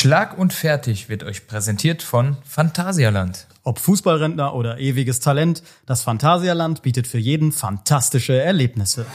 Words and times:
Schlag 0.00 0.38
und 0.38 0.52
fertig 0.52 1.08
wird 1.08 1.24
euch 1.24 1.48
präsentiert 1.48 2.04
von 2.04 2.36
Phantasialand. 2.44 3.48
Ob 3.64 3.80
Fußballrentner 3.80 4.54
oder 4.54 4.78
ewiges 4.78 5.18
Talent, 5.18 5.64
das 5.86 6.02
Phantasialand 6.02 6.82
bietet 6.82 7.08
für 7.08 7.18
jeden 7.18 7.50
fantastische 7.50 8.40
Erlebnisse. 8.40 9.06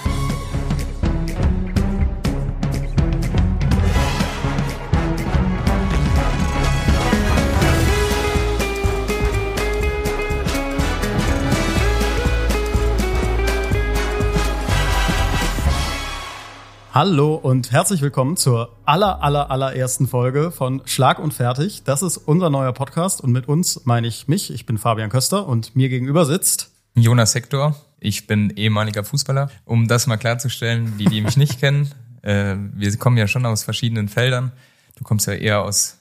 Hallo 16.96 17.34
und 17.34 17.72
herzlich 17.72 18.04
willkommen 18.04 18.38
zur 18.38 18.78
aller, 18.86 19.24
aller, 19.24 19.50
allerersten 19.50 20.06
Folge 20.06 20.52
von 20.52 20.84
Schlag 20.86 21.18
und 21.18 21.34
Fertig. 21.34 21.82
Das 21.84 22.04
ist 22.04 22.18
unser 22.18 22.52
neuer 22.52 22.72
Podcast 22.72 23.20
und 23.20 23.32
mit 23.32 23.48
uns 23.48 23.84
meine 23.86 24.06
ich 24.06 24.28
mich. 24.28 24.54
Ich 24.54 24.68
bin 24.68 24.78
Fabian 24.78 25.10
Köster 25.10 25.48
und 25.48 25.76
mir 25.76 25.90
gegenüber 25.90 26.24
sitzt 26.28 26.70
Jonas 26.94 27.34
Hector. 27.34 27.76
Ich 28.00 28.28
bin 28.28 28.52
ehemaliger 28.52 29.04
Fußballer. 29.04 29.50
Um 29.66 29.88
das 29.88 30.06
mal 30.06 30.18
klarzustellen, 30.18 30.96
die, 31.00 31.06
die 31.06 31.22
mich 31.22 31.36
nicht 31.36 31.60
kennen, 31.60 31.90
äh, 32.22 32.58
wir 32.76 32.96
kommen 32.98 33.18
ja 33.18 33.26
schon 33.28 33.48
aus 33.48 33.64
verschiedenen 33.64 34.08
Feldern. 34.08 34.52
Du 34.96 35.04
kommst 35.04 35.26
ja 35.26 35.34
eher 35.34 35.64
aus 35.64 35.98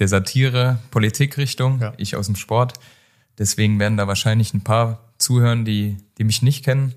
der 0.00 0.08
Satire, 0.08 0.80
Politikrichtung, 0.90 1.78
ja. 1.80 1.92
ich 1.96 2.16
aus 2.16 2.26
dem 2.26 2.34
Sport. 2.34 2.72
Deswegen 3.38 3.78
werden 3.78 3.96
da 3.96 4.08
wahrscheinlich 4.08 4.52
ein 4.52 4.64
paar 4.64 4.98
zuhören, 5.18 5.64
die, 5.64 5.96
die 6.18 6.24
mich 6.24 6.42
nicht 6.42 6.64
kennen. 6.64 6.92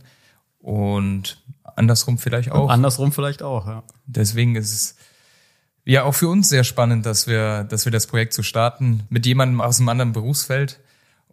Und 0.57 1.37
andersrum 1.75 2.17
vielleicht 2.17 2.51
auch. 2.51 2.65
Und 2.65 2.71
andersrum 2.71 3.11
vielleicht 3.11 3.43
auch, 3.43 3.67
ja. 3.67 3.83
Deswegen 4.05 4.55
ist 4.55 4.73
es 4.73 4.95
ja 5.85 6.03
auch 6.03 6.13
für 6.13 6.27
uns 6.27 6.49
sehr 6.49 6.63
spannend, 6.63 7.05
dass 7.05 7.27
wir, 7.27 7.63
dass 7.63 7.85
wir 7.85 7.91
das 7.91 8.07
Projekt 8.07 8.33
so 8.33 8.43
starten 8.43 9.03
mit 9.09 9.25
jemandem 9.25 9.61
aus 9.61 9.79
einem 9.79 9.89
anderen 9.89 10.13
Berufsfeld. 10.13 10.79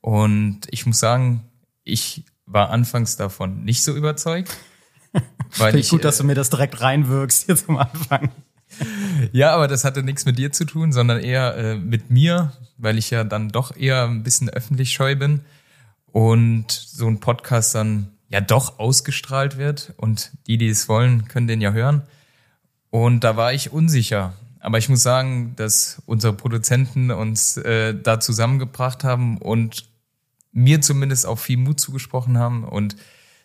Und 0.01 0.61
ich 0.71 0.87
muss 0.87 0.99
sagen, 0.99 1.45
ich 1.85 2.25
war 2.47 2.71
anfangs 2.71 3.17
davon 3.17 3.65
nicht 3.65 3.83
so 3.83 3.95
überzeugt. 3.95 4.57
weil 5.13 5.71
Finde 5.71 5.79
ich 5.79 5.91
gut, 5.91 6.05
dass 6.05 6.19
du 6.19 6.25
mir 6.25 6.35
das 6.35 6.51
direkt 6.51 6.81
reinwirkst 6.81 7.49
jetzt 7.49 7.69
am 7.69 7.79
Anfang. 7.79 8.31
Ja, 9.33 9.55
aber 9.55 9.67
das 9.67 9.85
hatte 9.85 10.03
nichts 10.03 10.27
mit 10.27 10.39
dir 10.39 10.53
zu 10.53 10.65
tun, 10.65 10.93
sondern 10.93 11.21
eher 11.21 11.57
äh, 11.57 11.77
mit 11.77 12.11
mir, 12.11 12.53
weil 12.77 12.99
ich 12.99 13.11
ja 13.11 13.25
dann 13.25 13.49
doch 13.49 13.75
eher 13.75 14.05
ein 14.05 14.23
bisschen 14.23 14.51
öffentlich 14.51 14.93
scheu 14.93 15.17
bin 15.17 15.41
und 16.13 16.71
so 16.71 17.07
ein 17.07 17.21
Podcast 17.21 17.75
dann 17.75 18.13
ja 18.29 18.41
doch 18.41 18.79
ausgestrahlt 18.79 19.57
wird 19.57 19.95
und 19.97 20.33
die, 20.47 20.59
die 20.59 20.69
es 20.69 20.89
wollen, 20.89 21.29
können 21.29 21.47
den 21.47 21.61
ja 21.61 21.73
hören. 21.73 22.03
Und 22.91 23.25
da 23.25 23.37
war 23.37 23.53
ich 23.53 23.73
unsicher. 23.73 24.35
Aber 24.61 24.79
ich 24.79 24.89
muss 24.89 25.03
sagen, 25.03 25.55
dass 25.57 26.03
unsere 26.07 26.33
Produzenten 26.33 27.11
uns 27.11 27.57
äh, 27.59 27.95
da 27.95 28.21
zusammengebracht 28.21 29.05
haben 29.05 29.39
und 29.39 29.89
mir 30.53 30.81
zumindest 30.81 31.27
auch 31.27 31.39
viel 31.39 31.59
Mut 31.59 31.81
zugesprochen 31.81 32.39
haben. 32.39 32.65
Und 32.65 32.97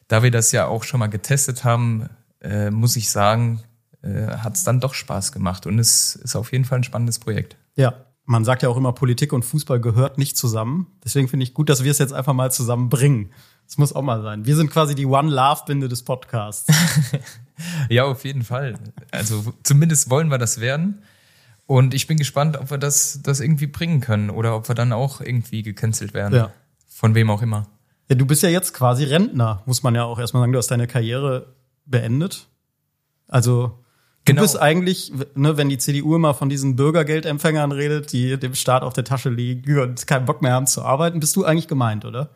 da 0.07 0.23
wir 0.23 0.31
das 0.31 0.51
ja 0.51 0.67
auch 0.67 0.83
schon 0.83 0.99
mal 0.99 1.07
getestet 1.07 1.63
haben, 1.63 2.09
äh, 2.41 2.71
muss 2.71 2.95
ich 2.95 3.09
sagen, 3.09 3.61
äh, 4.01 4.27
hat 4.27 4.55
es 4.55 4.63
dann 4.63 4.79
doch 4.79 4.93
Spaß 4.93 5.31
gemacht. 5.31 5.67
Und 5.67 5.79
es 5.79 6.15
ist 6.15 6.35
auf 6.35 6.51
jeden 6.51 6.65
Fall 6.65 6.79
ein 6.79 6.83
spannendes 6.83 7.19
Projekt. 7.19 7.57
Ja, 7.75 8.05
man 8.25 8.45
sagt 8.45 8.63
ja 8.63 8.69
auch 8.69 8.77
immer, 8.77 8.93
Politik 8.93 9.33
und 9.33 9.43
Fußball 9.43 9.79
gehört 9.79 10.17
nicht 10.17 10.37
zusammen. 10.37 10.87
Deswegen 11.03 11.27
finde 11.27 11.43
ich 11.43 11.53
gut, 11.53 11.69
dass 11.69 11.83
wir 11.83 11.91
es 11.91 11.99
jetzt 11.99 12.13
einfach 12.13 12.33
mal 12.33 12.51
zusammenbringen. 12.51 13.31
Das 13.65 13.77
muss 13.77 13.93
auch 13.93 14.01
mal 14.01 14.21
sein. 14.21 14.45
Wir 14.45 14.55
sind 14.55 14.69
quasi 14.69 14.95
die 14.95 15.05
One-Love-Binde 15.05 15.87
des 15.87 16.03
Podcasts. 16.03 16.71
ja, 17.89 18.03
auf 18.05 18.23
jeden 18.25 18.43
Fall. 18.43 18.77
Also 19.11 19.53
zumindest 19.63 20.09
wollen 20.09 20.29
wir 20.29 20.37
das 20.37 20.59
werden. 20.59 21.01
Und 21.65 21.93
ich 21.93 22.07
bin 22.07 22.17
gespannt, 22.17 22.57
ob 22.57 22.71
wir 22.71 22.77
das, 22.77 23.21
das 23.23 23.39
irgendwie 23.39 23.67
bringen 23.67 24.01
können 24.01 24.29
oder 24.29 24.55
ob 24.55 24.67
wir 24.67 24.75
dann 24.75 24.91
auch 24.91 25.21
irgendwie 25.21 25.63
gecancelt 25.63 26.13
werden. 26.13 26.35
Ja. 26.35 26.51
Von 26.87 27.15
wem 27.15 27.29
auch 27.29 27.41
immer. 27.41 27.67
Ja, 28.09 28.15
du 28.15 28.25
bist 28.25 28.43
ja 28.43 28.49
jetzt 28.49 28.73
quasi 28.73 29.05
Rentner, 29.05 29.63
muss 29.65 29.81
man 29.81 29.95
ja 29.95 30.03
auch 30.03 30.19
erstmal 30.19 30.43
sagen. 30.43 30.51
Du 30.51 30.59
hast 30.59 30.69
deine 30.69 30.87
Karriere 30.87 31.53
beendet. 31.85 32.47
Also 33.27 33.83
Genau. 34.25 34.39
Du 34.39 34.45
bist 34.45 34.61
eigentlich, 34.61 35.11
ne, 35.35 35.57
wenn 35.57 35.67
die 35.67 35.77
CDU 35.77 36.15
immer 36.15 36.33
von 36.33 36.47
diesen 36.47 36.77
Bürgergeldempfängern 36.77 37.73
redet, 37.73 38.13
die 38.13 38.39
dem 38.39 38.55
Staat 38.55 38.81
auf 38.81 38.93
der 38.93 39.03
Tasche 39.03 39.29
liegen 39.29 39.79
und 39.79 40.07
keinen 40.07 40.25
Bock 40.25 40.41
mehr 40.41 40.53
haben 40.53 40.65
zu 40.65 40.81
arbeiten, 40.81 41.19
bist 41.19 41.35
du 41.35 41.43
eigentlich 41.43 41.67
gemeint, 41.67 42.05
oder? 42.05 42.29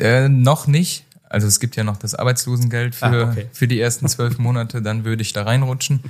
Äh, 0.00 0.28
noch 0.28 0.66
nicht. 0.66 1.04
Also 1.28 1.46
es 1.46 1.60
gibt 1.60 1.76
ja 1.76 1.84
noch 1.84 1.96
das 1.96 2.14
Arbeitslosengeld 2.14 2.94
für, 2.94 3.04
ah, 3.04 3.30
okay. 3.30 3.46
für 3.52 3.68
die 3.68 3.80
ersten 3.80 4.08
zwölf 4.08 4.38
Monate, 4.38 4.82
dann 4.82 5.04
würde 5.04 5.22
ich 5.22 5.32
da 5.32 5.42
reinrutschen. 5.42 6.00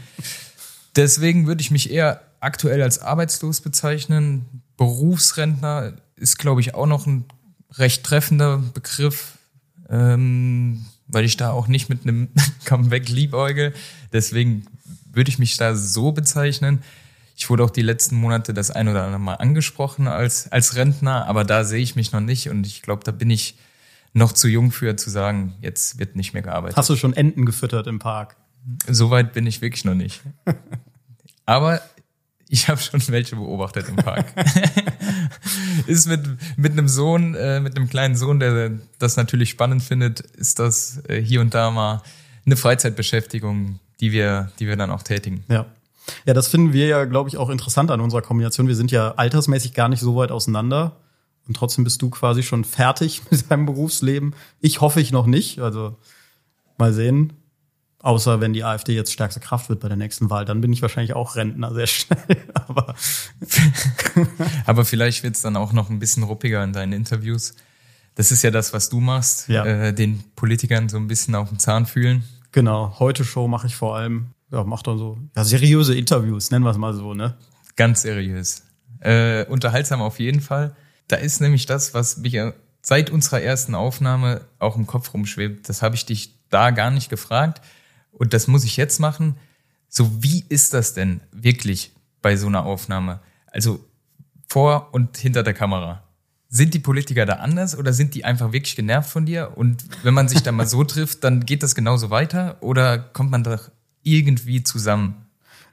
Deswegen 0.95 1.47
würde 1.47 1.61
ich 1.61 1.71
mich 1.71 1.91
eher 1.91 2.23
aktuell 2.41 2.83
als 2.83 2.99
arbeitslos 2.99 3.61
bezeichnen. 3.61 4.63
Berufsrentner 4.77 5.95
ist, 6.17 6.39
glaube 6.39 6.61
ich, 6.61 6.75
auch 6.75 6.87
noch 6.87 7.07
ein 7.07 7.25
recht 7.73 8.05
treffender 8.05 8.59
Begriff, 8.59 9.33
ähm, 9.89 10.87
weil 11.07 11.25
ich 11.25 11.37
da 11.37 11.51
auch 11.51 11.69
nicht 11.69 11.89
mit 11.89 12.03
einem 12.03 12.29
Comeback 12.65 13.09
liebäugel. 13.09 13.75
Deswegen 14.13 14.67
würde 15.13 15.31
ich 15.31 15.39
mich 15.39 15.57
da 15.57 15.75
so 15.75 16.13
bezeichnen. 16.13 16.83
Ich 17.37 17.51
wurde 17.51 17.65
auch 17.65 17.71
die 17.71 17.83
letzten 17.83 18.17
Monate 18.17 18.55
das 18.55 18.71
ein 18.71 18.89
oder 18.89 19.05
andere 19.05 19.21
Mal 19.21 19.35
angesprochen 19.35 20.09
als, 20.09 20.51
als 20.51 20.77
Rentner, 20.77 21.27
aber 21.27 21.45
da 21.45 21.65
sehe 21.65 21.83
ich 21.83 21.97
mich 21.97 22.13
noch 22.13 22.21
nicht 22.21 22.49
und 22.49 22.67
ich 22.67 22.81
glaube, 22.81 23.05
da 23.05 23.13
bin 23.13 23.29
ich 23.29 23.57
noch 24.17 24.33
zu 24.33 24.49
jung 24.49 24.73
für 24.73 24.97
zu 24.97 25.11
sagen, 25.11 25.55
jetzt 25.61 25.99
wird 25.99 26.17
nicht 26.17 26.33
mehr 26.33 26.43
gearbeitet. 26.43 26.77
Hast 26.77 26.89
du 26.89 26.97
schon 26.97 27.13
Enten 27.13 27.45
gefüttert 27.45 27.87
im 27.87 27.99
Park? 27.99 28.37
Soweit 28.89 29.35
bin 29.35 29.47
ich 29.47 29.61
wirklich 29.61 29.85
noch 29.85 29.95
nicht. 29.95 30.23
Aber 31.47 31.83
ich 32.49 32.69
habe 32.69 32.81
schon 32.81 33.01
welche 33.09 33.37
beobachtet 33.37 33.89
im 33.89 33.97
Park. 33.97 34.27
ist 35.87 36.09
mit, 36.09 36.23
mit 36.57 36.73
einem 36.73 36.89
Sohn, 36.89 37.35
äh, 37.35 37.61
mit 37.61 37.77
einem 37.77 37.91
kleinen 37.91 38.17
Sohn, 38.17 38.41
der 38.41 38.73
das 38.99 39.17
natürlich 39.17 39.51
spannend 39.51 39.83
findet, 39.83 40.21
ist 40.21 40.59
das 40.59 41.03
äh, 41.09 41.21
hier 41.21 41.43
und 41.43 41.53
da 41.55 41.71
mal 41.71 42.03
eine 42.47 42.57
Freizeitbeschäftigung, 42.57 43.81
die 44.01 44.13
wir, 44.13 44.51
die 44.59 44.67
wir 44.67 44.77
dann 44.77 44.91
auch 44.91 45.03
tätigen. 45.03 45.45
Ja. 45.49 45.67
Ja, 46.25 46.35
das 46.35 46.49
finden 46.49 46.73
wir 46.73 46.87
ja, 46.87 47.05
glaube 47.05 47.29
ich, 47.29 47.37
auch 47.37 47.51
interessant 47.51 47.91
an 47.91 48.01
unserer 48.01 48.23
Kombination. 48.23 48.69
Wir 48.69 48.77
sind 48.77 48.93
ja 48.93 49.15
altersmäßig 49.17 49.75
gar 49.75 49.89
nicht 49.89 50.01
so 50.01 50.15
weit 50.17 50.31
auseinander. 50.31 50.97
Und 51.47 51.57
trotzdem 51.57 51.85
bist 51.85 52.03
du 52.03 52.11
quasi 52.11 52.43
schon 52.43 52.65
fertig 52.65 53.23
mit 53.31 53.51
deinem 53.51 53.67
Berufsleben. 53.67 54.35
Ich 54.61 54.81
hoffe 54.81 55.01
ich 55.01 55.13
noch 55.13 55.27
nicht. 55.27 55.61
Also 55.61 55.97
mal 56.79 56.93
sehen. 56.93 57.33
Außer 58.01 58.41
wenn 58.41 58.53
die 58.53 58.63
AfD 58.63 58.95
jetzt 58.95 59.13
stärkste 59.13 59.41
Kraft 59.41 59.69
wird 59.69 59.81
bei 59.81 59.89
der 59.89 59.97
nächsten 59.97 60.31
Wahl, 60.31 60.45
dann 60.45 60.61
bin 60.61 60.73
ich 60.73 60.81
wahrscheinlich 60.83 61.15
auch 61.15 61.35
Rentner 61.35 61.75
sehr 61.75 61.87
schnell. 61.89 62.19
Aber, 62.55 62.95
Aber 64.67 64.85
vielleicht 64.85 65.23
wird 65.23 65.35
es 65.35 65.43
dann 65.43 65.57
auch 65.57 65.73
noch 65.73 65.91
ein 65.91 65.99
bisschen 65.99 66.23
ruppiger 66.23 66.63
in 66.63 66.73
deinen 66.73 66.93
Interviews. 66.93 67.55
Das 68.15 68.33
ist 68.33 68.43
ja 68.43 68.51
das, 68.51 68.73
was 68.73 68.89
du 68.89 69.01
machst, 69.01 69.49
ja. 69.49 69.65
äh, 69.65 69.93
den 69.93 70.23
Politikern 70.37 70.89
so 70.89 70.97
ein 70.97 71.07
bisschen 71.07 71.35
auf 71.35 71.49
den 71.49 71.59
Zahn 71.59 71.85
fühlen. 71.85 72.23
Genau, 72.53 72.99
heute 72.99 73.25
Show 73.25 73.49
mache 73.49 73.67
ich 73.67 73.77
vor 73.77 73.97
allem, 73.97 74.29
ja, 74.51 74.65
mach 74.65 74.83
dann 74.83 74.99
so 74.99 75.19
ja, 75.37 75.45
seriöse 75.45 75.95
Interviews, 75.95 76.51
nennen 76.51 76.65
wir 76.65 76.71
es 76.71 76.79
mal 76.79 76.95
so, 76.95 77.13
ne? 77.13 77.37
Ganz 77.77 78.03
seriös. 78.03 78.63
Äh, 79.01 79.45
unterhaltsam 79.47 80.01
auf 80.01 80.19
jeden 80.19 80.41
Fall. 80.41 80.75
Da 81.09 81.17
ist 81.17 81.41
nämlich 81.41 81.67
das, 81.67 81.95
was 81.95 82.17
mich 82.19 82.39
seit 82.83 83.11
unserer 83.11 83.41
ersten 83.41 83.75
Aufnahme 83.75 84.43
auch 84.59 84.77
im 84.77 84.87
Kopf 84.87 85.13
rumschwebt. 85.13 85.69
Das 85.69 85.83
habe 85.83 85.97
ich 85.97 86.07
dich 86.07 86.35
da 86.51 86.71
gar 86.71 86.91
nicht 86.91 87.11
gefragt. 87.11 87.61
Und 88.13 88.33
das 88.33 88.47
muss 88.47 88.65
ich 88.65 88.77
jetzt 88.77 88.99
machen. 88.99 89.37
So, 89.89 90.23
wie 90.23 90.45
ist 90.49 90.75
das 90.75 90.95
denn 90.95 91.21
wirklich 91.33 91.93
bei 92.23 92.37
so 92.37 92.47
einer 92.47 92.65
Aufnahme? 92.65 93.21
Also 93.47 93.85
vor 94.49 94.91
und 94.93 95.17
hinter 95.17 95.43
der 95.43 95.55
Kamera. 95.55 96.03
Sind 96.49 96.75
die 96.75 96.79
Politiker 96.79 97.27
da 97.27 97.35
anders 97.35 97.77
oder 97.77 97.93
sind 97.93 98.15
die 98.15 98.25
einfach 98.25 98.53
wirklich 98.53 98.77
genervt 98.77 99.11
von 99.11 99.27
dir? 99.27 99.53
Und 99.57 99.85
wenn 100.05 100.15
man 100.15 100.29
sich 100.29 100.43
da 100.43 100.53
mal 100.53 100.67
so 100.67 100.85
trifft, 100.85 101.25
dann 101.25 101.45
geht 101.45 101.63
das 101.63 101.75
genauso 101.75 102.11
weiter 102.11 102.57
oder 102.61 102.99
kommt 102.99 103.31
man 103.31 103.43
doch 103.43 103.71
irgendwie 104.03 104.63
zusammen? 104.63 105.27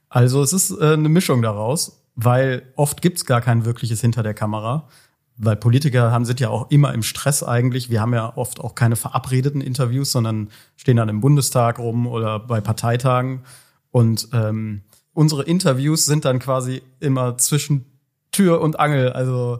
Also 0.10 0.42
es 0.42 0.52
ist 0.52 0.72
äh, 0.72 0.94
eine 0.94 1.10
Mischung 1.10 1.42
daraus, 1.42 2.04
weil 2.16 2.64
oft 2.76 3.02
gibt's 3.02 3.26
gar 3.26 3.42
kein 3.42 3.66
wirkliches 3.66 4.02
hinter 4.02 4.24
der 4.24 4.34
Kamera 4.34 4.90
weil 5.38 5.56
Politiker 5.56 6.12
haben, 6.12 6.26
sind 6.26 6.40
ja 6.40 6.50
auch 6.50 6.70
immer 6.70 6.94
im 6.94 7.04
Stress 7.04 7.44
eigentlich. 7.44 7.90
Wir 7.90 8.02
haben 8.02 8.14
ja 8.14 8.36
oft 8.36 8.60
auch 8.60 8.76
keine 8.76 8.96
verabredeten 8.96 9.62
Interviews, 9.62 10.12
sondern 10.12 10.50
stehen 10.76 10.98
dann 10.98 11.10
im 11.10 11.22
Bundestag 11.22 11.80
rum 11.80 12.08
oder 12.08 12.40
bei 12.40 12.62
Parteitagen. 12.62 13.42
Und 13.92 14.30
ähm, 14.34 14.82
unsere 15.14 15.44
Interviews 15.44 16.06
sind 16.06 16.26
dann 16.26 16.40
quasi 16.40 16.82
immer 17.00 17.38
zwischen 17.38 17.86
Tür 18.32 18.62
und 18.62 18.80
Angel. 18.80 19.12
Also 19.12 19.60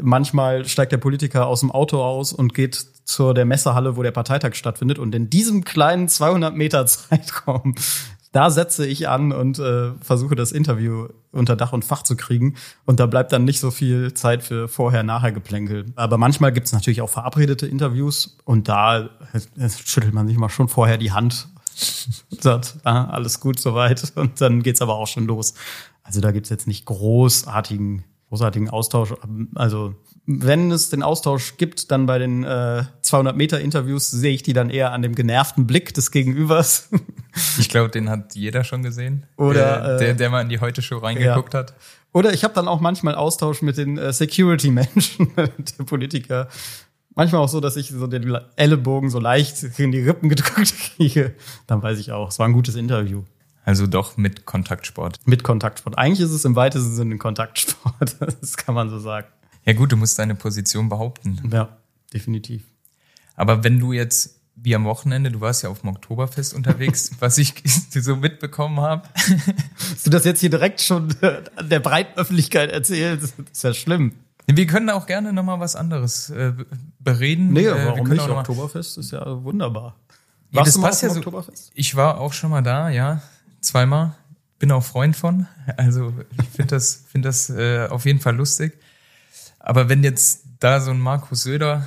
manchmal 0.00 0.64
steigt 0.66 0.92
der 0.92 0.98
Politiker 0.98 1.46
aus 1.46 1.60
dem 1.60 1.70
Auto 1.70 2.02
aus 2.02 2.32
und 2.32 2.54
geht 2.54 2.86
zur 3.04 3.34
der 3.34 3.44
Messehalle, 3.44 3.96
wo 3.96 4.02
der 4.02 4.12
Parteitag 4.12 4.54
stattfindet. 4.54 4.98
Und 4.98 5.14
in 5.14 5.30
diesem 5.30 5.64
kleinen 5.64 6.08
200 6.08 6.54
Meter 6.54 6.86
Zeitraum 6.86 7.74
da 8.34 8.50
setze 8.50 8.84
ich 8.84 9.08
an 9.08 9.30
und 9.30 9.60
äh, 9.60 9.92
versuche 10.00 10.34
das 10.34 10.50
Interview 10.50 11.06
unter 11.30 11.54
Dach 11.54 11.72
und 11.72 11.84
Fach 11.84 12.02
zu 12.02 12.16
kriegen. 12.16 12.56
Und 12.84 12.98
da 12.98 13.06
bleibt 13.06 13.30
dann 13.32 13.44
nicht 13.44 13.60
so 13.60 13.70
viel 13.70 14.12
Zeit 14.12 14.42
für 14.42 14.66
Vorher-Nachher-Geplänkel. 14.66 15.86
Aber 15.94 16.18
manchmal 16.18 16.52
gibt 16.52 16.66
es 16.66 16.72
natürlich 16.72 17.00
auch 17.00 17.08
verabredete 17.08 17.68
Interviews 17.68 18.36
und 18.44 18.68
da 18.68 19.08
äh, 19.32 19.68
schüttelt 19.68 20.14
man 20.14 20.26
sich 20.26 20.36
mal 20.36 20.48
schon 20.48 20.68
vorher 20.68 20.98
die 20.98 21.12
Hand 21.12 21.46
sagt, 22.40 22.76
ah, 22.82 23.04
alles 23.04 23.38
gut 23.38 23.60
soweit. 23.60 24.12
Und 24.16 24.40
dann 24.40 24.64
geht's 24.64 24.82
aber 24.82 24.96
auch 24.96 25.06
schon 25.06 25.26
los. 25.26 25.54
Also 26.02 26.20
da 26.20 26.32
gibt's 26.32 26.50
jetzt 26.50 26.66
nicht 26.66 26.86
großartigen, 26.86 28.02
großartigen 28.30 28.68
Austausch. 28.68 29.14
Also 29.54 29.94
wenn 30.26 30.70
es 30.70 30.88
den 30.88 31.02
Austausch 31.02 31.56
gibt, 31.58 31.90
dann 31.90 32.06
bei 32.06 32.18
den 32.18 32.44
äh, 32.44 32.84
200 33.02 33.36
Meter 33.36 33.60
Interviews 33.60 34.10
sehe 34.10 34.32
ich 34.32 34.42
die 34.42 34.54
dann 34.54 34.70
eher 34.70 34.92
an 34.92 35.02
dem 35.02 35.14
genervten 35.14 35.66
Blick 35.66 35.94
des 35.94 36.10
Gegenübers. 36.10 36.88
Ich 37.58 37.68
glaube, 37.68 37.90
den 37.90 38.10
hat 38.10 38.36
jeder 38.36 38.62
schon 38.62 38.84
gesehen. 38.84 39.26
Oder 39.36 39.96
äh, 39.96 39.98
der, 39.98 40.14
der 40.14 40.30
mal 40.30 40.42
in 40.42 40.48
die 40.48 40.60
Heute 40.60 40.82
Show 40.82 40.98
reingeguckt 40.98 41.52
ja. 41.52 41.60
hat. 41.60 41.74
Oder 42.12 42.32
ich 42.32 42.44
habe 42.44 42.54
dann 42.54 42.68
auch 42.68 42.80
manchmal 42.80 43.16
Austausch 43.16 43.60
mit 43.60 43.76
den 43.76 43.98
äh, 43.98 44.12
Security-Menschen 44.12 45.32
der 45.36 45.84
Politiker. 45.84 46.48
Manchmal 47.16 47.40
auch 47.40 47.48
so, 47.48 47.58
dass 47.58 47.74
ich 47.74 47.88
so 47.88 48.06
den 48.06 48.38
Ellenbogen 48.54 49.10
so 49.10 49.18
leicht 49.18 49.64
in 49.80 49.90
die 49.90 50.02
Rippen 50.02 50.28
gedrückt 50.28 50.74
kriege. 50.96 51.34
Dann 51.66 51.82
weiß 51.82 51.98
ich 51.98 52.12
auch, 52.12 52.28
es 52.28 52.38
war 52.38 52.46
ein 52.46 52.52
gutes 52.52 52.76
Interview. 52.76 53.24
Also 53.64 53.88
doch 53.88 54.16
mit 54.16 54.46
Kontaktsport. 54.46 55.18
Mit 55.24 55.42
Kontaktsport. 55.42 55.98
Eigentlich 55.98 56.20
ist 56.20 56.30
es 56.30 56.44
im 56.44 56.54
weitesten 56.54 56.94
Sinne 56.94 57.16
ein 57.16 57.18
Kontaktsport. 57.18 58.16
Das 58.20 58.56
kann 58.56 58.76
man 58.76 58.90
so 58.90 59.00
sagen. 59.00 59.26
Ja 59.64 59.72
gut, 59.72 59.92
du 59.92 59.96
musst 59.96 60.18
deine 60.18 60.34
Position 60.34 60.88
behaupten. 60.88 61.50
Ja, 61.52 61.76
definitiv. 62.12 62.62
Aber 63.36 63.64
wenn 63.64 63.78
du 63.78 63.92
jetzt 63.92 64.40
wie 64.56 64.74
am 64.74 64.84
Wochenende, 64.84 65.30
du 65.30 65.40
warst 65.40 65.62
ja 65.62 65.68
auf 65.68 65.80
dem 65.80 65.90
Oktoberfest 65.90 66.54
unterwegs, 66.54 67.10
was 67.18 67.38
ich 67.38 67.54
so 67.90 68.16
mitbekommen 68.16 68.80
habe. 68.80 69.08
Hast 69.90 70.06
du 70.06 70.10
das 70.10 70.24
jetzt 70.24 70.40
hier 70.40 70.50
direkt 70.50 70.80
schon 70.80 71.14
der 71.20 71.80
breiten 71.80 72.18
Öffentlichkeit 72.18 72.70
erzählt? 72.70 73.22
Das 73.22 73.32
ist 73.52 73.64
ja 73.64 73.74
schlimm. 73.74 74.12
Wir 74.46 74.66
können 74.66 74.90
auch 74.90 75.06
gerne 75.06 75.32
nochmal 75.32 75.58
was 75.58 75.74
anderes 75.74 76.28
äh, 76.30 76.52
bereden. 76.98 77.52
Nee, 77.52 77.64
äh, 77.64 77.86
warum 77.86 78.08
nicht? 78.08 78.28
Oktoberfest 78.28 78.98
ist 78.98 79.10
ja 79.10 79.42
wunderbar. 79.42 79.96
Ja, 80.50 80.60
Warst 80.60 80.76
das 80.76 80.82
passt 80.82 81.02
ja 81.02 81.08
so. 81.08 81.16
Oktoberfest? 81.16 81.72
Ich 81.74 81.94
war 81.96 82.20
auch 82.20 82.34
schon 82.34 82.50
mal 82.50 82.62
da, 82.62 82.90
ja, 82.90 83.22
zweimal. 83.60 84.14
Bin 84.58 84.70
auch 84.70 84.84
Freund 84.84 85.16
von. 85.16 85.46
Also 85.78 86.12
ich 86.40 86.48
finde 86.50 86.76
das, 86.76 87.04
finde 87.08 87.28
das 87.28 87.50
äh, 87.50 87.88
auf 87.88 88.04
jeden 88.04 88.20
Fall 88.20 88.36
lustig. 88.36 88.78
Aber 89.66 89.88
wenn 89.88 90.04
jetzt 90.04 90.44
da 90.60 90.78
so 90.80 90.90
ein 90.90 91.00
Markus 91.00 91.44
Söder, 91.44 91.86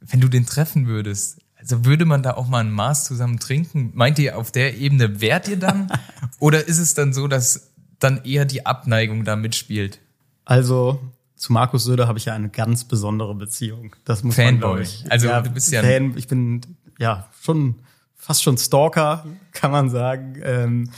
wenn 0.00 0.20
du 0.20 0.28
den 0.28 0.44
treffen 0.44 0.86
würdest, 0.86 1.38
also 1.56 1.86
würde 1.86 2.04
man 2.04 2.22
da 2.22 2.34
auch 2.34 2.48
mal 2.48 2.60
ein 2.60 2.70
Maß 2.70 3.04
zusammen 3.04 3.38
trinken? 3.40 3.92
Meint 3.94 4.18
ihr, 4.18 4.36
auf 4.36 4.52
der 4.52 4.76
Ebene 4.76 5.20
wärt 5.20 5.48
ihr 5.48 5.58
dann? 5.58 5.90
Oder 6.38 6.68
ist 6.68 6.78
es 6.78 6.92
dann 6.92 7.14
so, 7.14 7.26
dass 7.26 7.72
dann 7.98 8.24
eher 8.24 8.44
die 8.44 8.66
Abneigung 8.66 9.24
da 9.24 9.36
mitspielt? 9.36 10.00
Also 10.44 11.00
zu 11.34 11.52
Markus 11.52 11.84
Söder 11.84 12.08
habe 12.08 12.18
ich 12.18 12.26
ja 12.26 12.34
eine 12.34 12.50
ganz 12.50 12.84
besondere 12.84 13.34
Beziehung. 13.34 13.96
Das 14.04 14.22
muss 14.22 14.36
Fanboy. 14.36 14.72
man, 14.74 14.82
ich. 14.82 15.10
Also 15.10 15.28
ja, 15.28 15.40
du 15.40 15.50
bist 15.50 15.72
ja 15.72 15.82
Fan. 15.82 16.16
Ich 16.16 16.28
bin 16.28 16.60
ja 16.98 17.28
schon 17.40 17.76
fast 18.16 18.42
schon 18.42 18.58
Stalker, 18.58 19.24
kann 19.52 19.70
man 19.70 19.88
sagen. 19.88 20.38
Ähm, 20.42 20.90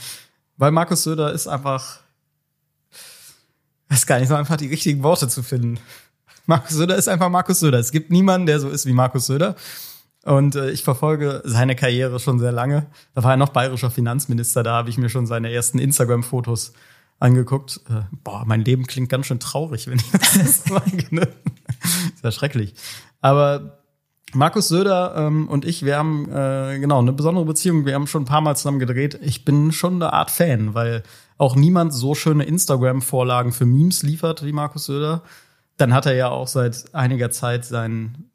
weil 0.57 0.71
Markus 0.71 1.03
Söder 1.03 1.31
ist 1.31 1.47
einfach, 1.47 2.01
weiß 3.91 4.07
gar 4.07 4.19
nicht 4.19 4.29
so 4.29 4.35
einfach 4.35 4.57
die 4.57 4.67
richtigen 4.67 5.03
Worte 5.03 5.27
zu 5.27 5.43
finden. 5.43 5.79
Markus 6.45 6.71
Söder 6.71 6.95
ist 6.95 7.07
einfach 7.07 7.29
Markus 7.29 7.59
Söder. 7.59 7.79
Es 7.79 7.91
gibt 7.91 8.09
niemanden, 8.09 8.47
der 8.47 8.59
so 8.59 8.69
ist 8.69 8.85
wie 8.85 8.93
Markus 8.93 9.27
Söder. 9.27 9.55
Und 10.23 10.55
äh, 10.55 10.69
ich 10.71 10.83
verfolge 10.83 11.41
seine 11.45 11.75
Karriere 11.75 12.19
schon 12.19 12.39
sehr 12.39 12.51
lange. 12.51 12.87
Da 13.15 13.23
war 13.23 13.31
er 13.31 13.37
noch 13.37 13.49
bayerischer 13.49 13.91
Finanzminister, 13.91 14.63
da 14.63 14.73
habe 14.73 14.89
ich 14.89 14.97
mir 14.97 15.09
schon 15.09 15.25
seine 15.25 15.51
ersten 15.51 15.79
Instagram-Fotos 15.79 16.73
angeguckt. 17.19 17.81
Äh, 17.89 18.03
boah, 18.23 18.43
mein 18.45 18.63
Leben 18.63 18.85
klingt 18.85 19.09
ganz 19.09 19.25
schön 19.25 19.39
traurig, 19.39 19.87
wenn 19.87 19.97
ich 19.97 20.11
das 20.11 20.63
sage. 20.65 21.05
Ne? 21.09 21.27
ist 22.15 22.23
ja 22.23 22.31
schrecklich. 22.31 22.75
Aber 23.19 23.81
Markus 24.33 24.67
Söder 24.67 25.15
ähm, 25.17 25.47
und 25.49 25.65
ich, 25.65 25.83
wir 25.83 25.97
haben 25.97 26.31
äh, 26.31 26.79
genau 26.79 26.99
eine 26.99 27.13
besondere 27.13 27.45
Beziehung. 27.45 27.85
Wir 27.85 27.95
haben 27.95 28.07
schon 28.07 28.23
ein 28.23 28.27
paar 28.27 28.41
Mal 28.41 28.55
zusammen 28.55 28.79
gedreht. 28.79 29.19
Ich 29.21 29.43
bin 29.43 29.71
schon 29.71 29.95
eine 29.95 30.13
Art 30.13 30.31
Fan, 30.31 30.73
weil 30.73 31.03
auch 31.41 31.55
niemand 31.55 31.93
so 31.93 32.15
schöne 32.15 32.43
Instagram-Vorlagen 32.43 33.51
für 33.51 33.65
Memes 33.65 34.03
liefert 34.03 34.45
wie 34.45 34.51
Markus 34.51 34.85
Söder. 34.85 35.23
Dann 35.77 35.93
hat 35.93 36.05
er 36.05 36.13
ja 36.13 36.29
auch 36.29 36.47
seit 36.47 36.93
einiger 36.93 37.31
Zeit 37.31 37.65
sein 37.65 38.31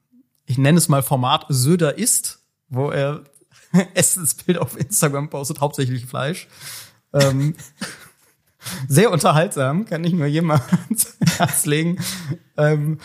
ich 0.46 0.58
nenne 0.58 0.78
es 0.78 0.88
mal 0.88 1.02
Format 1.02 1.44
Söder 1.48 1.98
isst, 1.98 2.38
wo 2.68 2.90
er 2.90 3.24
Essensbild 3.94 4.58
auf 4.58 4.78
Instagram 4.78 5.28
postet, 5.28 5.60
hauptsächlich 5.60 6.06
Fleisch. 6.06 6.48
Ähm, 7.12 7.54
sehr 8.88 9.10
unterhaltsam, 9.10 9.84
kann 9.84 10.04
ich 10.04 10.12
nur 10.12 10.26
jemand 10.26 10.62
ans 10.88 11.16
Herz 11.36 11.66
legen. 11.66 11.98
Ähm, 12.56 12.98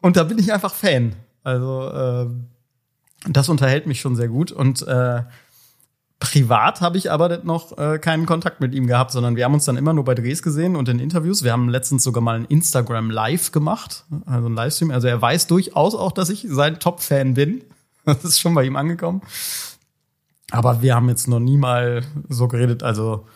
und 0.00 0.16
da 0.16 0.24
bin 0.24 0.38
ich 0.38 0.52
einfach 0.52 0.74
Fan. 0.74 1.16
Also 1.42 1.90
äh, 1.90 2.26
das 3.28 3.48
unterhält 3.48 3.86
mich 3.86 4.00
schon 4.00 4.16
sehr 4.16 4.28
gut. 4.28 4.52
Und 4.52 4.86
äh, 4.86 5.22
Privat 6.24 6.80
habe 6.80 6.96
ich 6.96 7.10
aber 7.10 7.40
noch 7.44 7.76
äh, 7.76 7.98
keinen 7.98 8.24
Kontakt 8.24 8.62
mit 8.62 8.74
ihm 8.74 8.86
gehabt, 8.86 9.10
sondern 9.10 9.36
wir 9.36 9.44
haben 9.44 9.52
uns 9.52 9.66
dann 9.66 9.76
immer 9.76 9.92
nur 9.92 10.04
bei 10.04 10.14
Drehs 10.14 10.42
gesehen 10.42 10.74
und 10.74 10.88
in 10.88 10.98
Interviews. 10.98 11.44
Wir 11.44 11.52
haben 11.52 11.68
letztens 11.68 12.02
sogar 12.02 12.22
mal 12.22 12.36
ein 12.36 12.46
Instagram 12.46 13.10
Live 13.10 13.52
gemacht, 13.52 14.04
also 14.24 14.48
ein 14.48 14.54
Livestream. 14.54 14.90
Also 14.90 15.06
er 15.06 15.20
weiß 15.20 15.48
durchaus 15.48 15.94
auch, 15.94 16.12
dass 16.12 16.30
ich 16.30 16.46
sein 16.48 16.80
Top-Fan 16.80 17.34
bin. 17.34 17.62
Das 18.06 18.22
ist 18.22 18.38
schon 18.38 18.54
bei 18.54 18.64
ihm 18.64 18.76
angekommen. 18.76 19.22
Aber 20.50 20.82
wir 20.82 20.94
haben 20.94 21.08
jetzt 21.08 21.26
noch 21.26 21.40
nie 21.40 21.56
mal 21.56 22.02
so 22.28 22.48
geredet. 22.48 22.82
Also 22.82 23.26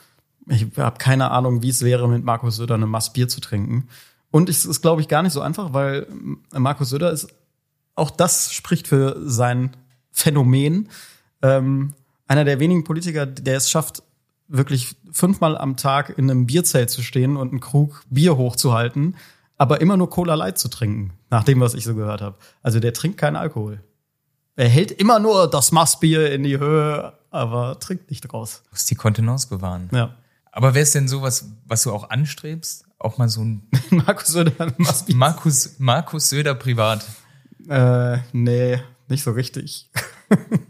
ich 0.47 0.67
habe 0.77 0.99
keine 0.99 1.31
Ahnung, 1.31 1.63
wie 1.63 1.71
es 1.71 1.83
wäre, 1.83 2.07
mit 2.07 2.23
Markus 2.23 2.57
Söder 2.57 2.75
eine 2.75 2.87
Mass 2.87 3.15
Bier 3.15 3.29
zu 3.29 3.41
trinken. 3.41 3.89
Und 4.31 4.51
es 4.51 4.67
ist, 4.67 4.83
glaube 4.83 5.01
ich, 5.01 5.09
gar 5.09 5.23
nicht 5.23 5.33
so 5.33 5.41
einfach, 5.41 5.73
weil 5.73 6.07
Markus 6.53 6.91
Söder 6.91 7.11
ist, 7.11 7.29
auch 7.95 8.11
das 8.11 8.53
spricht 8.53 8.89
für 8.89 9.17
sein 9.25 9.75
Phänomen. 10.13 10.91
Ähm, 11.41 11.95
einer 12.29 12.45
der 12.45 12.61
wenigen 12.61 12.85
Politiker, 12.85 13.27
der 13.27 13.57
es 13.57 13.71
schafft, 13.71 14.03
wirklich 14.47 14.97
fünfmal 15.13 15.59
am 15.59 15.77
Tag 15.77 16.17
in 16.17 16.31
einem 16.31 16.47
Bierzelt 16.47 16.91
zu 16.91 17.03
stehen 17.03 17.37
und 17.37 17.51
einen 17.51 17.61
Krug 17.61 18.05
Bier 18.09 18.37
hochzuhalten, 18.37 19.17
aber 19.57 19.81
immer 19.81 19.97
nur 19.97 20.09
Cola 20.09 20.35
Light 20.35 20.59
zu 20.59 20.69
trinken, 20.69 21.13
nach 21.31 21.45
dem, 21.45 21.61
was 21.61 21.75
ich 21.75 21.85
so 21.85 21.95
gehört 21.95 22.23
habe. 22.23 22.37
Also 22.63 22.81
der 22.81 22.95
trinkt 22.95 23.19
keinen 23.19 23.37
Alkohol. 23.37 23.83
Er 24.57 24.69
hält 24.69 24.91
immer 24.91 25.19
nur 25.19 25.51
das 25.51 25.73
Massbier 25.73 26.33
in 26.33 26.43
die 26.43 26.59
Höhe, 26.59 27.13
aber 27.31 27.79
trinkt 27.79 28.11
nicht 28.11 28.23
draus. 28.23 28.63
Muss 28.71 28.87
die 28.87 28.95
Kontenance 28.95 29.49
bewahren. 29.49 29.89
Ja. 29.93 30.15
Aber 30.51 30.75
wäre 30.75 30.83
es 30.83 30.93
denn 30.93 31.09
sowas, 31.09 31.53
was 31.67 31.83
du 31.83 31.93
auch 31.93 32.11
anstrebst? 32.11 32.85
Auch 32.99 33.19
mal 33.19 33.29
so 33.29 33.43
ein 33.43 33.69
Markus 33.91 34.29
Söder 34.29 34.73
Massbier. 34.77 35.17
Markus, 35.17 35.79
Markus 35.79 36.31
Söder 36.31 36.55
privat. 36.55 37.05
Äh, 37.69 38.19
nee, 38.33 38.81
nicht 39.09 39.23
so 39.23 39.33
richtig. 39.33 39.91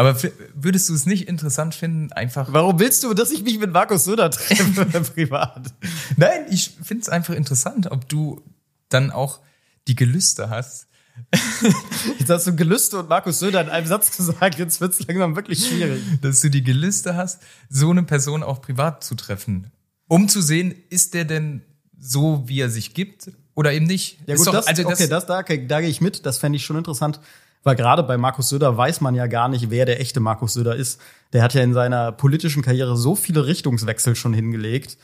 Aber 0.00 0.16
würdest 0.54 0.88
du 0.88 0.94
es 0.94 1.04
nicht 1.04 1.28
interessant 1.28 1.74
finden, 1.74 2.10
einfach. 2.12 2.50
Warum 2.54 2.78
willst 2.78 3.04
du, 3.04 3.12
dass 3.12 3.30
ich 3.30 3.42
mich 3.42 3.58
mit 3.58 3.70
Markus 3.70 4.04
Söder 4.04 4.30
treffe 4.30 4.86
privat? 5.14 5.74
Nein, 6.16 6.46
ich 6.48 6.70
finde 6.82 7.02
es 7.02 7.10
einfach 7.10 7.34
interessant, 7.34 7.90
ob 7.90 8.08
du 8.08 8.40
dann 8.88 9.10
auch 9.10 9.40
die 9.88 9.94
Gelüste 9.94 10.48
hast. 10.48 10.86
Jetzt 12.18 12.30
hast 12.30 12.46
du 12.46 12.56
Gelüste 12.56 13.00
und 13.00 13.10
Markus 13.10 13.40
Söder 13.40 13.60
in 13.60 13.68
einem 13.68 13.86
Satz 13.86 14.16
gesagt, 14.16 14.58
jetzt 14.58 14.80
wird 14.80 14.94
es 14.94 15.06
langsam 15.06 15.36
wirklich 15.36 15.66
schwierig. 15.66 16.02
Dass 16.22 16.40
du 16.40 16.48
die 16.48 16.62
Gelüste 16.64 17.14
hast, 17.14 17.42
so 17.68 17.90
eine 17.90 18.02
Person 18.02 18.42
auch 18.42 18.62
privat 18.62 19.04
zu 19.04 19.14
treffen. 19.16 19.70
Um 20.08 20.30
zu 20.30 20.40
sehen, 20.40 20.74
ist 20.88 21.12
der 21.12 21.26
denn 21.26 21.60
so, 21.98 22.44
wie 22.46 22.60
er 22.60 22.70
sich 22.70 22.94
gibt 22.94 23.32
oder 23.54 23.74
eben 23.74 23.84
nicht? 23.84 24.18
Ja 24.26 24.36
gut, 24.36 24.46
doch, 24.46 24.52
das, 24.54 24.66
also 24.66 24.86
okay, 24.86 25.08
das, 25.08 25.26
da, 25.26 25.42
da 25.42 25.80
gehe 25.80 25.90
ich 25.90 26.00
mit, 26.00 26.24
das 26.24 26.38
fände 26.38 26.56
ich 26.56 26.64
schon 26.64 26.78
interessant. 26.78 27.20
Weil 27.62 27.76
gerade 27.76 28.02
bei 28.02 28.16
Markus 28.16 28.48
Söder 28.48 28.76
weiß 28.76 29.00
man 29.00 29.14
ja 29.14 29.26
gar 29.26 29.48
nicht, 29.48 29.70
wer 29.70 29.84
der 29.84 30.00
echte 30.00 30.20
Markus 30.20 30.54
Söder 30.54 30.76
ist. 30.76 31.00
Der 31.32 31.42
hat 31.42 31.54
ja 31.54 31.62
in 31.62 31.74
seiner 31.74 32.12
politischen 32.12 32.62
Karriere 32.62 32.96
so 32.96 33.14
viele 33.14 33.46
Richtungswechsel 33.46 34.16
schon 34.16 34.32
hingelegt. 34.32 34.96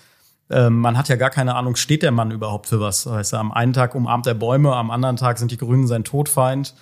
Ähm, 0.48 0.78
man 0.78 0.96
hat 0.96 1.08
ja 1.08 1.16
gar 1.16 1.30
keine 1.30 1.54
Ahnung, 1.54 1.76
steht 1.76 2.02
der 2.02 2.12
Mann 2.12 2.30
überhaupt 2.30 2.68
für 2.68 2.80
was? 2.80 3.06
Heißt 3.06 3.34
er, 3.34 3.40
am 3.40 3.52
einen 3.52 3.72
Tag 3.72 3.94
umarmt 3.94 4.26
er 4.26 4.34
Bäume, 4.34 4.74
am 4.74 4.90
anderen 4.90 5.16
Tag 5.16 5.38
sind 5.38 5.50
die 5.50 5.58
Grünen 5.58 5.86
sein 5.86 6.04
Todfeind. 6.04 6.74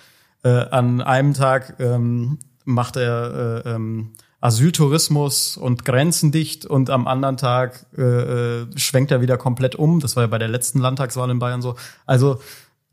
Äh, 0.43 0.49
an 0.49 1.01
einem 1.01 1.33
Tag 1.33 1.75
ähm, 1.79 2.39
macht 2.63 2.95
er 2.95 3.63
äh, 3.65 3.69
ähm, 3.69 4.11
Asyltourismus 4.45 5.57
und 5.57 5.85
Grenzen 5.85 6.31
dicht 6.31 6.67
und 6.67 6.91
am 6.91 7.07
anderen 7.07 7.37
Tag 7.37 7.87
äh, 7.97 8.01
äh, 8.03 8.67
schwenkt 8.75 9.11
er 9.11 9.21
wieder 9.21 9.37
komplett 9.37 9.75
um. 9.75 9.99
Das 9.99 10.15
war 10.15 10.23
ja 10.23 10.27
bei 10.27 10.37
der 10.37 10.47
letzten 10.47 10.79
Landtagswahl 10.79 11.31
in 11.31 11.39
Bayern 11.39 11.63
so. 11.63 11.75
Also 12.05 12.39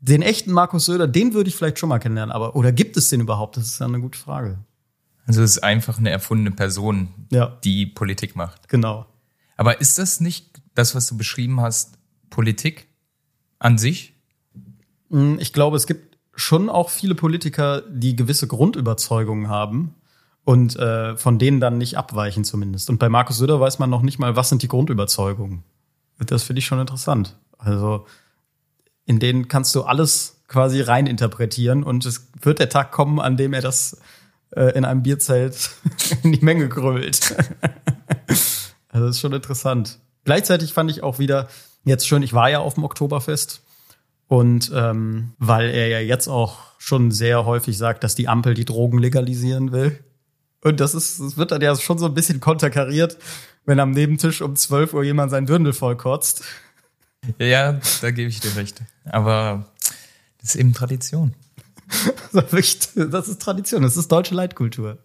den 0.03 0.21
echten 0.21 0.51
Markus 0.51 0.85
Söder, 0.85 1.07
den 1.07 1.33
würde 1.33 1.49
ich 1.49 1.55
vielleicht 1.55 1.79
schon 1.79 1.87
mal 1.87 1.99
kennenlernen, 1.99 2.33
aber 2.33 2.57
oder 2.57 2.73
gibt 2.73 2.97
es 2.97 3.07
den 3.07 3.21
überhaupt? 3.21 3.55
Das 3.55 3.63
ist 3.63 3.79
ja 3.79 3.85
eine 3.85 4.01
gute 4.01 4.19
Frage. 4.19 4.59
Also 5.25 5.41
es 5.41 5.51
ist 5.51 5.63
einfach 5.63 5.97
eine 5.97 6.09
erfundene 6.09 6.51
Person, 6.51 7.07
ja. 7.31 7.57
die 7.63 7.85
Politik 7.85 8.35
macht. 8.35 8.67
Genau. 8.67 9.05
Aber 9.55 9.79
ist 9.79 9.97
das 9.97 10.19
nicht 10.19 10.61
das, 10.75 10.93
was 10.93 11.07
du 11.07 11.15
beschrieben 11.15 11.61
hast, 11.61 11.97
Politik 12.29 12.89
an 13.59 13.77
sich? 13.77 14.13
Hm, 15.09 15.37
ich 15.39 15.53
glaube, 15.53 15.77
es 15.77 15.87
gibt 15.87 16.17
schon 16.35 16.69
auch 16.69 16.89
viele 16.89 17.15
Politiker, 17.15 17.81
die 17.89 18.17
gewisse 18.17 18.47
Grundüberzeugungen 18.47 19.47
haben 19.47 19.95
und 20.43 20.75
äh, 20.75 21.15
von 21.15 21.39
denen 21.39 21.61
dann 21.61 21.77
nicht 21.77 21.97
abweichen 21.97 22.43
zumindest. 22.43 22.89
Und 22.89 22.99
bei 22.99 23.07
Markus 23.07 23.37
Söder 23.37 23.61
weiß 23.61 23.79
man 23.79 23.89
noch 23.89 24.01
nicht 24.01 24.19
mal, 24.19 24.35
was 24.35 24.49
sind 24.49 24.63
die 24.63 24.67
Grundüberzeugungen. 24.67 25.63
Das 26.19 26.43
finde 26.43 26.59
ich 26.59 26.65
schon 26.65 26.81
interessant. 26.81 27.37
Also 27.57 28.05
in 29.05 29.19
denen 29.19 29.47
kannst 29.47 29.75
du 29.75 29.83
alles 29.83 30.41
quasi 30.47 30.81
reininterpretieren 30.81 31.83
und 31.83 32.05
es 32.05 32.27
wird 32.41 32.59
der 32.59 32.69
Tag 32.69 32.91
kommen, 32.91 33.19
an 33.19 33.37
dem 33.37 33.53
er 33.53 33.61
das 33.61 33.97
äh, 34.55 34.77
in 34.77 34.85
einem 34.85 35.03
Bierzelt 35.03 35.71
in 36.23 36.31
die 36.31 36.43
Menge 36.45 36.69
grölt. 36.69 37.35
also 38.89 39.07
das 39.07 39.15
ist 39.15 39.21
schon 39.21 39.33
interessant. 39.33 39.99
Gleichzeitig 40.23 40.73
fand 40.73 40.91
ich 40.91 41.03
auch 41.03 41.19
wieder 41.19 41.47
jetzt 41.83 42.07
schön, 42.07 42.23
ich 42.23 42.33
war 42.33 42.49
ja 42.49 42.59
auf 42.59 42.75
dem 42.75 42.83
Oktoberfest 42.83 43.63
und 44.27 44.71
ähm, 44.73 45.33
weil 45.37 45.69
er 45.69 45.87
ja 45.87 45.99
jetzt 45.99 46.27
auch 46.27 46.59
schon 46.77 47.11
sehr 47.11 47.45
häufig 47.45 47.77
sagt, 47.77 48.03
dass 48.03 48.15
die 48.15 48.27
Ampel 48.27 48.53
die 48.53 48.65
Drogen 48.65 48.97
legalisieren 48.97 49.71
will. 49.71 49.99
Und 50.61 50.79
das 50.79 50.95
ist, 50.95 51.19
das 51.19 51.37
wird 51.37 51.51
dann 51.51 51.61
ja 51.61 51.75
schon 51.75 51.97
so 51.97 52.05
ein 52.05 52.13
bisschen 52.13 52.39
konterkariert, 52.39 53.17
wenn 53.65 53.79
am 53.79 53.91
Nebentisch 53.91 54.41
um 54.41 54.55
12 54.55 54.93
Uhr 54.93 55.03
jemand 55.03 55.31
sein 55.31 55.45
Dürndl 55.45 55.73
vollkotzt. 55.73 56.43
Ja, 57.39 57.79
da 58.01 58.11
gebe 58.11 58.29
ich 58.29 58.39
dir 58.39 58.55
recht. 58.55 58.81
Aber 59.05 59.65
das 60.39 60.55
ist 60.55 60.55
eben 60.55 60.73
Tradition. 60.73 61.33
Das 62.31 63.27
ist 63.27 63.41
Tradition, 63.41 63.83
das 63.83 63.97
ist 63.97 64.11
deutsche 64.11 64.33
Leitkultur. 64.33 64.97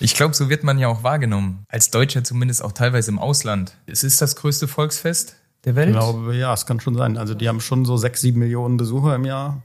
Ich 0.00 0.14
glaube, 0.14 0.34
so 0.34 0.48
wird 0.48 0.64
man 0.64 0.78
ja 0.78 0.88
auch 0.88 1.02
wahrgenommen. 1.04 1.64
Als 1.68 1.90
Deutscher 1.90 2.24
zumindest 2.24 2.64
auch 2.64 2.72
teilweise 2.72 3.10
im 3.10 3.18
Ausland. 3.18 3.76
Es 3.86 4.02
ist 4.02 4.20
das 4.20 4.34
größte 4.34 4.66
Volksfest 4.66 5.36
der 5.64 5.76
Welt. 5.76 5.90
Ich 5.90 5.94
glaube, 5.94 6.34
ja, 6.34 6.52
es 6.54 6.64
kann 6.64 6.80
schon 6.80 6.96
sein. 6.96 7.18
Also 7.18 7.34
die 7.34 7.48
haben 7.48 7.60
schon 7.60 7.84
so 7.84 7.98
sechs, 7.98 8.22
sieben 8.22 8.40
Millionen 8.40 8.78
Besucher 8.78 9.14
im 9.14 9.26
Jahr. 9.26 9.62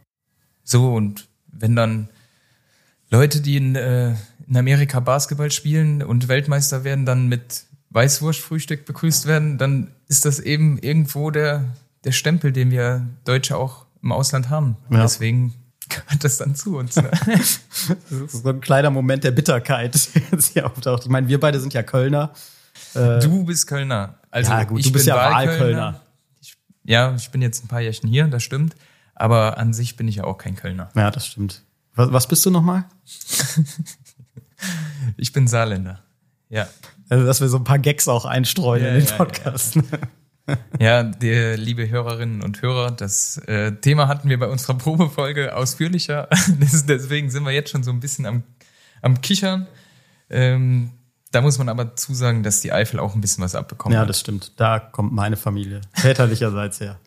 So, 0.63 0.93
und 0.93 1.27
wenn 1.47 1.75
dann 1.75 2.09
Leute, 3.09 3.39
die 3.39 3.55
in, 3.55 3.75
äh, 3.75 4.15
in 4.47 4.57
Amerika 4.57 4.99
Basketball 4.99 5.51
spielen 5.51 6.03
und 6.03 6.27
Weltmeister 6.27 6.83
werden, 6.83 7.05
dann 7.05 7.27
mit 7.27 7.63
Weißwurstfrühstück 7.91 8.85
begrüßt 8.85 9.25
werden, 9.25 9.57
dann 9.57 9.91
ist 10.07 10.25
das 10.25 10.39
eben 10.39 10.77
irgendwo 10.79 11.31
der, 11.31 11.63
der 12.03 12.11
Stempel, 12.11 12.51
den 12.51 12.71
wir 12.71 13.05
Deutsche 13.23 13.57
auch 13.57 13.85
im 14.01 14.11
Ausland 14.11 14.49
haben. 14.49 14.77
Ja. 14.89 15.01
Deswegen 15.01 15.53
gehört 15.89 16.23
das 16.23 16.37
dann 16.37 16.55
zu 16.55 16.77
uns. 16.77 16.95
Ne? 16.95 17.09
das 17.25 17.59
ist 18.11 18.43
so 18.43 18.49
ein 18.49 18.61
kleiner 18.61 18.89
Moment 18.89 19.23
der 19.23 19.31
Bitterkeit, 19.31 19.93
der 20.31 20.39
hier 20.39 20.65
auftaucht. 20.65 21.03
Ich 21.03 21.09
meine, 21.09 21.27
wir 21.27 21.39
beide 21.39 21.59
sind 21.59 21.73
ja 21.73 21.83
Kölner. 21.83 22.31
Äh, 22.93 23.19
du 23.19 23.43
bist 23.43 23.67
Kölner. 23.67 24.15
Also 24.31 24.51
ja, 24.51 24.63
gut, 24.63 24.85
du 24.85 24.91
bist 24.91 25.05
ja 25.05 25.15
Wahlkölner. 25.15 26.01
Ich, 26.41 26.57
ja, 26.83 27.15
ich 27.15 27.29
bin 27.31 27.41
jetzt 27.41 27.63
ein 27.63 27.67
paar 27.67 27.81
Jährchen 27.81 28.09
hier, 28.09 28.27
das 28.27 28.43
stimmt. 28.43 28.75
Aber 29.15 29.57
an 29.57 29.73
sich 29.73 29.95
bin 29.95 30.07
ich 30.07 30.17
ja 30.17 30.25
auch 30.25 30.37
kein 30.37 30.55
Kölner. 30.55 30.89
Ja, 30.93 31.09
das 31.09 31.25
stimmt. 31.25 31.63
Was, 31.95 32.11
was 32.11 32.27
bist 32.27 32.45
du 32.45 32.51
nochmal? 32.51 32.83
ich 35.17 35.31
bin 35.31 35.47
Saarländer. 35.47 36.01
Ja. 36.49 36.67
Also, 37.09 37.25
dass 37.25 37.41
wir 37.41 37.49
so 37.49 37.57
ein 37.57 37.63
paar 37.63 37.79
Gags 37.79 38.07
auch 38.07 38.25
einstreuen 38.25 38.83
ja, 38.83 38.89
in 38.89 38.95
den 38.95 39.07
ja, 39.07 39.15
Podcast. 39.15 39.75
Ja, 39.75 40.55
ja. 40.79 41.03
die, 41.03 41.55
liebe 41.55 41.89
Hörerinnen 41.89 42.41
und 42.41 42.61
Hörer, 42.61 42.91
das 42.91 43.37
äh, 43.47 43.73
Thema 43.73 44.07
hatten 44.07 44.29
wir 44.29 44.39
bei 44.39 44.47
unserer 44.47 44.77
Probefolge 44.77 45.55
ausführlicher. 45.55 46.29
Deswegen 46.47 47.29
sind 47.29 47.43
wir 47.43 47.51
jetzt 47.51 47.69
schon 47.69 47.83
so 47.83 47.91
ein 47.91 47.99
bisschen 47.99 48.25
am, 48.25 48.43
am 49.01 49.21
Kichern. 49.21 49.67
Ähm, 50.29 50.91
da 51.31 51.41
muss 51.41 51.57
man 51.57 51.69
aber 51.69 51.95
zusagen, 51.95 52.43
dass 52.43 52.61
die 52.61 52.71
Eifel 52.71 52.99
auch 52.99 53.13
ein 53.13 53.21
bisschen 53.21 53.43
was 53.43 53.55
abbekommen 53.55 53.93
ja, 53.93 53.99
hat. 53.99 54.05
Ja, 54.05 54.07
das 54.07 54.21
stimmt. 54.21 54.53
Da 54.57 54.79
kommt 54.79 55.11
meine 55.11 55.35
Familie 55.35 55.81
väterlicherseits 55.93 56.79
her. 56.79 56.97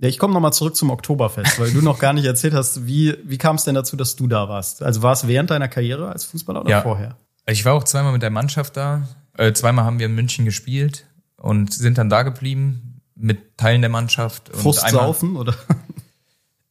Ja, 0.00 0.08
ich 0.08 0.18
komme 0.18 0.34
nochmal 0.34 0.52
zurück 0.52 0.74
zum 0.74 0.90
Oktoberfest, 0.90 1.60
weil 1.60 1.70
du 1.70 1.80
noch 1.80 2.00
gar 2.00 2.12
nicht 2.12 2.24
erzählt 2.24 2.54
hast, 2.54 2.86
wie, 2.88 3.16
wie 3.22 3.38
kam 3.38 3.54
es 3.54 3.62
denn 3.62 3.76
dazu, 3.76 3.96
dass 3.96 4.16
du 4.16 4.26
da 4.26 4.48
warst? 4.48 4.82
Also 4.82 5.02
war 5.02 5.12
es 5.12 5.28
während 5.28 5.50
deiner 5.50 5.68
Karriere 5.68 6.08
als 6.08 6.24
Fußballer 6.24 6.62
oder 6.62 6.70
ja. 6.70 6.82
vorher? 6.82 7.16
Ich 7.46 7.64
war 7.64 7.74
auch 7.74 7.84
zweimal 7.84 8.12
mit 8.12 8.22
der 8.22 8.30
Mannschaft 8.30 8.76
da. 8.76 9.06
Äh, 9.36 9.52
zweimal 9.52 9.84
haben 9.84 9.98
wir 9.98 10.06
in 10.06 10.14
München 10.14 10.44
gespielt 10.44 11.06
und 11.36 11.72
sind 11.72 11.98
dann 11.98 12.08
da 12.08 12.22
geblieben 12.22 13.00
mit 13.14 13.56
Teilen 13.56 13.82
der 13.82 13.90
Mannschaft. 13.90 14.50
Frustsaufen 14.54 15.36
oder? 15.36 15.54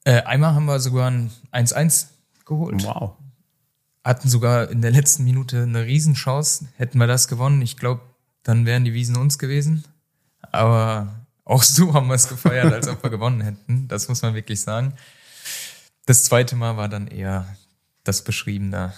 Äh, 0.03 0.23
einmal 0.23 0.55
haben 0.55 0.65
wir 0.65 0.79
sogar 0.79 1.11
ein 1.11 1.29
1-1 1.51 2.07
geholt. 2.45 2.83
Wow. 2.83 3.17
Hatten 4.03 4.29
sogar 4.29 4.71
in 4.71 4.81
der 4.81 4.89
letzten 4.89 5.23
Minute 5.23 5.61
eine 5.61 5.85
Riesenchance. 5.85 6.69
Hätten 6.75 6.97
wir 6.97 7.05
das 7.05 7.27
gewonnen, 7.27 7.61
ich 7.61 7.77
glaube, 7.77 8.01
dann 8.41 8.65
wären 8.65 8.83
die 8.83 8.95
Wiesen 8.95 9.15
uns 9.15 9.37
gewesen. 9.37 9.83
Aber 10.51 11.21
auch 11.45 11.61
so 11.61 11.93
haben 11.93 12.07
wir 12.07 12.15
es 12.15 12.29
gefeiert, 12.29 12.73
als 12.73 12.87
ob 12.87 13.03
wir 13.03 13.11
gewonnen 13.11 13.41
hätten. 13.41 13.87
Das 13.87 14.07
muss 14.07 14.23
man 14.23 14.33
wirklich 14.33 14.61
sagen. 14.61 14.93
Das 16.07 16.23
zweite 16.23 16.55
Mal 16.55 16.77
war 16.77 16.89
dann 16.89 17.07
eher 17.07 17.45
das 18.03 18.23
beschriebene 18.23 18.93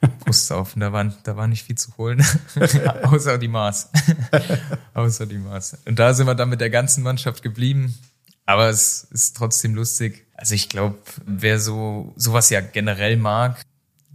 Brustsaufen. 0.20 0.80
Da 0.80 0.92
war, 0.92 1.04
da 1.24 1.36
war 1.36 1.46
nicht 1.46 1.64
viel 1.64 1.76
zu 1.76 1.96
holen. 1.96 2.24
Außer 3.02 3.38
die 3.38 3.48
Maß. 3.48 3.90
Außer 4.94 5.26
die 5.26 5.38
Maß. 5.38 5.78
Und 5.86 5.98
da 5.98 6.14
sind 6.14 6.26
wir 6.26 6.34
dann 6.34 6.48
mit 6.48 6.60
der 6.60 6.70
ganzen 6.70 7.02
Mannschaft 7.02 7.42
geblieben. 7.42 7.94
Aber 8.46 8.68
es 8.68 9.04
ist 9.10 9.36
trotzdem 9.36 9.74
lustig. 9.74 10.26
Also 10.34 10.54
ich 10.54 10.68
glaube, 10.68 10.98
wer 11.26 11.60
so 11.60 12.12
sowas 12.16 12.48
ja 12.50 12.60
generell 12.60 13.16
mag, 13.16 13.60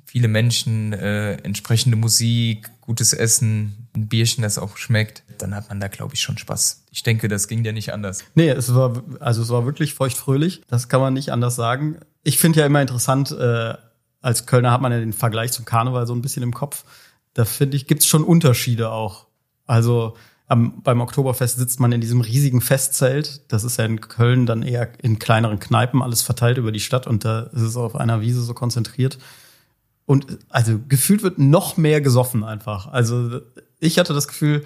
viele 0.05 0.27
Menschen, 0.27 0.93
äh, 0.93 1.33
entsprechende 1.43 1.97
Musik, 1.97 2.69
gutes 2.81 3.13
Essen, 3.13 3.87
ein 3.95 4.07
Bierchen, 4.07 4.41
das 4.41 4.57
auch 4.57 4.77
schmeckt, 4.77 5.23
dann 5.37 5.55
hat 5.55 5.69
man 5.69 5.79
da, 5.79 5.87
glaube 5.87 6.15
ich, 6.15 6.21
schon 6.21 6.37
Spaß. 6.37 6.83
Ich 6.91 7.03
denke, 7.03 7.27
das 7.27 7.47
ging 7.47 7.63
ja 7.63 7.71
nicht 7.71 7.93
anders. 7.93 8.23
Nee, 8.35 8.49
es 8.49 8.73
war, 8.73 9.03
also 9.19 9.41
es 9.41 9.49
war 9.49 9.65
wirklich 9.65 9.93
feuchtfröhlich. 9.93 10.61
Das 10.67 10.89
kann 10.89 11.01
man 11.01 11.13
nicht 11.13 11.31
anders 11.31 11.55
sagen. 11.55 11.97
Ich 12.23 12.37
finde 12.37 12.61
ja 12.61 12.65
immer 12.65 12.81
interessant, 12.81 13.31
äh, 13.31 13.75
als 14.24 14.48
Kölner 14.48 14.72
hat 14.72 14.82
man 14.82 14.92
ja 14.92 15.00
den 15.00 15.13
Vergleich 15.13 15.51
zum 15.51 15.65
Karneval 15.65 16.08
so 16.08 16.15
ein 16.15 16.22
bisschen 16.22 16.42
im 16.42 16.53
Kopf. 16.53 16.86
Da 17.34 17.46
finde 17.46 17.77
ich, 17.77 17.88
gibt's 17.88 18.08
schon 18.08 18.24
Unterschiede 18.24 18.89
auch. 18.89 19.27
Also 19.68 20.15
am, 20.48 20.82
beim 20.82 21.01
Oktoberfest 21.01 21.58
sitzt 21.58 21.80
man 21.80 21.92
in 21.92 22.01
diesem 22.01 22.22
riesigen 22.22 22.62
Festzelt. 22.62 23.42
Das 23.51 23.63
ist 23.63 23.77
ja 23.77 23.86
in 23.86 24.01
Köln 24.01 24.46
dann 24.46 24.63
eher 24.63 24.89
in 25.03 25.20
kleineren 25.20 25.60
Kneipen 25.60 26.01
alles 26.01 26.22
verteilt 26.22 26.58
über 26.58 26.72
die 26.72 26.80
Stadt 26.80 27.06
und 27.06 27.25
da 27.25 27.42
ist 27.42 27.62
es 27.62 27.75
auf 27.75 27.96
einer 27.96 28.22
Wiese 28.22 28.42
so 28.42 28.53
konzentriert. 28.53 29.20
Und 30.06 30.39
also 30.50 30.80
gefühlt 30.88 31.22
wird 31.22 31.38
noch 31.38 31.75
mehr 31.77 32.01
gesoffen 32.01 32.44
einfach. 32.44 32.88
Also 32.88 33.42
ich 33.80 34.00
hatte 34.00 34.13
das 34.13 34.27
Gefühl, 34.27 34.63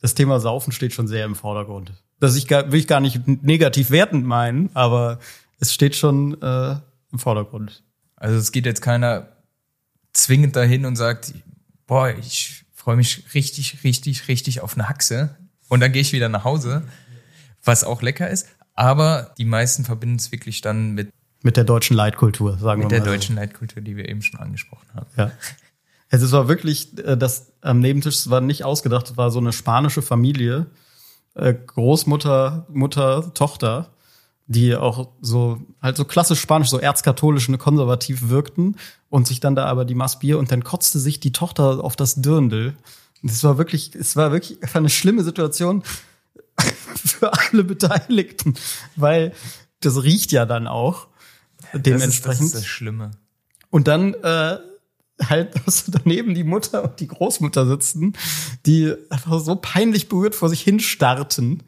das 0.00 0.14
Thema 0.14 0.40
Saufen 0.40 0.72
steht 0.72 0.92
schon 0.92 1.08
sehr 1.08 1.24
im 1.24 1.36
Vordergrund. 1.36 1.92
Das 2.18 2.36
ich 2.36 2.48
gar, 2.48 2.72
will 2.72 2.80
ich 2.80 2.88
gar 2.88 3.00
nicht 3.00 3.26
negativ 3.26 3.90
wertend 3.90 4.26
meinen, 4.26 4.70
aber 4.74 5.18
es 5.60 5.72
steht 5.72 5.94
schon 5.94 6.40
äh, 6.42 6.76
im 7.12 7.18
Vordergrund. 7.18 7.84
Also 8.16 8.36
es 8.36 8.52
geht 8.52 8.66
jetzt 8.66 8.82
keiner 8.82 9.28
zwingend 10.12 10.56
dahin 10.56 10.86
und 10.86 10.96
sagt, 10.96 11.34
boah, 11.86 12.08
ich 12.10 12.64
freue 12.74 12.96
mich 12.96 13.34
richtig, 13.34 13.84
richtig, 13.84 14.28
richtig 14.28 14.60
auf 14.60 14.74
eine 14.74 14.88
Haxe. 14.88 15.36
Und 15.68 15.80
dann 15.80 15.92
gehe 15.92 16.02
ich 16.02 16.12
wieder 16.12 16.28
nach 16.28 16.44
Hause, 16.44 16.82
was 17.62 17.84
auch 17.84 18.02
lecker 18.02 18.28
ist. 18.30 18.48
Aber 18.74 19.34
die 19.38 19.44
meisten 19.44 19.84
verbinden 19.84 20.16
es 20.16 20.32
wirklich 20.32 20.60
dann 20.60 20.92
mit 20.92 21.10
mit 21.42 21.56
der 21.56 21.64
deutschen 21.64 21.96
Leitkultur, 21.96 22.52
sagen 22.52 22.62
wir 22.62 22.76
mal. 22.76 22.78
Mit 22.78 22.90
der 22.90 23.00
deutschen 23.04 23.36
so. 23.36 23.40
Leitkultur, 23.40 23.80
die 23.80 23.96
wir 23.96 24.08
eben 24.08 24.20
schon 24.20 24.40
angesprochen 24.40 24.88
haben. 24.94 25.06
Ja. 25.16 25.30
Also 26.10 26.26
es 26.26 26.32
war 26.32 26.48
wirklich, 26.48 26.98
äh, 26.98 27.16
das 27.16 27.52
am 27.60 27.78
Nebentisch 27.80 28.28
war 28.28 28.40
nicht 28.40 28.64
ausgedacht, 28.64 29.10
es 29.10 29.16
war 29.16 29.30
so 29.30 29.38
eine 29.38 29.52
spanische 29.52 30.02
Familie, 30.02 30.66
äh, 31.34 31.54
Großmutter, 31.54 32.66
Mutter, 32.68 33.32
Tochter 33.34 33.90
die 34.46 34.76
auch 34.76 35.08
so 35.20 35.60
halt 35.82 35.96
so 35.96 36.04
klassisch 36.04 36.40
spanisch, 36.40 36.70
so 36.70 36.78
erzkatholisch 36.78 37.48
und 37.48 37.58
konservativ 37.58 38.28
wirkten 38.28 38.76
und 39.08 39.26
sich 39.26 39.40
dann 39.40 39.56
da 39.56 39.66
aber 39.66 39.84
die 39.84 39.94
Maß 39.94 40.20
Bier 40.20 40.38
und 40.38 40.52
dann 40.52 40.62
kotzte 40.62 40.98
sich 40.98 41.20
die 41.20 41.32
Tochter 41.32 41.82
auf 41.82 41.96
das 41.96 42.16
Dirndl. 42.16 42.74
Und 43.22 43.30
es 43.30 43.42
war 43.42 43.58
wirklich, 43.58 43.94
es 43.94 44.14
war 44.14 44.32
wirklich 44.32 44.58
eine 44.74 44.88
schlimme 44.88 45.24
Situation 45.24 45.82
für 46.94 47.32
alle 47.32 47.64
Beteiligten, 47.64 48.54
weil 48.94 49.32
das 49.80 50.02
riecht 50.02 50.32
ja 50.32 50.46
dann 50.46 50.66
auch 50.66 51.08
dementsprechend. 51.72 51.94
Das 51.94 52.14
ist, 52.14 52.26
das 52.26 52.40
ist 52.40 52.54
das 52.54 52.66
Schlimme. 52.66 53.10
Und 53.70 53.88
dann 53.88 54.14
äh, 54.14 54.58
halt 55.22 55.54
dass 55.66 55.86
daneben 55.86 56.34
die 56.34 56.44
Mutter 56.44 56.84
und 56.84 57.00
die 57.00 57.08
Großmutter 57.08 57.66
sitzen, 57.66 58.14
die 58.64 58.94
einfach 59.10 59.40
so 59.40 59.56
peinlich 59.56 60.08
berührt 60.08 60.34
vor 60.34 60.48
sich 60.48 60.60
hin 60.60 60.80
starrten 60.80 61.62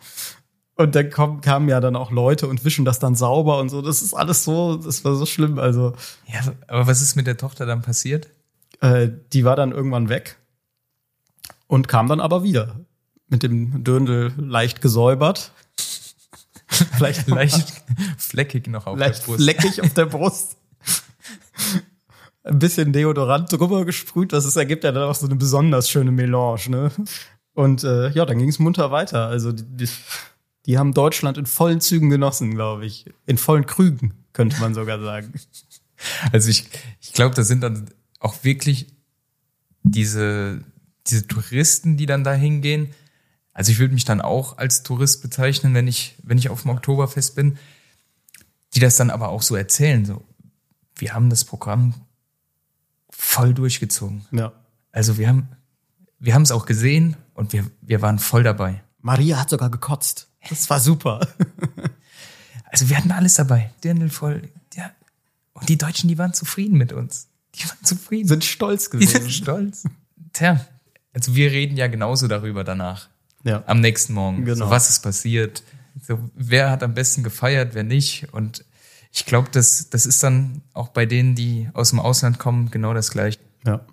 und 0.79 0.95
dann 0.95 1.11
kommen, 1.11 1.41
kamen 1.41 1.69
ja 1.69 1.81
dann 1.81 1.97
auch 1.97 2.13
Leute 2.13 2.47
und 2.47 2.65
wischen 2.65 2.85
das 2.85 3.01
dann 3.01 3.17
sauber 3.17 3.59
und 3.59 3.69
so. 3.69 3.83
Das 3.83 4.01
ist 4.01 4.15
alles 4.15 4.45
so, 4.45 4.77
das 4.77 5.05
war 5.05 5.17
so 5.17 5.27
schlimm. 5.27 5.59
Also. 5.59 5.95
Ja, 6.27 6.41
aber 6.69 6.87
was 6.87 7.03
ist 7.03 7.17
mit 7.17 7.27
der 7.27 7.37
Tochter 7.37 7.67
dann 7.67 7.83
passiert? 7.83 8.29
Äh, 8.81 9.09
die 9.33 9.45
war 9.45 9.57
dann 9.57 9.73
irgendwann 9.73 10.09
weg 10.09 10.39
und 11.67 11.89
kam 11.89 12.07
dann 12.07 12.21
aber 12.21 12.45
wieder. 12.45 12.77
Mit 13.29 13.43
dem 13.43 13.83
Döndel 13.85 14.33
leicht 14.39 14.81
gesäubert. 14.81 15.53
Vielleicht 16.69 17.27
leicht 17.27 17.83
fleckig 18.17 18.69
noch 18.69 18.87
auf 18.87 18.99
leicht 18.99 19.23
der 19.23 19.27
Brust. 19.27 19.43
Fleckig 19.43 19.83
auf 19.83 19.95
der 19.95 20.07
Brust. 20.07 20.57
Ein 22.45 22.59
bisschen 22.61 22.93
Deodorant 22.93 23.53
drüber 23.53 23.85
gesprüht, 23.85 24.33
das 24.33 24.45
ist, 24.45 24.57
ergibt 24.57 24.85
ja 24.85 24.93
dann 24.93 25.09
auch 25.09 25.15
so 25.15 25.27
eine 25.27 25.35
besonders 25.35 25.91
schöne 25.91 26.13
Melange, 26.13 26.69
ne? 26.69 26.91
Und 27.53 27.85
äh, 27.85 28.11
ja, 28.11 28.25
dann 28.25 28.39
ging 28.39 28.49
es 28.49 28.59
munter 28.59 28.93
weiter. 28.93 29.27
Also 29.27 29.51
die, 29.53 29.65
die 29.65 29.89
die 30.69 30.79
haben 30.79 30.95
Deutschland 30.95 31.37
in 31.37 31.47
vollen 31.47 31.81
Zügen 31.81 32.11
genossen, 32.11 32.55
glaube 32.55 32.87
ich. 32.87 33.07
In 33.27 33.39
vollen 33.39 33.67
Krügen, 33.67 34.13
könnte 34.33 34.61
man 34.61 34.75
sogar 34.75 35.01
sagen. 35.01 35.33
Also 36.31 36.49
ich, 36.49 36.69
ich 37.01 37.13
glaube, 37.13 37.35
da 37.35 37.43
sind 37.43 37.61
dann 37.61 37.91
auch 38.21 38.45
wirklich 38.45 38.87
diese, 39.83 40.61
diese 41.09 41.27
Touristen, 41.27 41.97
die 41.97 42.07
dann 42.07 42.23
da 42.23 42.35
hingehen. 42.35 42.95
Also 43.53 43.73
ich 43.73 43.81
würde 43.81 43.95
mich 43.95 44.05
dann 44.05 44.21
auch 44.21 44.59
als 44.59 44.85
Tourist 44.85 45.23
bezeichnen, 45.23 45.75
wenn 45.75 45.89
ich, 45.89 46.15
wenn 46.23 46.39
ich 46.39 46.51
auf 46.51 46.63
dem 46.63 46.71
Oktoberfest 46.71 47.35
bin, 47.35 47.59
die 48.77 48.79
das 48.79 48.95
dann 48.95 49.11
aber 49.11 49.31
auch 49.31 49.43
so 49.43 49.57
erzählen. 49.57 50.05
So, 50.05 50.23
wir 50.95 51.15
haben 51.15 51.31
das 51.31 51.45
Programm 51.45 51.95
voll 53.11 53.55
durchgezogen. 53.55 54.25
Ja. 54.31 54.53
Also 54.93 55.19
wir 55.19 55.27
haben 55.27 55.49
wir 56.21 56.35
haben 56.35 56.43
es 56.43 56.53
auch 56.53 56.67
gesehen 56.67 57.17
und 57.35 57.53
wir, 57.53 57.71
wir 57.81 58.03
waren 58.03 58.19
voll 58.19 58.43
dabei. 58.43 58.83
Maria 59.01 59.41
hat 59.41 59.51
sogar 59.51 59.71
gekotzt. 59.71 60.28
Das 60.49 60.69
war 60.71 60.81
super. 60.81 61.27
also 62.65 62.89
wir 62.89 62.97
hatten 62.97 63.13
alles 63.13 63.35
dabei. 63.35 63.73
Dirndl 63.83 64.11
voll. 64.11 64.43
Ja. 64.75 64.91
Und 65.53 65.69
die 65.69 65.79
Deutschen, 65.79 66.09
die 66.09 66.19
waren 66.19 66.33
zufrieden 66.33 66.79
mit 66.79 66.93
uns. 66.93 67.29
Die 67.55 67.69
waren 67.69 67.83
zufrieden. 67.83 68.29
Sind 68.29 68.45
stolz 68.45 68.91
gewesen. 68.91 69.15
Die 69.15 69.21
sind 69.23 69.33
stolz. 69.33 69.85
Tja, 70.33 70.65
also 71.13 71.35
wir 71.35 71.51
reden 71.51 71.77
ja 71.77 71.89
genauso 71.89 72.29
darüber 72.29 72.65
danach. 72.65 73.09
Ja. 73.45 73.63
Am 73.67 73.81
nächsten 73.81 74.13
Morgen. 74.13 74.45
Genau. 74.45 74.67
So, 74.67 74.71
was 74.71 74.91
ist 74.91 75.01
passiert? 75.01 75.63
So, 76.07 76.19
wer 76.35 76.71
hat 76.71 76.83
am 76.83 76.95
besten 76.95 77.23
gefeiert, 77.23 77.75
wer 77.75 77.85
nicht? 77.85 78.33
Und 78.33 78.65
ich 79.13 79.27
glaube, 79.27 79.49
das, 79.51 79.91
das 79.91 80.07
ist 80.07 80.23
dann 80.23 80.63
auch 80.75 80.89
bei 80.89 81.07
denen, 81.07 81.35
die 81.35 81.69
aus 81.73 81.91
dem 81.91 82.01
Ausland 82.01 82.39
kommen, 82.39 82.71
genau 82.71 82.95
das 82.95 83.11
gleiche. 83.11 83.39
Ja. 83.67 83.85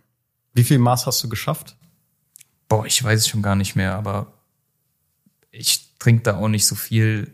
Wie 0.54 0.64
viel 0.64 0.78
Maß 0.78 1.06
hast 1.06 1.24
du 1.24 1.30
geschafft? 1.30 1.76
Boah, 2.68 2.86
ich 2.86 3.04
weiß 3.04 3.22
es 3.22 3.28
schon 3.28 3.42
gar 3.42 3.56
nicht 3.56 3.76
mehr, 3.76 3.96
aber 3.96 4.34
ich 5.52 5.85
trinke 6.00 6.24
da 6.24 6.38
auch 6.38 6.48
nicht 6.48 6.66
so 6.66 6.76
viel, 6.76 7.34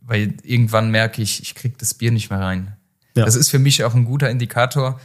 weil 0.00 0.34
irgendwann 0.42 0.90
merke 0.90 1.22
ich, 1.22 1.42
ich 1.42 1.54
krieg 1.54 1.78
das 1.78 1.94
Bier 1.94 2.12
nicht 2.12 2.30
mehr 2.30 2.40
rein. 2.40 2.76
Ja. 3.14 3.24
Das 3.24 3.34
ist 3.34 3.48
für 3.48 3.58
mich 3.58 3.82
auch 3.84 3.94
ein 3.94 4.04
guter 4.04 4.30
Indikator. 4.30 5.00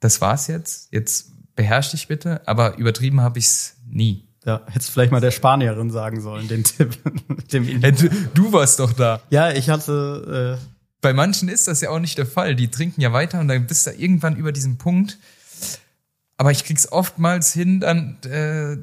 Das 0.00 0.20
war's 0.20 0.46
jetzt. 0.46 0.92
Jetzt 0.92 1.32
beherrsch 1.56 1.90
dich 1.90 2.08
bitte, 2.08 2.46
aber 2.46 2.76
übertrieben 2.76 3.20
habe 3.20 3.38
ich's 3.38 3.76
nie. 3.88 4.24
Ja, 4.44 4.60
hättest 4.66 4.90
vielleicht 4.90 5.10
mal 5.10 5.20
der 5.20 5.30
Spanierin 5.30 5.90
sagen 5.90 6.20
sollen, 6.20 6.48
den 6.48 6.64
Tipp. 6.64 6.98
dem 7.52 7.66
ja, 7.80 7.90
du, 7.90 8.10
du, 8.34 8.52
warst 8.52 8.78
doch 8.78 8.92
da. 8.92 9.22
Ja, 9.30 9.50
ich 9.50 9.70
hatte. 9.70 10.58
Äh 10.60 10.64
Bei 11.00 11.14
manchen 11.14 11.48
ist 11.48 11.66
das 11.66 11.80
ja 11.80 11.88
auch 11.88 11.98
nicht 11.98 12.18
der 12.18 12.26
Fall. 12.26 12.54
Die 12.54 12.68
trinken 12.68 13.00
ja 13.00 13.12
weiter 13.14 13.40
und 13.40 13.48
dann 13.48 13.66
bist 13.66 13.86
du 13.86 13.92
irgendwann 13.92 14.36
über 14.36 14.52
diesen 14.52 14.76
Punkt, 14.76 15.18
aber 16.36 16.50
ich 16.50 16.64
krieg's 16.64 16.90
oftmals 16.90 17.54
hin, 17.54 17.80
dann 17.80 18.18
äh, 18.24 18.76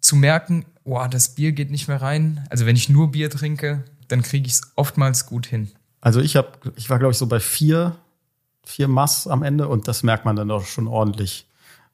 zu 0.00 0.14
merken, 0.14 0.66
oh, 0.88 1.06
das 1.10 1.34
Bier 1.34 1.52
geht 1.52 1.70
nicht 1.70 1.88
mehr 1.88 2.00
rein. 2.00 2.46
Also 2.50 2.66
wenn 2.66 2.76
ich 2.76 2.88
nur 2.88 3.10
Bier 3.10 3.30
trinke, 3.30 3.84
dann 4.08 4.22
kriege 4.22 4.46
ich 4.46 4.54
es 4.54 4.72
oftmals 4.74 5.26
gut 5.26 5.46
hin. 5.46 5.70
Also 6.00 6.20
ich 6.20 6.36
habe, 6.36 6.48
ich 6.76 6.88
war 6.90 6.98
glaube 6.98 7.12
ich 7.12 7.18
so 7.18 7.26
bei 7.26 7.40
vier, 7.40 7.96
vier 8.64 8.88
Mass 8.88 9.26
am 9.26 9.42
Ende 9.42 9.68
und 9.68 9.88
das 9.88 10.02
merkt 10.02 10.24
man 10.24 10.36
dann 10.36 10.48
doch 10.48 10.64
schon 10.64 10.88
ordentlich. 10.88 11.46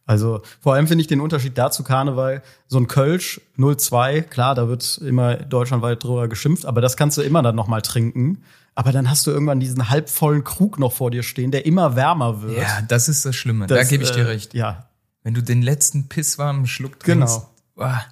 Also 0.06 0.42
vor 0.60 0.74
allem 0.74 0.86
finde 0.86 1.00
ich 1.00 1.08
den 1.08 1.20
Unterschied 1.20 1.56
dazu 1.56 1.82
Karneval, 1.82 2.42
so 2.66 2.78
ein 2.78 2.88
Kölsch 2.88 3.40
02, 3.56 4.20
klar, 4.22 4.54
da 4.54 4.68
wird 4.68 4.98
immer 4.98 5.36
deutschlandweit 5.36 6.04
drüber 6.04 6.28
geschimpft, 6.28 6.66
aber 6.66 6.82
das 6.82 6.96
kannst 6.96 7.16
du 7.16 7.22
immer 7.22 7.42
dann 7.42 7.56
nochmal 7.56 7.82
trinken. 7.82 8.42
Aber 8.74 8.90
dann 8.92 9.08
hast 9.08 9.26
du 9.26 9.30
irgendwann 9.30 9.60
diesen 9.60 9.88
halbvollen 9.88 10.42
Krug 10.42 10.78
noch 10.78 10.92
vor 10.92 11.10
dir 11.10 11.22
stehen, 11.22 11.52
der 11.52 11.64
immer 11.64 11.94
wärmer 11.94 12.42
wird. 12.42 12.58
Ja, 12.58 12.82
das 12.82 13.08
ist 13.08 13.24
das 13.24 13.36
Schlimme. 13.36 13.66
Das, 13.66 13.78
da 13.78 13.84
gebe 13.84 14.02
ich 14.02 14.10
dir 14.10 14.24
äh, 14.24 14.30
recht. 14.30 14.52
Ja, 14.52 14.88
wenn 15.22 15.32
du 15.32 15.42
den 15.42 15.62
letzten 15.62 16.08
pisswarmen 16.08 16.66
Schluck 16.66 17.00
trinkst. 17.00 17.34
Genau. 17.34 17.50
Boah, 17.76 18.04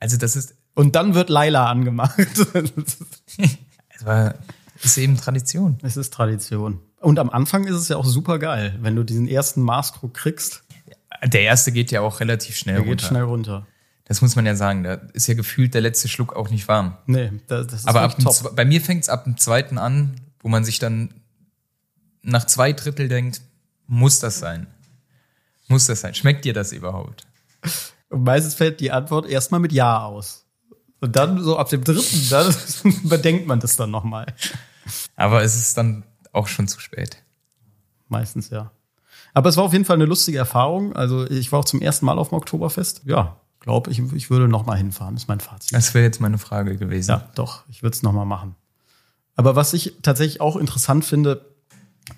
also 0.00 0.16
das 0.16 0.36
ist. 0.36 0.54
Und 0.74 0.94
dann 0.94 1.14
wird 1.14 1.30
Laila 1.30 1.70
angemacht. 1.70 2.18
es 2.18 4.04
war, 4.04 4.34
ist 4.82 4.98
eben 4.98 5.16
Tradition. 5.16 5.78
Es 5.82 5.96
ist 5.96 6.12
Tradition. 6.12 6.80
Und 7.00 7.18
am 7.18 7.30
Anfang 7.30 7.64
ist 7.64 7.76
es 7.76 7.88
ja 7.88 7.96
auch 7.96 8.04
super 8.04 8.38
geil, 8.38 8.76
wenn 8.80 8.96
du 8.96 9.02
diesen 9.04 9.28
ersten 9.28 9.62
Maßkrug 9.62 10.12
kriegst. 10.12 10.64
Der 11.24 11.42
erste 11.42 11.72
geht 11.72 11.90
ja 11.90 12.02
auch 12.02 12.20
relativ 12.20 12.56
schnell 12.56 12.76
der 12.76 12.84
runter. 12.84 12.96
geht 12.96 13.08
schnell 13.08 13.22
runter. 13.22 13.66
Das 14.04 14.22
muss 14.22 14.36
man 14.36 14.46
ja 14.46 14.54
sagen. 14.54 14.84
Da 14.84 14.94
ist 15.12 15.26
ja 15.26 15.34
gefühlt 15.34 15.74
der 15.74 15.80
letzte 15.80 16.08
Schluck 16.08 16.36
auch 16.36 16.50
nicht 16.50 16.68
warm. 16.68 16.96
Nee, 17.06 17.32
das, 17.48 17.66
das 17.66 17.80
ist 17.80 17.88
Aber 17.88 18.02
ab 18.02 18.18
top. 18.18 18.54
bei 18.54 18.64
mir 18.64 18.80
fängt 18.80 19.02
es 19.02 19.08
ab 19.08 19.24
dem 19.24 19.36
zweiten 19.36 19.78
an, 19.78 20.20
wo 20.40 20.48
man 20.48 20.64
sich 20.64 20.78
dann 20.78 21.14
nach 22.22 22.44
zwei 22.46 22.72
Drittel 22.72 23.08
denkt, 23.08 23.40
muss 23.86 24.18
das 24.18 24.38
sein? 24.38 24.66
Muss 25.68 25.86
das 25.86 26.00
sein? 26.00 26.14
Schmeckt 26.14 26.44
dir 26.44 26.52
das 26.52 26.72
überhaupt? 26.72 27.26
Und 28.10 28.24
meistens 28.24 28.54
fällt 28.54 28.80
die 28.80 28.92
Antwort 28.92 29.26
erstmal 29.26 29.60
mit 29.60 29.72
Ja 29.72 30.04
aus. 30.04 30.46
Und 31.00 31.16
dann 31.16 31.42
so 31.42 31.58
ab 31.58 31.68
dem 31.68 31.84
dritten, 31.84 32.28
dann 32.30 32.54
überdenkt 33.04 33.46
man 33.46 33.60
das 33.60 33.76
dann 33.76 33.90
nochmal. 33.90 34.26
Aber 35.16 35.42
es 35.42 35.56
ist 35.56 35.76
dann 35.76 36.04
auch 36.32 36.46
schon 36.46 36.68
zu 36.68 36.80
spät. 36.80 37.22
Meistens 38.08 38.50
ja. 38.50 38.70
Aber 39.34 39.48
es 39.48 39.56
war 39.56 39.64
auf 39.64 39.72
jeden 39.72 39.84
Fall 39.84 39.96
eine 39.96 40.06
lustige 40.06 40.38
Erfahrung. 40.38 40.94
Also 40.94 41.28
ich 41.28 41.52
war 41.52 41.60
auch 41.60 41.64
zum 41.64 41.82
ersten 41.82 42.06
Mal 42.06 42.18
auf 42.18 42.30
dem 42.30 42.38
Oktoberfest. 42.38 43.02
Ja, 43.04 43.36
glaube 43.60 43.90
ich, 43.90 43.98
ich 44.14 44.30
würde 44.30 44.48
nochmal 44.48 44.78
hinfahren, 44.78 45.16
ist 45.16 45.28
mein 45.28 45.40
Fazit. 45.40 45.74
Das 45.74 45.92
wäre 45.92 46.04
jetzt 46.04 46.20
meine 46.20 46.38
Frage 46.38 46.76
gewesen. 46.76 47.10
Ja, 47.10 47.28
doch, 47.34 47.64
ich 47.68 47.82
würde 47.82 47.94
es 47.94 48.02
nochmal 48.02 48.26
machen. 48.26 48.54
Aber 49.34 49.54
was 49.54 49.74
ich 49.74 49.96
tatsächlich 50.02 50.40
auch 50.40 50.56
interessant 50.56 51.04
finde, 51.04 51.44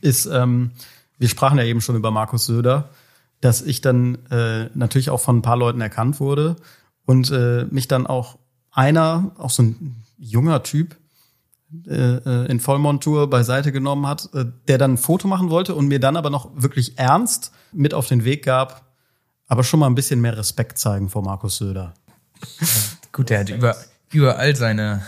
ist, 0.01 0.27
ähm, 0.27 0.73
wir 1.19 1.29
sprachen 1.29 1.59
ja 1.59 1.65
eben 1.65 1.81
schon 1.81 1.97
über 1.97 2.11
Markus 2.11 2.47
Söder 2.47 2.91
dass 3.40 3.62
ich 3.62 3.81
dann 3.81 4.18
äh, 4.31 4.68
natürlich 4.74 5.11
auch 5.11 5.20
von 5.20 5.38
ein 5.38 5.42
paar 5.42 5.57
Leuten 5.57 5.81
erkannt 5.81 6.20
wurde 6.20 6.57
und 7.07 7.31
äh, 7.31 7.66
mich 7.70 7.88
dann 7.88 8.07
auch 8.07 8.38
einer, 8.70 9.33
auch 9.38 9.51
so 9.51 9.62
ein 9.62 10.05
junger 10.18 10.62
Typ, 10.62 10.96
äh, 11.87 12.16
äh, 12.16 12.51
in 12.51 12.61
Vollmontur 12.61 13.29
beiseite 13.29 13.72
genommen 13.72 14.07
hat, 14.07 14.31
äh, 14.33 14.46
der 14.68 14.79
dann 14.79 14.94
ein 14.94 14.98
Foto 14.98 15.29
machen 15.29 15.51
wollte 15.51 15.74
und 15.74 15.87
mir 15.87 16.01
dann 16.01 16.16
aber 16.16 16.31
noch 16.31 16.51
wirklich 16.55 16.98
ernst 16.98 17.53
mit 17.72 17.92
auf 17.92 18.07
den 18.07 18.24
Weg 18.24 18.44
gab, 18.44 18.87
aber 19.46 19.62
schon 19.62 19.81
mal 19.81 19.87
ein 19.87 19.94
bisschen 19.94 20.20
mehr 20.20 20.37
Respekt 20.37 20.79
zeigen 20.79 21.11
vor 21.11 21.22
Markus 21.22 21.59
Söder. 21.59 21.92
Gut, 23.12 23.29
der 23.29 23.40
hat 23.40 23.51
über, 23.51 23.77
überall 24.11 24.57
seine, 24.57 25.03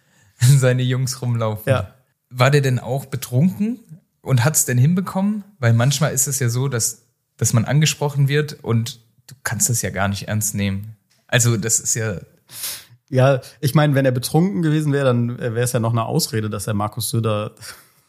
seine 0.38 0.82
Jungs 0.82 1.20
rumlaufen. 1.20 1.70
Ja. 1.70 1.94
War 2.30 2.50
der 2.50 2.62
denn 2.62 2.78
auch 2.78 3.04
betrunken 3.04 3.78
und 4.22 4.42
hat 4.42 4.56
es 4.56 4.64
denn 4.64 4.78
hinbekommen? 4.78 5.44
Weil 5.58 5.74
manchmal 5.74 6.12
ist 6.12 6.28
es 6.28 6.38
ja 6.38 6.48
so, 6.48 6.68
dass 6.68 7.05
dass 7.36 7.52
man 7.52 7.64
angesprochen 7.64 8.28
wird 8.28 8.64
und 8.64 9.00
du 9.26 9.34
kannst 9.42 9.68
das 9.68 9.82
ja 9.82 9.90
gar 9.90 10.08
nicht 10.08 10.28
ernst 10.28 10.54
nehmen. 10.54 10.96
Also 11.26 11.56
das 11.56 11.80
ist 11.80 11.94
ja. 11.94 12.16
Ja, 13.08 13.40
ich 13.60 13.74
meine, 13.74 13.94
wenn 13.94 14.04
er 14.04 14.10
betrunken 14.10 14.62
gewesen 14.62 14.92
wäre, 14.92 15.06
dann 15.06 15.38
wäre 15.38 15.60
es 15.60 15.72
ja 15.72 15.78
noch 15.78 15.92
eine 15.92 16.06
Ausrede, 16.06 16.50
dass 16.50 16.66
er 16.66 16.74
Markus 16.74 17.10
Söder 17.10 17.52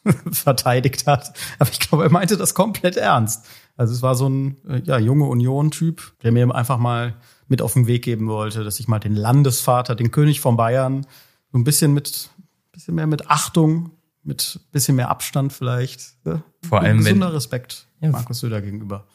verteidigt 0.32 1.06
hat. 1.06 1.34
Aber 1.60 1.70
ich 1.70 1.80
glaube, 1.80 2.04
er 2.04 2.12
meinte 2.12 2.36
das 2.36 2.56
komplett 2.56 2.98
ernst. 2.98 3.46
Also 3.76 3.94
es 3.94 4.02
war 4.02 4.16
so 4.16 4.28
ein 4.28 4.58
ja, 4.86 4.98
junge 4.98 5.26
Union-Typ, 5.26 6.14
der 6.24 6.32
mir 6.32 6.54
einfach 6.54 6.80
mal 6.80 7.16
mit 7.48 7.62
auf 7.62 7.74
den 7.74 7.86
Weg 7.86 8.04
geben 8.04 8.28
wollte, 8.28 8.64
dass 8.64 8.80
ich 8.80 8.88
mal 8.88 9.00
den 9.00 9.16
Landesvater, 9.16 9.96
den 9.96 10.12
König 10.12 10.42
von 10.42 10.58
Bayern, 10.58 11.06
so 11.52 11.58
ein 11.58 11.64
bisschen 11.64 11.94
mit, 11.94 12.32
bisschen 12.72 12.96
mehr 12.96 13.08
mit 13.08 13.30
Achtung, 13.30 13.92
mit 14.24 14.60
bisschen 14.72 14.96
mehr 14.96 15.10
Abstand 15.10 15.54
vielleicht. 15.54 16.26
Ne? 16.26 16.44
Vor 16.68 16.82
allem 16.82 16.98
gesunder 16.98 17.34
Respekt 17.34 17.88
ja, 18.02 18.10
Markus 18.10 18.40
Söder 18.40 18.62
gegenüber. 18.62 19.06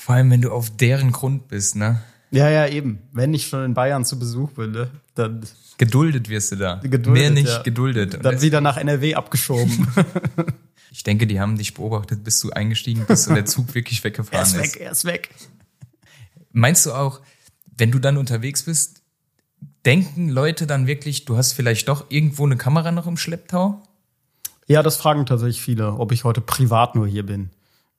Vor 0.00 0.14
allem, 0.14 0.30
wenn 0.30 0.40
du 0.40 0.50
auf 0.50 0.74
deren 0.74 1.12
Grund 1.12 1.48
bist, 1.48 1.76
ne? 1.76 2.00
Ja, 2.30 2.48
ja, 2.48 2.66
eben. 2.66 3.00
Wenn 3.12 3.34
ich 3.34 3.48
schon 3.48 3.66
in 3.66 3.74
Bayern 3.74 4.02
zu 4.06 4.18
Besuch 4.18 4.50
bin, 4.52 4.70
ne? 4.70 4.90
dann. 5.14 5.44
Geduldet 5.76 6.30
wirst 6.30 6.52
du 6.52 6.56
da. 6.56 6.76
Geduldet, 6.76 7.12
Mehr 7.12 7.30
nicht 7.30 7.48
ja. 7.48 7.62
geduldet. 7.62 8.14
Und 8.14 8.24
dann 8.24 8.40
wieder 8.40 8.62
nach 8.62 8.78
NRW 8.78 9.14
abgeschoben. 9.14 9.88
ich 10.90 11.02
denke, 11.02 11.26
die 11.26 11.38
haben 11.38 11.58
dich 11.58 11.74
beobachtet, 11.74 12.24
bis 12.24 12.40
du 12.40 12.50
eingestiegen 12.50 13.04
bist 13.06 13.28
und 13.28 13.34
der 13.34 13.44
Zug 13.44 13.74
wirklich 13.74 14.02
weggefahren 14.02 14.42
ist. 14.42 14.54
Er 14.54 14.62
ist 14.62 14.74
weg, 14.74 14.80
er 14.80 14.90
ist 14.90 15.04
weg. 15.04 15.34
Meinst 16.50 16.86
du 16.86 16.92
auch, 16.92 17.20
wenn 17.76 17.90
du 17.90 17.98
dann 17.98 18.16
unterwegs 18.16 18.62
bist, 18.62 19.02
denken 19.84 20.30
Leute 20.30 20.66
dann 20.66 20.86
wirklich, 20.86 21.26
du 21.26 21.36
hast 21.36 21.52
vielleicht 21.52 21.88
doch 21.88 22.06
irgendwo 22.08 22.46
eine 22.46 22.56
Kamera 22.56 22.90
noch 22.90 23.06
im 23.06 23.18
Schlepptau? 23.18 23.82
Ja, 24.66 24.82
das 24.82 24.96
fragen 24.96 25.26
tatsächlich 25.26 25.60
viele, 25.60 25.92
ob 25.92 26.10
ich 26.12 26.24
heute 26.24 26.40
privat 26.40 26.94
nur 26.94 27.06
hier 27.06 27.26
bin 27.26 27.50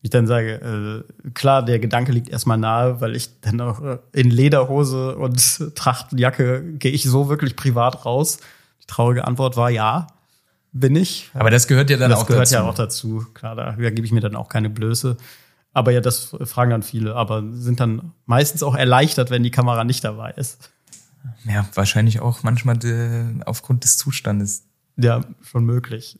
ich 0.01 0.09
dann 0.09 0.25
sage, 0.25 1.05
äh, 1.25 1.29
klar, 1.33 1.63
der 1.63 1.79
Gedanke 1.79 2.11
liegt 2.11 2.29
erstmal 2.29 2.57
nahe, 2.57 3.01
weil 3.01 3.15
ich 3.15 3.39
dann 3.41 3.61
auch 3.61 3.81
äh, 3.81 3.99
in 4.13 4.29
Lederhose 4.29 5.15
und 5.15 5.75
Trachtenjacke 5.75 6.63
gehe 6.73 6.91
ich 6.91 7.03
so 7.03 7.29
wirklich 7.29 7.55
privat 7.55 8.05
raus. 8.05 8.39
Die 8.81 8.87
traurige 8.87 9.25
Antwort 9.25 9.57
war 9.57 9.69
ja, 9.69 10.07
bin 10.71 10.95
ich. 10.95 11.29
Aber 11.33 11.51
das 11.51 11.67
gehört 11.67 11.89
ja 11.89 11.97
dann 11.97 12.09
das 12.09 12.19
auch 12.19 12.23
dazu. 12.23 12.39
Das 12.39 12.49
gehört 12.49 12.63
ja 12.63 12.69
auch 12.69 12.75
dazu. 12.75 13.25
Klar, 13.33 13.55
da, 13.55 13.71
da 13.73 13.89
gebe 13.91 14.05
ich 14.05 14.11
mir 14.11 14.21
dann 14.21 14.35
auch 14.35 14.49
keine 14.49 14.69
Blöße. 14.69 15.17
Aber 15.73 15.91
ja, 15.91 16.01
das 16.01 16.35
fragen 16.43 16.71
dann 16.71 16.83
viele, 16.83 17.15
aber 17.15 17.43
sind 17.51 17.79
dann 17.79 18.11
meistens 18.25 18.63
auch 18.63 18.75
erleichtert, 18.75 19.29
wenn 19.29 19.43
die 19.43 19.51
Kamera 19.51 19.83
nicht 19.83 20.03
dabei 20.03 20.31
ist. 20.31 20.71
Ja, 21.45 21.67
wahrscheinlich 21.75 22.19
auch 22.19 22.43
manchmal 22.43 22.77
de, 22.77 23.41
aufgrund 23.45 23.83
des 23.83 23.97
Zustandes. 23.97 24.65
Ja, 24.97 25.21
schon 25.41 25.65
möglich. 25.65 26.17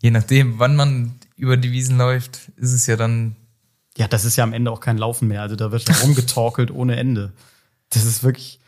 Je 0.00 0.10
nachdem, 0.10 0.58
wann 0.58 0.76
man 0.76 1.14
über 1.42 1.56
die 1.56 1.72
Wiesen 1.72 1.98
läuft, 1.98 2.52
ist 2.56 2.72
es 2.72 2.86
ja 2.86 2.94
dann. 2.94 3.34
Ja, 3.98 4.06
das 4.06 4.24
ist 4.24 4.36
ja 4.36 4.44
am 4.44 4.52
Ende 4.52 4.70
auch 4.70 4.78
kein 4.78 4.96
Laufen 4.96 5.26
mehr. 5.26 5.42
Also 5.42 5.56
da 5.56 5.72
wird 5.72 5.90
rumgetorkelt 6.02 6.70
ohne 6.74 6.96
Ende. 6.96 7.32
Das 7.90 8.06
ist 8.06 8.22
wirklich, 8.22 8.60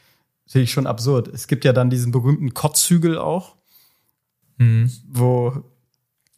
finde 0.47 0.65
ich 0.65 0.73
schon 0.73 0.89
absurd. 0.89 1.29
Es 1.29 1.47
gibt 1.47 1.65
ja 1.65 1.73
dann 1.73 1.89
diesen 1.89 2.11
berühmten 2.11 2.53
Kotzhügel 2.53 3.17
auch, 3.17 3.55
mhm. 4.59 4.91
wo 5.09 5.63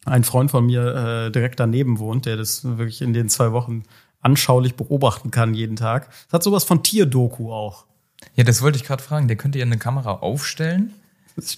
ein 0.05 0.23
Freund 0.23 0.51
von 0.51 0.67
mir 0.67 1.25
äh, 1.25 1.31
direkt 1.31 1.59
daneben 1.59 1.97
wohnt, 1.97 2.27
der 2.27 2.37
das 2.37 2.63
wirklich 2.63 3.01
in 3.01 3.13
den 3.13 3.29
zwei 3.29 3.51
Wochen 3.51 3.83
anschaulich 4.21 4.75
beobachten 4.75 5.31
kann 5.31 5.55
jeden 5.55 5.75
Tag. 5.75 6.09
Das 6.25 6.33
hat 6.33 6.43
sowas 6.43 6.63
von 6.63 6.83
Tierdoku 6.83 7.51
auch. 7.51 7.87
Ja, 8.35 8.43
das 8.43 8.61
wollte 8.61 8.77
ich 8.77 8.83
gerade 8.83 9.01
fragen. 9.01 9.27
Der 9.27 9.37
könnte 9.37 9.57
ja 9.57 9.65
eine 9.65 9.79
Kamera 9.79 10.11
aufstellen 10.11 10.93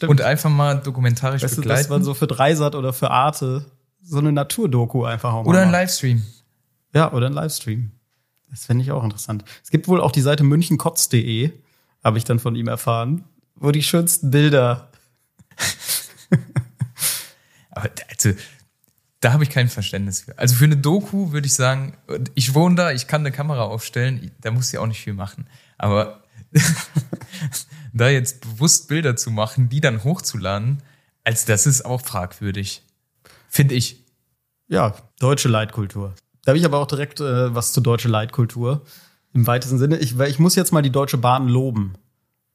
und 0.07 0.21
einfach 0.21 0.49
mal 0.49 0.75
dokumentarisch 0.75 1.43
weißt 1.43 1.57
begleiten. 1.57 1.79
Du, 1.79 1.83
das 1.83 1.89
war 1.89 2.01
so 2.01 2.13
für 2.13 2.27
Dreisat 2.27 2.75
oder 2.75 2.93
für 2.93 3.11
Arte 3.11 3.65
so 4.01 4.17
eine 4.17 4.31
Naturdoku 4.31 5.03
einfach 5.05 5.33
auch 5.33 5.43
mal 5.43 5.49
Oder 5.49 5.61
ein 5.61 5.71
Livestream. 5.71 6.23
Ja, 6.93 7.11
oder 7.13 7.27
ein 7.27 7.33
Livestream. 7.33 7.91
Das 8.49 8.65
fände 8.65 8.83
ich 8.83 8.91
auch 8.91 9.03
interessant. 9.03 9.43
Es 9.63 9.69
gibt 9.69 9.87
wohl 9.87 10.01
auch 10.01 10.11
die 10.11 10.21
Seite 10.21 10.43
münchenkotz.de, 10.43 11.51
habe 12.03 12.17
ich 12.17 12.23
dann 12.23 12.39
von 12.39 12.55
ihm 12.55 12.67
erfahren, 12.67 13.23
wo 13.55 13.71
die 13.71 13.83
schönsten 13.83 14.31
Bilder. 14.31 14.89
Aber 17.71 17.89
also, 18.09 18.31
da 19.19 19.33
habe 19.33 19.43
ich 19.43 19.49
kein 19.49 19.69
Verständnis 19.69 20.21
für. 20.21 20.37
Also 20.37 20.55
für 20.55 20.65
eine 20.65 20.77
Doku 20.77 21.31
würde 21.31 21.45
ich 21.45 21.53
sagen, 21.53 21.97
ich 22.35 22.55
wohne 22.55 22.75
da, 22.75 22.91
ich 22.91 23.07
kann 23.07 23.21
eine 23.21 23.31
Kamera 23.31 23.63
aufstellen, 23.63 24.31
da 24.41 24.51
muss 24.51 24.71
ich 24.71 24.79
auch 24.79 24.87
nicht 24.87 25.01
viel 25.01 25.13
machen. 25.13 25.47
Aber 25.77 26.23
da 27.93 28.09
jetzt 28.09 28.41
bewusst 28.41 28.87
Bilder 28.87 29.15
zu 29.15 29.29
machen, 29.29 29.69
die 29.69 29.81
dann 29.81 30.03
hochzuladen, 30.03 30.81
als 31.23 31.45
das 31.45 31.67
ist 31.67 31.85
auch 31.85 32.01
fragwürdig. 32.01 32.83
Finde 33.49 33.75
ich. 33.75 34.05
Ja, 34.67 34.95
deutsche 35.19 35.49
Leitkultur. 35.49 36.13
Da 36.43 36.51
habe 36.51 36.59
ich 36.59 36.65
aber 36.65 36.79
auch 36.79 36.87
direkt 36.87 37.19
äh, 37.19 37.53
was 37.53 37.73
zur 37.73 37.83
deutsche 37.83 38.07
Leitkultur. 38.07 38.83
Im 39.33 39.45
weitesten 39.45 39.77
Sinne. 39.77 39.97
Ich, 39.97 40.17
ich 40.19 40.39
muss 40.39 40.55
jetzt 40.55 40.71
mal 40.71 40.81
die 40.81 40.91
Deutsche 40.91 41.17
Bahn 41.17 41.47
loben. 41.47 41.95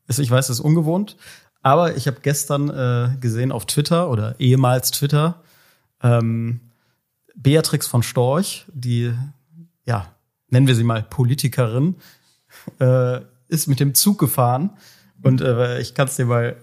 Ich 0.08 0.30
weiß, 0.30 0.48
das 0.48 0.58
ist 0.58 0.64
ungewohnt. 0.64 1.16
Aber 1.62 1.96
ich 1.96 2.06
habe 2.06 2.18
gestern 2.20 2.68
äh, 2.68 3.16
gesehen 3.20 3.50
auf 3.50 3.66
Twitter 3.66 4.10
oder 4.10 4.38
ehemals 4.38 4.90
Twitter, 4.90 5.42
ähm, 6.02 6.60
Beatrix 7.34 7.86
von 7.86 8.02
Storch, 8.02 8.66
die, 8.72 9.14
ja, 9.86 10.14
nennen 10.50 10.66
wir 10.66 10.74
sie 10.74 10.84
mal 10.84 11.02
Politikerin, 11.02 11.96
äh, 12.80 13.20
ist 13.48 13.66
mit 13.66 13.80
dem 13.80 13.94
Zug 13.94 14.18
gefahren. 14.18 14.70
Und 15.22 15.40
äh, 15.40 15.80
ich 15.80 15.94
kann 15.94 16.06
es 16.06 16.16
dir 16.16 16.26
mal 16.26 16.56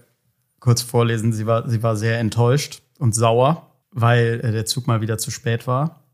kurz 0.60 0.82
vorlesen. 0.82 1.32
Sie 1.32 1.46
war, 1.46 1.68
sie 1.68 1.82
war 1.82 1.96
sehr 1.96 2.20
enttäuscht 2.20 2.82
und 3.00 3.12
sauer, 3.12 3.71
weil 3.92 4.40
äh, 4.42 4.52
der 4.52 4.66
Zug 4.66 4.86
mal 4.86 5.00
wieder 5.00 5.18
zu 5.18 5.30
spät 5.30 5.66
war. 5.66 6.04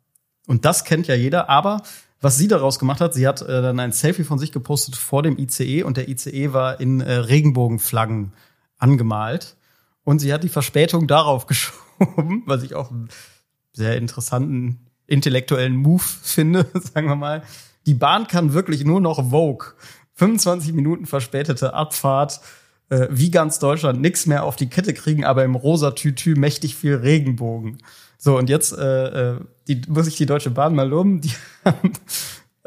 Und 0.46 0.64
das 0.64 0.84
kennt 0.84 1.06
ja 1.06 1.14
jeder. 1.14 1.48
Aber 1.48 1.82
was 2.20 2.36
sie 2.36 2.48
daraus 2.48 2.78
gemacht 2.78 3.00
hat, 3.00 3.14
sie 3.14 3.28
hat 3.28 3.42
äh, 3.42 3.62
dann 3.62 3.78
ein 3.78 3.92
Selfie 3.92 4.24
von 4.24 4.38
sich 4.38 4.52
gepostet 4.52 4.96
vor 4.96 5.22
dem 5.22 5.38
ICE 5.38 5.84
und 5.84 5.96
der 5.96 6.08
ICE 6.08 6.52
war 6.52 6.80
in 6.80 7.00
äh, 7.00 7.12
Regenbogenflaggen 7.12 8.32
angemalt. 8.78 9.56
Und 10.04 10.20
sie 10.20 10.32
hat 10.32 10.42
die 10.42 10.48
Verspätung 10.48 11.06
darauf 11.06 11.46
geschoben, 11.48 12.42
was 12.46 12.62
ich 12.62 12.74
auch 12.74 12.90
einen 12.90 13.08
sehr 13.72 13.96
interessanten 13.96 14.86
intellektuellen 15.06 15.76
Move 15.76 16.02
finde, 16.22 16.66
sagen 16.74 17.08
wir 17.08 17.16
mal. 17.16 17.42
Die 17.86 17.94
Bahn 17.94 18.26
kann 18.26 18.52
wirklich 18.52 18.84
nur 18.84 19.00
noch 19.00 19.30
Vogue. 19.30 19.74
25 20.14 20.72
Minuten 20.72 21.06
verspätete 21.06 21.74
Abfahrt, 21.74 22.40
äh, 22.90 23.08
wie 23.10 23.30
ganz 23.30 23.58
Deutschland 23.58 24.00
nichts 24.00 24.26
mehr 24.26 24.44
auf 24.44 24.56
die 24.56 24.68
Kette 24.68 24.94
kriegen, 24.94 25.24
aber 25.24 25.44
im 25.44 25.54
rosa 25.54 25.92
Tütü 25.92 26.34
mächtig 26.34 26.74
viel 26.74 26.94
Regenbogen. 26.94 27.78
So, 28.16 28.36
und 28.36 28.50
jetzt 28.50 28.76
äh, 28.76 29.32
äh, 29.32 29.40
die, 29.68 29.82
muss 29.88 30.06
ich 30.06 30.16
die 30.16 30.26
Deutsche 30.26 30.50
Bahn 30.50 30.74
mal 30.74 30.88
loben. 30.88 31.20
Die 31.20 31.32
haben 31.64 31.92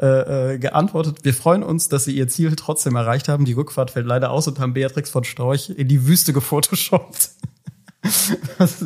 äh, 0.00 0.54
äh, 0.54 0.58
geantwortet, 0.58 1.18
wir 1.22 1.34
freuen 1.34 1.62
uns, 1.62 1.88
dass 1.88 2.04
sie 2.04 2.16
ihr 2.16 2.26
Ziel 2.26 2.56
trotzdem 2.56 2.96
erreicht 2.96 3.28
haben. 3.28 3.44
Die 3.44 3.52
Rückfahrt 3.52 3.90
fällt 3.90 4.06
leider 4.06 4.30
aus 4.30 4.48
und 4.48 4.58
haben 4.58 4.74
Beatrix 4.74 5.10
von 5.10 5.24
Storch 5.24 5.70
in 5.70 5.88
die 5.88 6.06
Wüste 6.06 6.32
gefotoshoppt. 6.32 7.30
das 8.58 8.84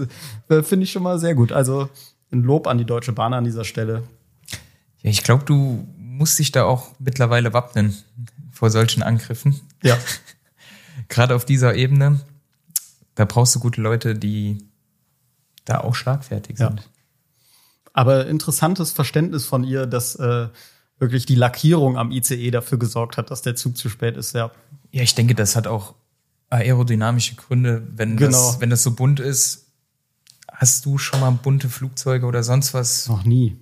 äh, 0.49 0.63
finde 0.63 0.85
ich 0.85 0.93
schon 0.93 1.03
mal 1.03 1.19
sehr 1.19 1.35
gut. 1.35 1.53
Also 1.53 1.89
ein 2.33 2.43
Lob 2.43 2.67
an 2.67 2.79
die 2.79 2.85
Deutsche 2.85 3.13
Bahn 3.13 3.33
an 3.33 3.45
dieser 3.45 3.65
Stelle. 3.65 4.03
Ja, 5.03 5.11
ich 5.11 5.23
glaube, 5.23 5.45
du 5.45 5.87
musst 5.97 6.39
dich 6.39 6.53
da 6.53 6.65
auch 6.65 6.89
mittlerweile 6.99 7.53
wappnen 7.53 7.97
vor 8.51 8.71
solchen 8.71 9.03
Angriffen. 9.03 9.61
Ja. 9.83 9.97
Gerade 11.09 11.35
auf 11.35 11.45
dieser 11.45 11.75
Ebene, 11.75 12.21
da 13.15 13.25
brauchst 13.25 13.55
du 13.55 13.61
gute 13.61 13.81
Leute, 13.81 14.15
die 14.15 14.59
da 15.65 15.81
auch 15.81 15.95
schlagfertig 15.95 16.59
sind. 16.59 16.81
Ja. 16.81 16.87
Aber 17.93 18.27
interessantes 18.27 18.93
Verständnis 18.93 19.47
von 19.47 19.65
ihr, 19.65 19.87
dass 19.87 20.17
äh, 20.17 20.49
wirklich 20.99 21.27
die 21.27 21.35
Lackierung 21.35 21.97
am 21.97 22.11
ICE 22.11 22.51
dafür 22.51 22.79
gesorgt 22.79 23.17
hat, 23.17 23.31
dass 23.31 23.43
der 23.43 23.57
Zug 23.57 23.77
zu 23.77 23.89
spät 23.89 24.17
ist, 24.17 24.35
ja. 24.35 24.51
Ja, 24.93 25.03
ich 25.03 25.15
denke, 25.15 25.35
das 25.35 25.57
hat 25.57 25.67
auch 25.67 25.95
aerodynamische 26.51 27.35
Gründe, 27.37 27.87
wenn 27.91 28.17
genau. 28.17 28.31
das, 28.31 28.61
wenn 28.61 28.71
das 28.71 28.83
so 28.83 28.95
bunt 28.95 29.21
ist. 29.21 29.73
Hast 30.51 30.87
du 30.87 30.97
schon 30.97 31.21
mal 31.21 31.31
bunte 31.31 31.69
Flugzeuge 31.69 32.25
oder 32.27 32.43
sonst 32.43 32.73
was? 32.73 33.09
Noch 33.09 33.25
nie. 33.25 33.59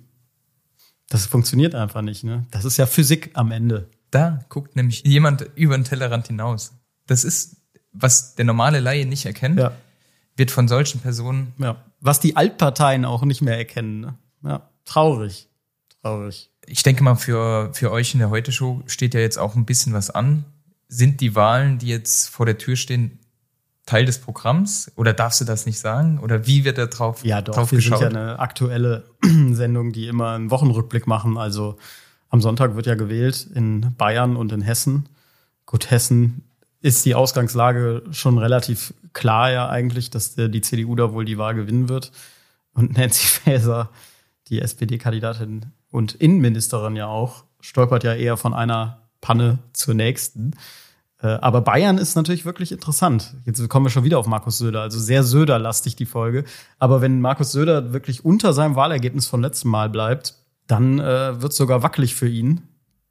Das 1.09 1.25
funktioniert 1.25 1.75
einfach 1.75 2.01
nicht, 2.01 2.23
ne? 2.23 2.45
Das 2.51 2.65
ist 2.65 2.77
ja 2.77 2.85
Physik 2.85 3.31
am 3.33 3.51
Ende. 3.51 3.89
Da 4.11 4.45
guckt 4.49 4.75
nämlich 4.75 5.03
jemand 5.03 5.49
über 5.55 5.77
den 5.77 5.83
Tellerrand 5.83 6.27
hinaus. 6.27 6.73
Das 7.07 7.23
ist, 7.23 7.57
was 7.93 8.35
der 8.35 8.45
normale 8.45 8.79
Laie 8.79 9.05
nicht 9.05 9.25
erkennt, 9.25 9.59
ja. 9.59 9.71
wird 10.35 10.51
von 10.51 10.67
solchen 10.67 11.01
Personen. 11.01 11.53
Ja. 11.57 11.83
Was 12.01 12.19
die 12.19 12.35
Altparteien 12.35 13.05
auch 13.05 13.23
nicht 13.23 13.41
mehr 13.41 13.57
erkennen. 13.57 14.01
Ne? 14.01 14.17
Ja. 14.43 14.69
Traurig. 14.85 15.49
Traurig. 16.01 16.51
Ich 16.67 16.83
denke 16.83 17.03
mal, 17.03 17.15
für, 17.15 17.73
für 17.73 17.91
euch 17.91 18.13
in 18.13 18.19
der 18.19 18.29
Heute-Show 18.29 18.83
steht 18.87 19.13
ja 19.13 19.19
jetzt 19.19 19.37
auch 19.37 19.55
ein 19.55 19.65
bisschen 19.65 19.93
was 19.93 20.09
an. 20.09 20.45
Sind 20.87 21.21
die 21.21 21.35
Wahlen, 21.35 21.79
die 21.79 21.87
jetzt 21.87 22.29
vor 22.29 22.45
der 22.45 22.57
Tür 22.57 22.75
stehen, 22.75 23.19
Teil 23.85 24.05
des 24.05 24.19
Programms? 24.19 24.91
Oder 24.95 25.13
darfst 25.13 25.41
du 25.41 25.45
das 25.45 25.65
nicht 25.65 25.79
sagen? 25.79 26.19
Oder 26.19 26.47
wie 26.47 26.63
wird 26.65 26.77
da 26.77 26.87
drauf, 26.87 27.23
ja, 27.23 27.41
doch, 27.41 27.55
drauf 27.55 27.71
wir 27.71 27.77
geschaut? 27.77 27.99
sind 27.99 28.13
ja 28.13 28.19
eine 28.19 28.39
aktuelle 28.39 29.05
Sendung, 29.51 29.91
die 29.93 30.07
immer 30.07 30.31
einen 30.31 30.51
Wochenrückblick 30.51 31.07
machen. 31.07 31.37
Also 31.37 31.77
am 32.29 32.41
Sonntag 32.41 32.75
wird 32.75 32.87
ja 32.87 32.95
gewählt 32.95 33.47
in 33.53 33.95
Bayern 33.97 34.35
und 34.35 34.51
in 34.51 34.61
Hessen. 34.61 35.07
Gut, 35.65 35.91
Hessen 35.91 36.43
ist 36.85 37.03
die 37.03 37.15
Ausgangslage 37.15 38.03
schon 38.11 38.37
relativ 38.37 38.93
klar 39.13 39.51
ja 39.51 39.67
eigentlich, 39.67 40.11
dass 40.11 40.35
die 40.35 40.61
CDU 40.61 40.95
da 40.95 41.13
wohl 41.13 41.25
die 41.25 41.39
Wahl 41.39 41.55
gewinnen 41.55 41.89
wird. 41.89 42.11
Und 42.75 42.95
Nancy 42.95 43.25
Faeser, 43.43 43.89
die 44.49 44.61
SPD-Kandidatin 44.61 45.65
und 45.89 46.13
Innenministerin 46.13 46.95
ja 46.95 47.07
auch, 47.07 47.43
stolpert 47.59 48.03
ja 48.03 48.13
eher 48.13 48.37
von 48.37 48.53
einer 48.53 49.01
Panne 49.19 49.57
zur 49.73 49.95
nächsten. 49.95 50.51
Äh, 51.23 51.27
aber 51.27 51.61
Bayern 51.61 51.97
ist 51.97 52.15
natürlich 52.15 52.45
wirklich 52.45 52.71
interessant. 52.71 53.33
Jetzt 53.45 53.67
kommen 53.67 53.87
wir 53.87 53.89
schon 53.89 54.03
wieder 54.03 54.19
auf 54.19 54.27
Markus 54.27 54.59
Söder. 54.59 54.81
Also 54.81 54.99
sehr 54.99 55.23
Söder-lastig 55.23 55.95
die 55.95 56.05
Folge. 56.05 56.43
Aber 56.77 57.01
wenn 57.01 57.19
Markus 57.19 57.51
Söder 57.51 57.93
wirklich 57.93 58.23
unter 58.23 58.53
seinem 58.53 58.75
Wahlergebnis 58.75 59.25
von 59.25 59.41
letztem 59.41 59.71
Mal 59.71 59.89
bleibt, 59.89 60.35
dann 60.67 60.99
äh, 60.99 61.41
wird 61.41 61.53
sogar 61.53 61.81
wackelig 61.81 62.13
für 62.13 62.29
ihn. 62.29 62.61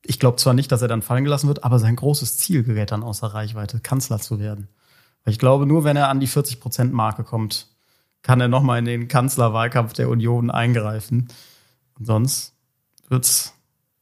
Ich 0.07 0.19
glaube 0.19 0.37
zwar 0.37 0.55
nicht, 0.55 0.71
dass 0.71 0.83
er 0.83 0.89
dann 0.89 1.03
fallen 1.03 1.25
gelassen 1.25 1.49
wird, 1.49 1.65
aber 1.65 1.79
sein 1.79 1.97
großes 1.97 2.37
Ziel 2.37 2.63
gerät 2.63 2.93
dann 2.93 3.03
außer 3.03 3.29
Reichweite, 3.29 3.81
Kanzler 3.81 4.19
zu 4.21 4.39
werden. 4.39 4.69
Weil 5.25 5.33
ich 5.33 5.39
glaube, 5.39 5.67
nur 5.67 5.85
wenn 5.85 5.97
er 5.97 6.09
an 6.09 6.21
die 6.21 6.29
40-Prozent-Marke 6.29 7.25
kommt, 7.25 7.69
kann 8.23 8.41
er 8.41 8.49
nochmal 8.49 8.79
in 8.79 8.85
den 8.85 9.09
Kanzlerwahlkampf 9.09 9.95
der 9.95 10.09
Union 10.09 10.51
eingreifen. 10.51 11.29
Und 11.99 12.05
sonst 12.05 12.55
wird's 13.09 13.55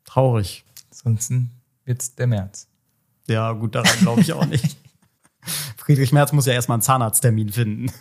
traurig. 0.05 0.65
Ansonsten 0.91 1.51
wird's 1.85 2.15
der 2.17 2.27
März. 2.27 2.69
Ja, 3.29 3.53
gut, 3.53 3.75
daran 3.75 3.99
glaube 4.01 4.21
ich 4.21 4.33
auch 4.33 4.47
nicht. 4.47 4.77
Friedrich 5.77 6.13
Merz 6.13 6.33
muss 6.33 6.47
ja 6.47 6.53
erstmal 6.53 6.77
einen 6.77 6.83
Zahnarzttermin 6.83 7.51
finden. 7.51 7.93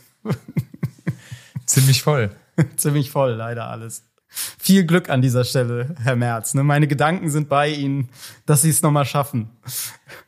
Ziemlich 1.66 2.04
voll. 2.04 2.36
Ziemlich 2.76 3.12
voll, 3.12 3.34
leider 3.34 3.68
alles. 3.68 4.04
Viel 4.32 4.86
Glück 4.86 5.10
an 5.10 5.22
dieser 5.22 5.44
Stelle, 5.44 5.96
Herr 6.02 6.16
Merz. 6.16 6.54
Ne? 6.54 6.64
Meine 6.64 6.88
Gedanken 6.88 7.30
sind 7.30 7.50
bei 7.50 7.70
Ihnen, 7.70 8.10
dass 8.46 8.62
Sie 8.62 8.70
es 8.70 8.82
nochmal 8.82 9.06
schaffen. 9.06 9.50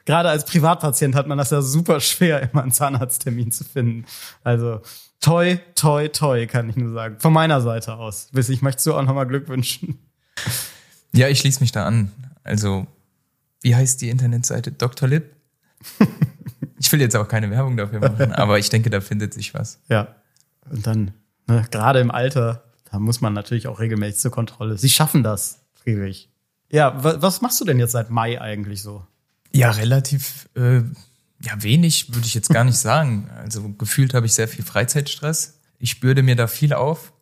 Gerade 0.05 0.29
als 0.29 0.45
Privatpatient 0.45 1.15
hat 1.15 1.27
man 1.27 1.37
das 1.37 1.51
ja 1.51 1.61
super 1.61 1.99
schwer, 2.01 2.49
immer 2.51 2.63
einen 2.63 2.71
Zahnarzttermin 2.71 3.51
zu 3.51 3.63
finden. 3.63 4.05
Also 4.43 4.81
toi, 5.21 5.57
toi, 5.75 6.09
toi, 6.09 6.45
kann 6.47 6.69
ich 6.69 6.75
nur 6.75 6.93
sagen. 6.93 7.15
Von 7.19 7.31
meiner 7.31 7.61
Seite 7.61 7.95
aus. 7.95 8.27
Bis 8.33 8.49
ich 8.49 8.61
möchte 8.61 8.81
so 8.81 8.95
auch 8.95 9.03
nochmal 9.03 9.27
Glück 9.27 9.47
wünschen. 9.47 9.99
Ja, 11.13 11.27
ich 11.29 11.39
schließe 11.39 11.61
mich 11.61 11.71
da 11.71 11.85
an. 11.85 12.11
Also, 12.43 12.87
wie 13.61 13.75
heißt 13.75 14.01
die 14.01 14.09
Internetseite? 14.09 14.71
Dr. 14.71 15.07
Lip? 15.07 15.35
ich 16.79 16.91
will 16.91 16.99
jetzt 16.99 17.15
auch 17.15 17.27
keine 17.27 17.49
Werbung 17.51 17.77
dafür 17.77 17.99
machen, 17.99 18.33
aber 18.33 18.59
ich 18.59 18.69
denke, 18.69 18.89
da 18.89 18.99
findet 18.99 19.33
sich 19.33 19.53
was. 19.53 19.79
Ja. 19.89 20.15
Und 20.69 20.87
dann, 20.87 21.13
ne, 21.47 21.65
gerade 21.71 21.99
im 21.99 22.11
Alter, 22.11 22.63
da 22.93 22.99
muss 22.99 23.21
man 23.21 23.33
natürlich 23.33 23.65
auch 23.67 23.79
regelmäßig 23.79 24.21
zur 24.21 24.29
Kontrolle. 24.29 24.77
Sie 24.77 24.87
schaffen 24.87 25.23
das, 25.23 25.61
Friedrich. 25.73 26.29
Ja, 26.69 26.93
was 27.03 27.41
machst 27.41 27.59
du 27.59 27.65
denn 27.65 27.79
jetzt 27.79 27.93
seit 27.93 28.11
Mai 28.11 28.39
eigentlich 28.39 28.83
so? 28.83 29.03
Ja, 29.51 29.71
relativ 29.71 30.47
äh, 30.55 30.81
ja, 31.41 31.63
wenig 31.63 32.13
würde 32.13 32.27
ich 32.27 32.35
jetzt 32.35 32.49
gar 32.49 32.63
nicht 32.63 32.77
sagen. 32.77 33.31
Also 33.35 33.67
gefühlt 33.69 34.13
habe 34.13 34.27
ich 34.27 34.33
sehr 34.35 34.47
viel 34.47 34.63
Freizeitstress. 34.63 35.59
Ich 35.79 36.01
bürde 36.01 36.21
mir 36.21 36.35
da 36.35 36.47
viel 36.47 36.73
auf. 36.73 37.13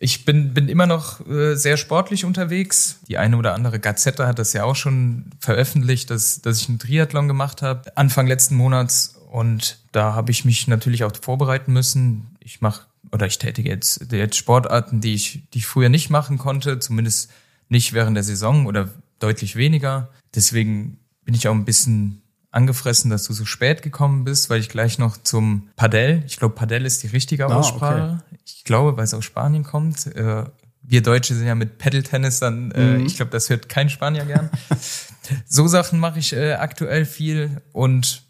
Ich 0.00 0.24
bin, 0.24 0.54
bin 0.54 0.68
immer 0.68 0.86
noch 0.86 1.26
äh, 1.26 1.56
sehr 1.56 1.76
sportlich 1.76 2.24
unterwegs. 2.24 3.00
Die 3.08 3.18
eine 3.18 3.36
oder 3.36 3.54
andere 3.54 3.80
Gazette 3.80 4.28
hat 4.28 4.38
das 4.38 4.52
ja 4.52 4.62
auch 4.62 4.76
schon 4.76 5.32
veröffentlicht, 5.40 6.10
dass, 6.10 6.40
dass 6.40 6.60
ich 6.60 6.68
einen 6.68 6.78
Triathlon 6.78 7.26
gemacht 7.26 7.62
habe, 7.62 7.96
Anfang 7.96 8.28
letzten 8.28 8.54
Monats. 8.54 9.16
Und 9.28 9.80
da 9.90 10.14
habe 10.14 10.30
ich 10.30 10.44
mich 10.44 10.68
natürlich 10.68 11.02
auch 11.02 11.10
vorbereiten 11.20 11.72
müssen. 11.72 12.36
Ich 12.38 12.60
mache 12.60 12.82
oder 13.12 13.26
ich 13.26 13.38
tätige 13.38 13.68
jetzt, 13.68 14.12
jetzt 14.12 14.36
Sportarten, 14.36 15.00
die 15.00 15.14
ich, 15.14 15.48
die 15.52 15.58
ich 15.58 15.66
früher 15.66 15.88
nicht 15.88 16.10
machen 16.10 16.38
konnte, 16.38 16.78
zumindest 16.78 17.30
nicht 17.68 17.92
während 17.92 18.16
der 18.16 18.24
Saison 18.24 18.66
oder 18.66 18.90
deutlich 19.18 19.56
weniger. 19.56 20.10
Deswegen 20.34 20.98
bin 21.24 21.34
ich 21.34 21.48
auch 21.48 21.54
ein 21.54 21.64
bisschen 21.64 22.22
angefressen, 22.50 23.10
dass 23.10 23.24
du 23.24 23.32
so 23.32 23.44
spät 23.44 23.82
gekommen 23.82 24.24
bist, 24.24 24.48
weil 24.50 24.60
ich 24.60 24.68
gleich 24.68 24.98
noch 24.98 25.16
zum 25.18 25.68
Padel, 25.76 26.22
ich 26.26 26.38
glaube 26.38 26.54
Padel 26.54 26.86
ist 26.86 27.02
die 27.02 27.08
richtige 27.08 27.46
Aussprache. 27.46 28.02
Ah, 28.02 28.22
okay. 28.26 28.38
Ich 28.46 28.64
glaube, 28.64 28.96
weil 28.96 29.04
es 29.04 29.14
aus 29.14 29.24
Spanien 29.24 29.64
kommt, 29.64 30.06
äh, 30.06 30.44
wir 30.82 31.02
Deutsche 31.02 31.34
sind 31.34 31.46
ja 31.46 31.54
mit 31.54 31.76
Pedal-Tennis 31.76 32.40
dann, 32.40 32.70
äh, 32.70 32.98
mhm. 32.98 33.06
ich 33.06 33.16
glaube, 33.16 33.30
das 33.30 33.50
hört 33.50 33.68
kein 33.68 33.90
Spanier 33.90 34.24
gern. 34.24 34.50
so 35.46 35.66
Sachen 35.66 36.00
mache 36.00 36.18
ich 36.18 36.32
äh, 36.32 36.54
aktuell 36.54 37.04
viel 37.04 37.60
und 37.72 38.22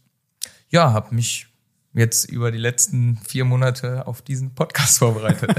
ja, 0.69 0.93
habe 0.93 1.15
mich 1.15 1.48
jetzt 1.99 2.31
über 2.31 2.51
die 2.51 2.59
letzten 2.59 3.19
vier 3.19 3.45
Monate 3.45 4.07
auf 4.07 4.23
diesen 4.23 4.55
Podcast 4.55 4.99
vorbereitet. 4.99 5.51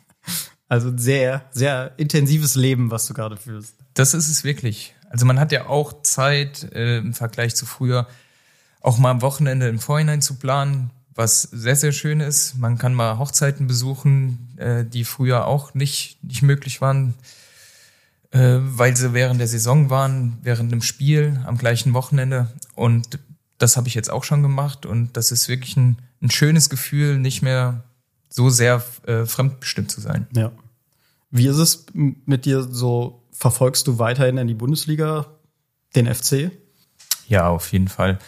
also 0.68 0.96
sehr, 0.96 1.44
sehr 1.50 1.92
intensives 1.96 2.54
Leben, 2.54 2.90
was 2.90 3.06
du 3.06 3.14
gerade 3.14 3.36
führst. 3.36 3.74
Das 3.94 4.14
ist 4.14 4.28
es 4.28 4.44
wirklich. 4.44 4.94
Also 5.10 5.26
man 5.26 5.40
hat 5.40 5.52
ja 5.52 5.66
auch 5.66 6.02
Zeit 6.02 6.72
äh, 6.72 6.98
im 6.98 7.14
Vergleich 7.14 7.54
zu 7.54 7.66
früher, 7.66 8.06
auch 8.80 8.98
mal 8.98 9.10
am 9.10 9.22
Wochenende 9.22 9.68
im 9.68 9.78
Vorhinein 9.78 10.22
zu 10.22 10.36
planen, 10.36 10.90
was 11.14 11.42
sehr, 11.42 11.74
sehr 11.74 11.92
schön 11.92 12.20
ist. 12.20 12.56
Man 12.56 12.78
kann 12.78 12.94
mal 12.94 13.18
Hochzeiten 13.18 13.66
besuchen, 13.66 14.56
äh, 14.56 14.84
die 14.84 15.04
früher 15.04 15.46
auch 15.46 15.74
nicht, 15.74 16.22
nicht 16.22 16.42
möglich 16.42 16.80
waren, 16.80 17.14
äh, 18.30 18.58
weil 18.60 18.96
sie 18.96 19.14
während 19.14 19.40
der 19.40 19.48
Saison 19.48 19.90
waren, 19.90 20.38
während 20.42 20.70
dem 20.70 20.82
Spiel, 20.82 21.40
am 21.44 21.58
gleichen 21.58 21.92
Wochenende. 21.92 22.52
Und 22.76 23.18
das 23.58 23.76
habe 23.76 23.88
ich 23.88 23.94
jetzt 23.94 24.10
auch 24.10 24.24
schon 24.24 24.42
gemacht 24.42 24.86
und 24.86 25.16
das 25.16 25.32
ist 25.32 25.48
wirklich 25.48 25.76
ein, 25.76 25.98
ein 26.22 26.30
schönes 26.30 26.70
Gefühl, 26.70 27.18
nicht 27.18 27.42
mehr 27.42 27.84
so 28.28 28.50
sehr 28.50 28.82
äh, 29.06 29.24
fremdbestimmt 29.24 29.90
zu 29.90 30.00
sein. 30.00 30.26
Ja. 30.34 30.52
Wie 31.30 31.46
ist 31.46 31.56
es 31.56 31.86
mit 31.92 32.44
dir 32.44 32.62
so? 32.62 33.22
Verfolgst 33.32 33.86
du 33.86 33.98
weiterhin 33.98 34.38
in 34.38 34.48
die 34.48 34.54
Bundesliga, 34.54 35.26
den 35.94 36.12
FC? 36.12 36.50
Ja, 37.28 37.48
auf 37.48 37.70
jeden 37.72 37.88
Fall. 37.88 38.18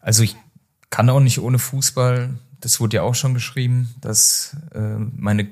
Also 0.00 0.22
ich 0.22 0.36
kann 0.90 1.08
auch 1.10 1.20
nicht 1.20 1.38
ohne 1.38 1.58
Fußball. 1.58 2.34
Das 2.60 2.80
wurde 2.80 2.96
ja 2.96 3.02
auch 3.02 3.14
schon 3.14 3.34
geschrieben, 3.34 3.94
dass 4.00 4.56
äh, 4.74 4.96
meine 4.96 5.48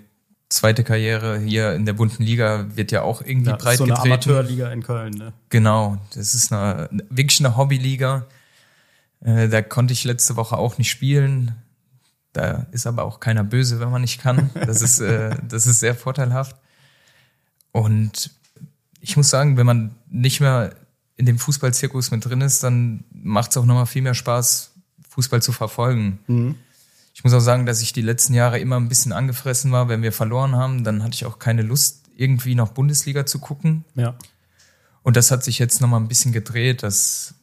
zweite 0.48 0.84
Karriere 0.84 1.38
hier 1.38 1.74
in 1.74 1.86
der 1.86 1.92
bunten 1.94 2.22
Liga 2.22 2.66
wird 2.74 2.92
ja 2.92 3.02
auch 3.02 3.22
irgendwie 3.22 3.50
ja, 3.50 3.56
breit 3.56 3.78
so 3.78 3.84
eine 3.84 3.94
getreten. 3.94 4.12
Amateurliga 4.12 4.70
in 4.70 4.82
Köln, 4.82 5.14
ne? 5.14 5.32
Genau, 5.48 5.98
das 6.14 6.34
ist 6.34 6.52
eine, 6.52 6.88
wirklich 7.10 7.40
eine 7.40 7.56
Hobbyliga. 7.56 8.26
Äh, 9.24 9.48
da 9.48 9.62
konnte 9.62 9.92
ich 9.92 10.04
letzte 10.04 10.37
Woche 10.37 10.56
auch 10.56 10.78
nicht 10.78 10.90
spielen. 10.90 11.54
Da 12.32 12.66
ist 12.72 12.87
aber 12.87 13.04
auch 13.04 13.20
keiner 13.20 13.44
böse, 13.44 13.80
wenn 13.80 13.90
man 13.90 14.02
nicht 14.02 14.20
kann. 14.20 14.50
Das 14.54 14.82
ist, 14.82 15.00
äh, 15.00 15.37
das 15.48 15.66
ist 15.66 15.80
sehr 15.80 15.94
vorteilhaft. 15.94 16.56
Und 17.72 18.30
ich 19.00 19.16
muss 19.16 19.30
sagen, 19.30 19.56
wenn 19.56 19.66
man 19.66 19.94
nicht 20.08 20.40
mehr 20.40 20.74
in 21.16 21.26
dem 21.26 21.38
Fußballzirkus 21.38 22.11
mit 22.11 22.24
drin 22.24 22.40
ist, 22.40 22.62
dann 22.62 23.04
macht 23.12 23.50
es 23.50 23.56
auch 23.56 23.64
nochmal 23.64 23.87
viel 23.87 24.02
mehr 24.02 24.14
Spaß, 24.14 24.72
Fußball 25.11 25.42
zu 25.42 25.52
verfolgen. 25.52 26.18
Mhm. 26.26 26.54
Ich 27.14 27.22
muss 27.22 27.35
auch 27.35 27.40
sagen, 27.40 27.66
dass 27.66 27.82
ich 27.82 27.92
die 27.92 28.02
letzten 28.02 28.32
Jahre 28.32 28.58
immer 28.58 28.76
ein 28.76 28.88
bisschen 28.88 29.12
angefressen 29.12 29.70
war. 29.70 29.88
Wenn 29.88 30.02
wir 30.02 30.12
verloren 30.12 30.56
haben, 30.56 30.85
dann 30.85 31.02
hatte 31.02 31.14
ich 31.14 31.26
auch 31.26 31.38
keine 31.38 31.62
Lust, 31.62 32.06
irgendwie 32.16 32.54
noch 32.54 32.70
Bundesliga 32.70 33.26
zu 33.26 33.38
gucken. 33.38 33.85
Ja. 33.94 34.14
Und 35.02 35.16
das 35.16 35.30
hat 35.30 35.44
sich 35.44 35.58
jetzt 35.58 35.80
nochmal 35.80 36.00
ein 36.00 36.08
bisschen 36.08 36.32
gedreht, 36.32 36.82
dass 36.82 37.35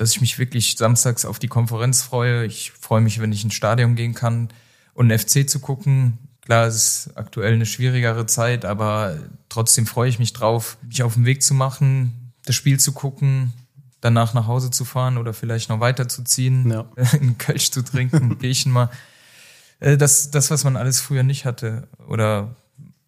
dass 0.00 0.12
ich 0.12 0.22
mich 0.22 0.38
wirklich 0.38 0.76
samstags 0.78 1.26
auf 1.26 1.38
die 1.38 1.48
Konferenz 1.48 2.00
freue. 2.00 2.46
Ich 2.46 2.72
freue 2.72 3.02
mich, 3.02 3.20
wenn 3.20 3.32
ich 3.32 3.44
ins 3.44 3.52
Stadion 3.52 3.96
gehen 3.96 4.14
kann 4.14 4.48
und 4.94 5.12
einen 5.12 5.18
FC 5.18 5.46
zu 5.46 5.60
gucken. 5.60 6.16
Klar, 6.40 6.66
es 6.66 6.76
ist 7.06 7.16
aktuell 7.18 7.52
eine 7.52 7.66
schwierigere 7.66 8.24
Zeit, 8.24 8.64
aber 8.64 9.18
trotzdem 9.50 9.84
freue 9.84 10.08
ich 10.08 10.18
mich 10.18 10.32
drauf, 10.32 10.78
mich 10.88 11.02
auf 11.02 11.14
den 11.14 11.26
Weg 11.26 11.42
zu 11.42 11.52
machen, 11.52 12.32
das 12.46 12.56
Spiel 12.56 12.80
zu 12.80 12.92
gucken, 12.92 13.52
danach 14.00 14.32
nach 14.32 14.46
Hause 14.46 14.70
zu 14.70 14.86
fahren 14.86 15.18
oder 15.18 15.34
vielleicht 15.34 15.68
noch 15.68 15.80
weiterzuziehen, 15.80 16.70
ja. 16.70 16.86
einen 17.12 17.36
Kölsch 17.36 17.70
zu 17.70 17.82
trinken, 17.82 18.16
ein 18.30 18.38
Bierchen 18.38 18.72
mal. 18.72 18.88
Äh, 19.80 19.98
das, 19.98 20.30
das, 20.30 20.50
was 20.50 20.64
man 20.64 20.78
alles 20.78 20.98
früher 21.02 21.24
nicht 21.24 21.44
hatte 21.44 21.88
oder 22.08 22.56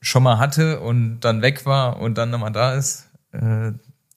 schon 0.02 0.24
mal 0.24 0.36
hatte 0.36 0.80
und 0.80 1.20
dann 1.20 1.40
weg 1.40 1.64
war 1.64 2.00
und 2.00 2.18
dann 2.18 2.28
nochmal 2.28 2.52
da 2.52 2.74
ist, 2.74 3.08
äh, 3.32 3.72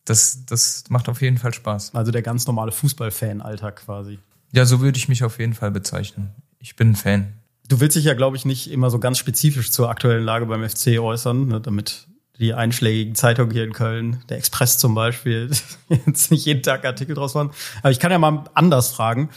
das, 0.06 0.46
das 0.46 0.86
macht 0.90 1.10
auf 1.10 1.22
jeden 1.22 1.38
Fall 1.38 1.54
Spaß. 1.54 1.94
Also 1.96 2.12
der 2.12 2.22
ganz 2.22 2.48
normale 2.48 2.72
Fußballfan-Alltag 2.72 3.78
quasi. 3.78 4.20
Ja, 4.52 4.66
so 4.66 4.80
würde 4.80 4.98
ich 4.98 5.10
mich 5.10 5.24
auf 5.24 5.40
jeden 5.40 5.54
Fall 5.54 5.72
bezeichnen. 5.72 6.32
Ich 6.60 6.76
bin 6.76 6.92
ein 6.92 6.96
Fan. 6.96 7.34
Du 7.68 7.80
willst 7.80 7.96
dich 7.96 8.06
ja, 8.06 8.14
glaube 8.14 8.38
ich, 8.38 8.46
nicht 8.46 8.72
immer 8.72 8.90
so 8.92 9.00
ganz 9.00 9.18
spezifisch 9.18 9.72
zur 9.72 9.90
aktuellen 9.90 10.24
Lage 10.24 10.46
beim 10.46 10.68
FC 10.68 11.00
äußern, 11.00 11.48
ne, 11.48 11.60
damit 11.60 12.08
die 12.40 12.54
einschlägigen 12.54 13.16
Zeitungen 13.16 13.52
hier 13.52 13.64
in 13.64 13.74
Köln, 13.74 14.22
der 14.30 14.38
Express 14.38 14.78
zum 14.78 14.94
Beispiel, 14.94 15.50
jetzt 16.06 16.32
nicht 16.32 16.46
jeden 16.46 16.62
Tag 16.62 16.86
Artikel 16.86 17.16
draus 17.16 17.34
waren. 17.34 17.50
Aber 17.80 17.92
ich 17.92 18.00
kann 18.00 18.12
ja 18.12 18.20
mal 18.20 18.44
anders 18.54 18.92
fragen. 18.92 19.30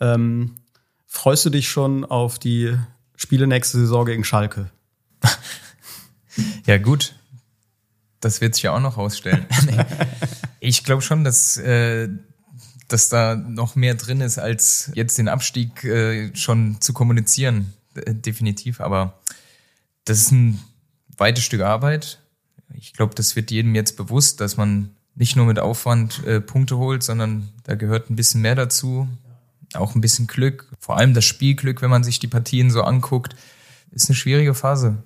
Ähm, 0.00 0.56
freust 1.06 1.44
du 1.44 1.50
dich 1.50 1.68
schon 1.68 2.04
auf 2.04 2.38
die 2.38 2.76
Spiele 3.16 3.46
nächste 3.46 3.78
Saison 3.78 4.06
gegen 4.06 4.24
Schalke? 4.24 4.70
ja, 6.66 6.78
gut. 6.78 7.14
Das 8.26 8.40
wird 8.40 8.56
sich 8.56 8.64
ja 8.64 8.72
auch 8.72 8.80
noch 8.80 8.96
rausstellen. 8.96 9.46
ich 10.58 10.82
glaube 10.82 11.00
schon, 11.00 11.22
dass, 11.22 11.58
äh, 11.58 12.08
dass 12.88 13.08
da 13.08 13.36
noch 13.36 13.76
mehr 13.76 13.94
drin 13.94 14.20
ist, 14.20 14.36
als 14.40 14.90
jetzt 14.94 15.16
den 15.18 15.28
Abstieg 15.28 15.84
äh, 15.84 16.34
schon 16.34 16.80
zu 16.80 16.92
kommunizieren. 16.92 17.72
Äh, 17.94 18.14
definitiv. 18.14 18.80
Aber 18.80 19.20
das 20.06 20.22
ist 20.22 20.32
ein 20.32 20.60
weites 21.16 21.44
Stück 21.44 21.60
Arbeit. 21.60 22.18
Ich 22.74 22.94
glaube, 22.94 23.14
das 23.14 23.36
wird 23.36 23.52
jedem 23.52 23.76
jetzt 23.76 23.96
bewusst, 23.96 24.40
dass 24.40 24.56
man 24.56 24.90
nicht 25.14 25.36
nur 25.36 25.46
mit 25.46 25.60
Aufwand 25.60 26.26
äh, 26.26 26.40
Punkte 26.40 26.78
holt, 26.78 27.04
sondern 27.04 27.50
da 27.62 27.76
gehört 27.76 28.10
ein 28.10 28.16
bisschen 28.16 28.40
mehr 28.40 28.56
dazu. 28.56 29.06
Auch 29.74 29.94
ein 29.94 30.00
bisschen 30.00 30.26
Glück. 30.26 30.68
Vor 30.80 30.96
allem 30.96 31.14
das 31.14 31.24
Spielglück, 31.24 31.80
wenn 31.80 31.90
man 31.90 32.02
sich 32.02 32.18
die 32.18 32.26
Partien 32.26 32.72
so 32.72 32.82
anguckt, 32.82 33.36
ist 33.92 34.10
eine 34.10 34.16
schwierige 34.16 34.54
Phase. 34.54 35.04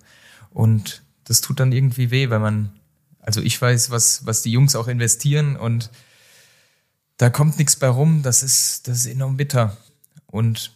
Und 0.49 1.03
das 1.25 1.43
tut 1.43 1.61
dann 1.61 1.71
irgendwie 1.71 2.11
weh, 2.11 2.31
wenn 2.31 2.41
man 2.41 2.80
also 3.21 3.41
ich 3.41 3.61
weiß, 3.61 3.91
was, 3.91 4.27
was 4.27 4.43
die 4.43 4.53
Jungs 4.53 4.77
auch 4.77 4.89
investieren 4.89 5.57
und 5.57 5.91
da 7.21 7.29
kommt 7.29 7.59
nichts 7.59 7.77
bei 7.77 7.89
rum. 7.89 8.23
Das 8.23 8.43
ist, 8.43 8.89
das 8.89 9.01
ist 9.01 9.07
enorm 9.07 9.37
bitter. 9.37 9.77
Und 10.27 10.73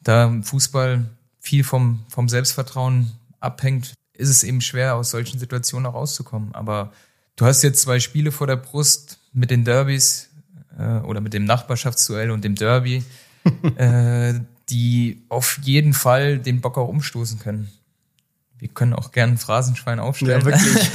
da 0.00 0.26
im 0.26 0.44
Fußball 0.44 1.04
viel 1.40 1.64
vom, 1.64 2.04
vom 2.08 2.28
Selbstvertrauen 2.28 3.10
abhängt, 3.40 3.94
ist 4.14 4.28
es 4.28 4.44
eben 4.44 4.60
schwer, 4.60 4.94
aus 4.94 5.10
solchen 5.10 5.40
Situationen 5.40 5.86
auch 5.86 5.94
rauszukommen. 5.94 6.54
Aber 6.54 6.92
du 7.34 7.46
hast 7.46 7.62
jetzt 7.62 7.82
zwei 7.82 7.98
Spiele 7.98 8.30
vor 8.30 8.46
der 8.46 8.56
Brust 8.56 9.18
mit 9.32 9.50
den 9.50 9.64
Derbys 9.64 10.30
äh, 10.78 10.98
oder 10.98 11.20
mit 11.20 11.34
dem 11.34 11.44
Nachbarschaftsduell 11.44 12.30
und 12.30 12.44
dem 12.44 12.54
Derby, 12.54 13.02
äh, 13.76 14.34
die 14.68 15.24
auf 15.28 15.58
jeden 15.62 15.94
Fall 15.94 16.38
den 16.38 16.60
Bock 16.60 16.78
auch 16.78 16.88
umstoßen 16.88 17.40
können. 17.40 17.72
Wir 18.62 18.68
können 18.68 18.92
auch 18.92 19.10
gerne 19.10 19.32
ein 19.32 19.38
Phrasenschwein 19.38 19.98
aufstellen. 19.98 20.40
Ja, 20.40 20.46
wirklich. 20.46 20.88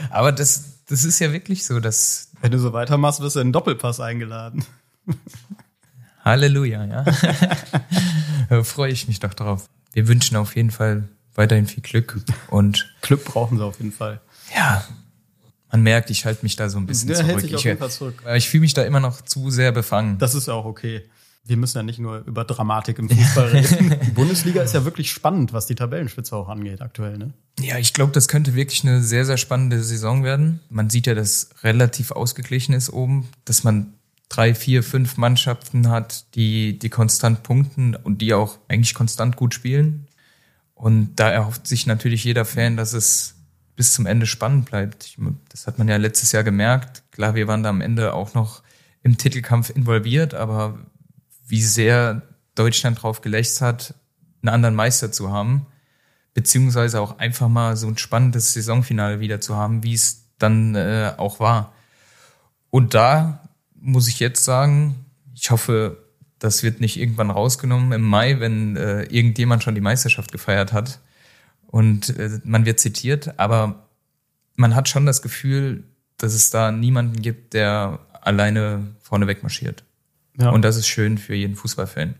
Aber 0.10 0.32
das, 0.32 0.80
das 0.86 1.04
ist 1.04 1.20
ja 1.20 1.32
wirklich 1.32 1.64
so, 1.64 1.78
dass. 1.78 2.32
Wenn 2.40 2.50
du 2.50 2.58
so 2.58 2.72
weitermachst, 2.72 3.20
wirst 3.20 3.36
du 3.36 3.40
in 3.40 3.44
einen 3.44 3.52
Doppelpass 3.52 4.00
eingeladen. 4.00 4.64
Halleluja, 6.24 6.84
ja. 6.86 7.04
da 8.48 8.64
freue 8.64 8.90
ich 8.90 9.06
mich 9.06 9.20
doch 9.20 9.32
drauf. 9.32 9.66
Wir 9.92 10.08
wünschen 10.08 10.36
auf 10.36 10.56
jeden 10.56 10.72
Fall 10.72 11.08
weiterhin 11.36 11.68
viel 11.68 11.84
Glück 11.84 12.20
und. 12.48 12.92
Glück 13.00 13.24
brauchen 13.24 13.56
sie 13.56 13.64
auf 13.64 13.78
jeden 13.78 13.92
Fall. 13.92 14.20
Ja. 14.52 14.84
Man 15.70 15.82
merkt, 15.84 16.10
ich 16.10 16.24
halte 16.24 16.42
mich 16.42 16.56
da 16.56 16.68
so 16.68 16.78
ein 16.78 16.86
bisschen 16.86 17.06
Der 17.06 17.18
zurück. 17.18 17.30
Hält 17.30 17.40
sich 17.42 17.54
auf 17.54 17.62
jeden 17.62 17.78
Fall 17.78 17.90
zurück. 17.90 18.24
Ich, 18.26 18.34
ich 18.38 18.48
fühle 18.48 18.62
mich 18.62 18.74
da 18.74 18.82
immer 18.82 18.98
noch 18.98 19.20
zu 19.20 19.50
sehr 19.50 19.70
befangen. 19.70 20.18
Das 20.18 20.34
ist 20.34 20.48
auch 20.48 20.64
okay 20.64 21.04
wir 21.44 21.56
müssen 21.56 21.78
ja 21.78 21.82
nicht 21.82 21.98
nur 21.98 22.18
über 22.26 22.44
Dramatik 22.44 22.98
im 22.98 23.08
Fußball 23.08 23.48
reden. 23.52 23.96
die 24.04 24.10
Bundesliga 24.10 24.62
ist 24.62 24.74
ja 24.74 24.84
wirklich 24.84 25.10
spannend, 25.10 25.52
was 25.52 25.66
die 25.66 25.74
Tabellenspitze 25.74 26.36
auch 26.36 26.48
angeht 26.48 26.80
aktuell, 26.80 27.18
ne? 27.18 27.32
Ja, 27.58 27.78
ich 27.78 27.92
glaube, 27.92 28.12
das 28.12 28.28
könnte 28.28 28.54
wirklich 28.54 28.84
eine 28.84 29.02
sehr, 29.02 29.24
sehr 29.24 29.36
spannende 29.36 29.82
Saison 29.82 30.24
werden. 30.24 30.60
Man 30.70 30.88
sieht 30.88 31.06
ja, 31.06 31.14
dass 31.14 31.50
relativ 31.62 32.10
ausgeglichen 32.10 32.74
ist 32.74 32.90
oben, 32.90 33.28
dass 33.44 33.64
man 33.64 33.94
drei, 34.28 34.54
vier, 34.54 34.82
fünf 34.82 35.16
Mannschaften 35.16 35.88
hat, 35.90 36.34
die, 36.34 36.78
die 36.78 36.88
konstant 36.88 37.42
punkten 37.42 37.96
und 37.96 38.22
die 38.22 38.32
auch 38.32 38.58
eigentlich 38.68 38.94
konstant 38.94 39.36
gut 39.36 39.52
spielen. 39.52 40.06
Und 40.74 41.16
da 41.16 41.30
erhofft 41.30 41.66
sich 41.66 41.86
natürlich 41.86 42.24
jeder 42.24 42.46
Fan, 42.46 42.76
dass 42.76 42.94
es 42.94 43.34
bis 43.76 43.92
zum 43.92 44.06
Ende 44.06 44.26
spannend 44.26 44.66
bleibt. 44.66 45.16
Das 45.50 45.66
hat 45.66 45.78
man 45.78 45.88
ja 45.88 45.96
letztes 45.96 46.32
Jahr 46.32 46.44
gemerkt. 46.44 47.02
Klar, 47.10 47.34
wir 47.34 47.48
waren 47.48 47.62
da 47.62 47.70
am 47.70 47.80
Ende 47.80 48.14
auch 48.14 48.34
noch 48.34 48.62
im 49.02 49.18
Titelkampf 49.18 49.70
involviert, 49.70 50.32
aber 50.32 50.78
wie 51.50 51.62
sehr 51.62 52.22
Deutschland 52.54 53.02
drauf 53.02 53.20
gelächzt 53.20 53.60
hat, 53.60 53.94
einen 54.42 54.54
anderen 54.54 54.74
Meister 54.74 55.12
zu 55.12 55.30
haben, 55.30 55.66
beziehungsweise 56.34 57.00
auch 57.00 57.18
einfach 57.18 57.48
mal 57.48 57.76
so 57.76 57.86
ein 57.86 57.98
spannendes 57.98 58.52
Saisonfinale 58.54 59.20
wieder 59.20 59.40
zu 59.40 59.56
haben, 59.56 59.82
wie 59.82 59.94
es 59.94 60.28
dann 60.38 60.74
äh, 60.74 61.12
auch 61.16 61.40
war. 61.40 61.72
Und 62.70 62.94
da 62.94 63.48
muss 63.74 64.08
ich 64.08 64.20
jetzt 64.20 64.44
sagen, 64.44 65.04
ich 65.34 65.50
hoffe, 65.50 65.98
das 66.38 66.62
wird 66.62 66.80
nicht 66.80 66.98
irgendwann 66.98 67.30
rausgenommen 67.30 67.92
im 67.92 68.02
Mai, 68.02 68.40
wenn 68.40 68.76
äh, 68.76 69.02
irgendjemand 69.04 69.62
schon 69.62 69.74
die 69.74 69.80
Meisterschaft 69.80 70.32
gefeiert 70.32 70.72
hat 70.72 71.00
und 71.66 72.16
äh, 72.18 72.40
man 72.44 72.64
wird 72.64 72.80
zitiert, 72.80 73.38
aber 73.38 73.88
man 74.56 74.74
hat 74.74 74.88
schon 74.88 75.06
das 75.06 75.22
Gefühl, 75.22 75.84
dass 76.16 76.34
es 76.34 76.50
da 76.50 76.72
niemanden 76.72 77.22
gibt, 77.22 77.54
der 77.54 78.00
alleine 78.20 78.94
vorneweg 79.00 79.42
marschiert. 79.42 79.84
Ja. 80.40 80.50
Und 80.50 80.62
das 80.62 80.76
ist 80.76 80.88
schön 80.88 81.18
für 81.18 81.34
jeden 81.34 81.56
Fußballfan. 81.56 82.14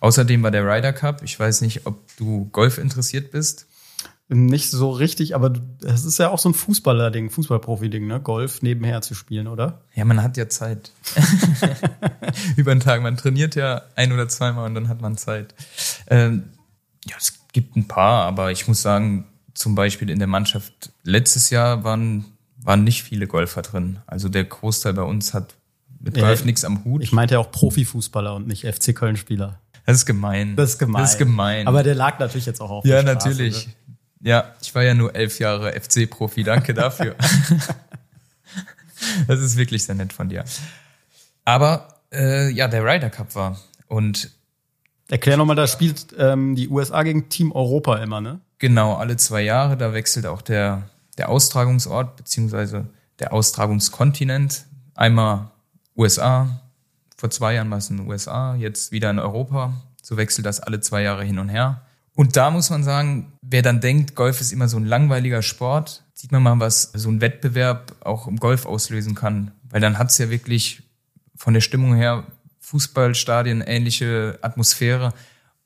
Außerdem 0.00 0.42
war 0.42 0.50
der 0.50 0.66
Ryder 0.66 0.92
Cup. 0.92 1.22
Ich 1.22 1.38
weiß 1.40 1.62
nicht, 1.62 1.86
ob 1.86 1.98
du 2.16 2.46
Golf 2.52 2.78
interessiert 2.78 3.30
bist. 3.30 3.66
Nicht 4.28 4.70
so 4.70 4.90
richtig, 4.90 5.34
aber 5.34 5.52
es 5.82 6.04
ist 6.04 6.18
ja 6.18 6.30
auch 6.30 6.38
so 6.38 6.48
ein 6.48 6.54
Fußballer-Ding, 6.54 7.30
Fußballprofi-Ding, 7.30 8.06
ne? 8.06 8.20
Golf 8.20 8.62
nebenher 8.62 9.02
zu 9.02 9.14
spielen, 9.14 9.46
oder? 9.46 9.82
Ja, 9.94 10.04
man 10.04 10.22
hat 10.22 10.36
ja 10.36 10.48
Zeit. 10.48 10.92
Über 12.56 12.74
den 12.74 12.80
Tag. 12.80 13.02
Man 13.02 13.16
trainiert 13.16 13.54
ja 13.54 13.82
ein 13.96 14.12
oder 14.12 14.28
zweimal 14.28 14.66
und 14.66 14.74
dann 14.74 14.88
hat 14.88 15.00
man 15.00 15.16
Zeit. 15.16 15.54
Ähm, 16.06 16.44
ja, 17.06 17.16
es 17.18 17.34
gibt 17.52 17.76
ein 17.76 17.86
paar, 17.86 18.24
aber 18.24 18.50
ich 18.50 18.66
muss 18.66 18.82
sagen, 18.82 19.26
zum 19.52 19.74
Beispiel 19.74 20.10
in 20.10 20.18
der 20.18 20.28
Mannschaft 20.28 20.92
letztes 21.02 21.50
Jahr 21.50 21.84
waren, 21.84 22.24
waren 22.62 22.82
nicht 22.82 23.04
viele 23.04 23.26
Golfer 23.26 23.62
drin. 23.62 24.00
Also 24.06 24.28
der 24.28 24.44
Großteil 24.44 24.94
bei 24.94 25.02
uns 25.02 25.34
hat 25.34 25.54
mit 26.04 26.14
Golf 26.14 26.40
ja, 26.40 26.46
nichts 26.46 26.64
am 26.64 26.84
Hut. 26.84 27.02
Ich 27.02 27.12
meinte 27.12 27.34
ja 27.34 27.40
auch 27.40 27.50
Profifußballer 27.50 28.34
und 28.34 28.46
nicht 28.46 28.66
FC 28.66 28.94
Köln-Spieler. 28.94 29.60
Das 29.86 29.96
ist 29.96 30.06
gemein. 30.06 30.54
Das 30.56 30.70
ist 30.70 30.78
gemein. 30.78 31.02
Das 31.02 31.12
ist 31.12 31.18
gemein. 31.18 31.66
Aber 31.66 31.82
der 31.82 31.94
lag 31.94 32.18
natürlich 32.18 32.46
jetzt 32.46 32.60
auch 32.60 32.70
auf 32.70 32.84
Ja, 32.84 33.02
der 33.02 33.14
natürlich. 33.14 33.66
Ne? 33.66 33.72
Ja, 34.20 34.54
ich 34.62 34.74
war 34.74 34.82
ja 34.82 34.94
nur 34.94 35.14
elf 35.14 35.38
Jahre 35.38 35.72
FC-Profi. 35.72 36.44
Danke 36.44 36.74
dafür. 36.74 37.14
das 39.26 39.40
ist 39.40 39.56
wirklich 39.56 39.84
sehr 39.84 39.94
nett 39.94 40.12
von 40.12 40.28
dir. 40.28 40.44
Aber 41.44 42.00
äh, 42.12 42.50
ja, 42.50 42.68
der 42.68 42.84
Ryder 42.84 43.10
Cup 43.10 43.34
war. 43.34 43.58
Und 43.88 44.30
Erklär 45.10 45.36
nochmal, 45.36 45.56
da 45.56 45.66
spielt 45.66 46.14
ähm, 46.18 46.54
die 46.54 46.68
USA 46.68 47.02
gegen 47.02 47.28
Team 47.28 47.52
Europa 47.52 47.96
immer, 47.96 48.22
ne? 48.22 48.40
Genau, 48.58 48.94
alle 48.94 49.16
zwei 49.16 49.42
Jahre. 49.42 49.76
Da 49.76 49.92
wechselt 49.92 50.24
auch 50.24 50.40
der, 50.40 50.88
der 51.18 51.28
Austragungsort 51.28 52.16
beziehungsweise 52.16 52.86
der 53.18 53.34
Austragungskontinent. 53.34 54.64
Einmal 54.94 55.50
USA, 55.96 56.60
vor 57.16 57.30
zwei 57.30 57.54
Jahren 57.54 57.70
war 57.70 57.78
es 57.78 57.90
in 57.90 57.98
den 57.98 58.08
USA, 58.08 58.54
jetzt 58.54 58.92
wieder 58.92 59.10
in 59.10 59.18
Europa. 59.18 59.72
So 60.02 60.16
wechselt 60.16 60.46
das 60.46 60.60
alle 60.60 60.80
zwei 60.80 61.02
Jahre 61.02 61.24
hin 61.24 61.38
und 61.38 61.48
her. 61.48 61.82
Und 62.14 62.36
da 62.36 62.50
muss 62.50 62.70
man 62.70 62.84
sagen, 62.84 63.32
wer 63.42 63.62
dann 63.62 63.80
denkt, 63.80 64.14
Golf 64.14 64.40
ist 64.40 64.52
immer 64.52 64.68
so 64.68 64.76
ein 64.76 64.84
langweiliger 64.84 65.42
Sport, 65.42 66.04
sieht 66.14 66.32
man 66.32 66.42
mal, 66.42 66.60
was 66.60 66.90
so 66.94 67.10
ein 67.10 67.20
Wettbewerb 67.20 67.96
auch 68.00 68.26
im 68.28 68.38
Golf 68.38 68.66
auslösen 68.66 69.14
kann. 69.14 69.50
Weil 69.68 69.80
dann 69.80 69.98
hat's 69.98 70.18
ja 70.18 70.30
wirklich 70.30 70.82
von 71.34 71.54
der 71.54 71.60
Stimmung 71.60 71.94
her 71.94 72.24
Fußballstadien 72.60 73.62
ähnliche 73.62 74.38
Atmosphäre. 74.42 75.12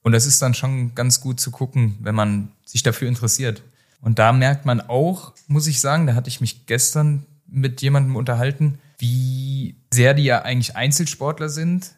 Und 0.03 0.13
das 0.13 0.27
ist 0.27 0.41
dann 0.41 0.55
schon 0.55 0.95
ganz 0.95 1.21
gut 1.21 1.39
zu 1.41 1.51
gucken, 1.51 1.99
wenn 2.01 2.15
man 2.15 2.53
sich 2.65 2.83
dafür 2.83 3.09
interessiert. 3.09 3.63
Und 4.01 4.19
da 4.19 4.33
merkt 4.33 4.65
man 4.65 4.81
auch, 4.81 5.35
muss 5.49 5.67
ich 5.67 5.81
sagen, 5.81 6.07
da 6.07 6.15
hatte 6.15 6.29
ich 6.29 6.41
mich 6.41 6.67
gestern 6.67 7.27
mit 7.47 7.83
jemandem 7.83 8.17
unterhalten, 8.17 8.79
wie 8.99 9.81
sehr 9.93 10.15
die 10.15 10.25
ja 10.25 10.43
eigentlich 10.43 10.77
Einzelsportler 10.77 11.49
sind, 11.49 11.95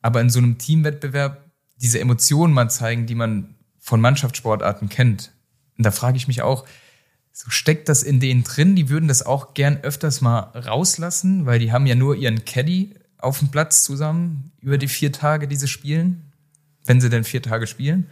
aber 0.00 0.20
in 0.20 0.30
so 0.30 0.38
einem 0.38 0.58
Teamwettbewerb 0.58 1.50
diese 1.76 2.00
Emotionen 2.00 2.54
mal 2.54 2.70
zeigen, 2.70 3.06
die 3.06 3.14
man 3.14 3.56
von 3.78 4.00
Mannschaftssportarten 4.00 4.88
kennt. 4.88 5.32
Und 5.76 5.84
da 5.84 5.90
frage 5.90 6.16
ich 6.16 6.28
mich 6.28 6.42
auch, 6.42 6.66
so 7.32 7.50
steckt 7.50 7.88
das 7.88 8.02
in 8.02 8.18
denen 8.18 8.44
drin? 8.44 8.76
Die 8.76 8.88
würden 8.88 9.08
das 9.08 9.26
auch 9.26 9.52
gern 9.52 9.78
öfters 9.82 10.22
mal 10.22 10.38
rauslassen, 10.38 11.44
weil 11.44 11.58
die 11.58 11.70
haben 11.70 11.86
ja 11.86 11.94
nur 11.94 12.16
ihren 12.16 12.44
Caddy 12.46 12.94
auf 13.18 13.40
dem 13.40 13.50
Platz 13.50 13.84
zusammen 13.84 14.52
über 14.60 14.78
die 14.78 14.88
vier 14.88 15.12
Tage, 15.12 15.46
die 15.46 15.56
sie 15.56 15.68
spielen, 15.68 16.32
wenn 16.86 17.00
sie 17.00 17.10
denn 17.10 17.24
vier 17.24 17.42
Tage 17.42 17.66
spielen. 17.66 18.10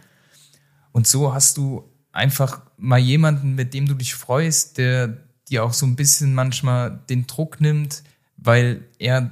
Und 0.91 1.07
so 1.07 1.33
hast 1.33 1.57
du 1.57 1.89
einfach 2.11 2.61
mal 2.77 2.99
jemanden, 2.99 3.55
mit 3.55 3.73
dem 3.73 3.87
du 3.87 3.95
dich 3.95 4.13
freust, 4.13 4.77
der 4.77 5.17
dir 5.49 5.63
auch 5.63 5.73
so 5.73 5.85
ein 5.85 5.95
bisschen 5.95 6.33
manchmal 6.33 6.99
den 7.09 7.27
Druck 7.27 7.59
nimmt, 7.59 8.03
weil 8.45 8.83
er 8.99 9.31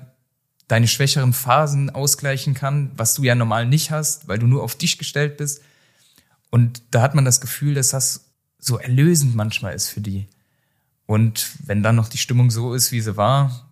deine 0.68 0.88
schwächeren 0.88 1.34
Phasen 1.34 1.90
ausgleichen 1.90 2.54
kann, 2.54 2.92
was 2.96 3.14
du 3.14 3.24
ja 3.24 3.36
normal 3.36 3.66
nicht 3.66 3.92
hast, 3.92 4.28
weil 4.28 4.40
du 4.40 4.48
nur 4.48 4.64
auf 4.64 4.76
dich 4.76 4.98
gestellt 4.98 5.38
bist. 5.38 5.62
Und 6.50 6.82
da 6.92 7.02
hat 7.02 7.16
man 7.16 7.26
das 7.26 7.42
Gefühl, 7.42 7.74
dass 7.74 7.90
das 7.90 8.26
so 8.60 8.78
erlösend 8.78 9.36
manchmal 9.36 9.74
ist 9.74 9.90
für 9.90 10.02
die. 10.02 10.28
Und 11.06 11.52
wenn 11.66 11.84
dann 11.84 11.96
noch 11.96 12.08
die 12.08 12.18
Stimmung 12.18 12.50
so 12.50 12.74
ist, 12.74 12.92
wie 12.92 13.02
sie 13.02 13.18
war, 13.18 13.70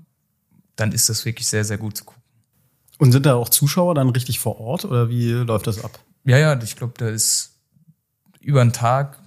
dann 0.75 0.91
ist 0.91 1.10
das 1.10 1.25
wirklich 1.25 1.47
sehr, 1.47 1.63
sehr 1.63 1.77
gut 1.77 1.97
zu 1.97 2.06
gucken. 2.06 2.21
Und 2.97 3.12
sind 3.12 3.25
da 3.25 3.36
auch 3.36 3.49
Zuschauer 3.49 3.95
dann 3.95 4.10
richtig 4.10 4.39
vor 4.39 4.60
Ort 4.60 4.86
oder 4.86 5.10
wie 5.10 5.32
läuft 5.32 5.67
das 5.67 5.84
ab? 5.84 5.99
Ja, 6.23 6.38
ja, 6.38 6.62
ich 6.62 6.75
glaube, 6.75 6.93
da 6.97 7.10
ist 7.10 7.54
über 8.41 8.62
einen 8.62 8.73
Tag 8.73 9.17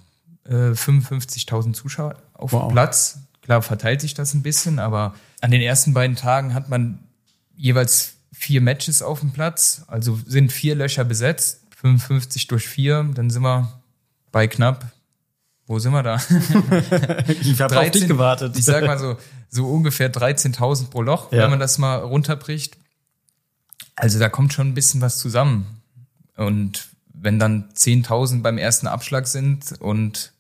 äh, 0.45 0.73
55.000 0.73 1.73
Zuschauer 1.73 2.17
auf 2.35 2.53
wow. 2.53 2.69
dem 2.69 2.73
Platz. 2.73 3.19
Klar 3.43 3.63
verteilt 3.63 4.01
sich 4.01 4.15
das 4.15 4.33
ein 4.35 4.43
bisschen, 4.43 4.79
aber 4.79 5.15
an 5.45 5.51
den 5.51 5.61
ersten 5.61 5.93
beiden 5.93 6.17
Tagen 6.17 6.55
hat 6.55 6.71
man 6.71 7.01
jeweils 7.55 8.15
vier 8.33 8.63
Matches 8.63 9.03
auf 9.03 9.21
dem 9.21 9.33
Platz, 9.33 9.83
also 9.89 10.19
sind 10.27 10.51
vier 10.51 10.75
Löcher 10.75 11.05
besetzt 11.05 11.61
55 11.77 12.47
durch 12.47 12.67
4, 12.67 13.11
dann 13.15 13.29
sind 13.29 13.43
wir 13.43 13.83
bei 14.33 14.49
knapp. 14.49 14.91
Wo 15.67 15.79
sind 15.79 15.93
wir 15.93 16.03
da? 16.03 16.17
ich 17.29 17.61
habe 17.61 17.79
auf 17.79 17.91
dich 17.91 18.09
gewartet. 18.09 18.57
Ich 18.57 18.65
sag 18.65 18.87
mal 18.87 18.99
so, 18.99 19.19
so 19.51 19.67
ungefähr 19.67 20.11
13.000 20.11 20.89
pro 20.89 21.03
Loch, 21.03 21.31
ja. 21.31 21.43
wenn 21.43 21.51
man 21.51 21.61
das 21.61 21.77
mal 21.77 21.97
runterbricht. 21.97 22.79
Also 23.97 24.19
da 24.19 24.31
kommt 24.31 24.55
schon 24.55 24.69
ein 24.69 24.75
bisschen 24.75 25.03
was 25.03 25.19
zusammen. 25.19 25.83
Und 26.37 26.89
wenn 27.13 27.39
dann 27.39 27.69
10.000 27.75 28.41
beim 28.41 28.57
ersten 28.57 28.87
Abschlag 28.87 29.27
sind 29.27 29.75
und 29.79 30.33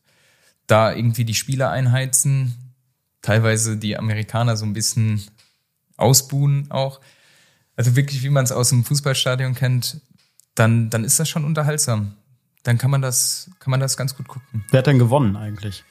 da 0.66 0.94
irgendwie 0.94 1.26
die 1.26 1.34
Spieler 1.34 1.70
einheizen, 1.70 2.63
teilweise 3.24 3.78
die 3.78 3.96
Amerikaner 3.96 4.56
so 4.56 4.66
ein 4.66 4.74
bisschen 4.74 5.22
ausbuhen 5.96 6.70
auch. 6.70 7.00
Also 7.74 7.96
wirklich, 7.96 8.22
wie 8.22 8.28
man 8.28 8.44
es 8.44 8.52
aus 8.52 8.68
dem 8.68 8.84
Fußballstadion 8.84 9.54
kennt, 9.54 10.00
dann, 10.54 10.90
dann 10.90 11.04
ist 11.04 11.18
das 11.18 11.28
schon 11.28 11.44
unterhaltsam. 11.44 12.14
Dann 12.64 12.76
kann 12.76 12.90
man 12.90 13.00
das, 13.00 13.50
kann 13.60 13.70
man 13.70 13.80
das 13.80 13.96
ganz 13.96 14.14
gut 14.14 14.28
gucken. 14.28 14.64
Wer 14.70 14.78
hat 14.78 14.86
denn 14.86 14.98
gewonnen 14.98 15.36
eigentlich? 15.36 15.84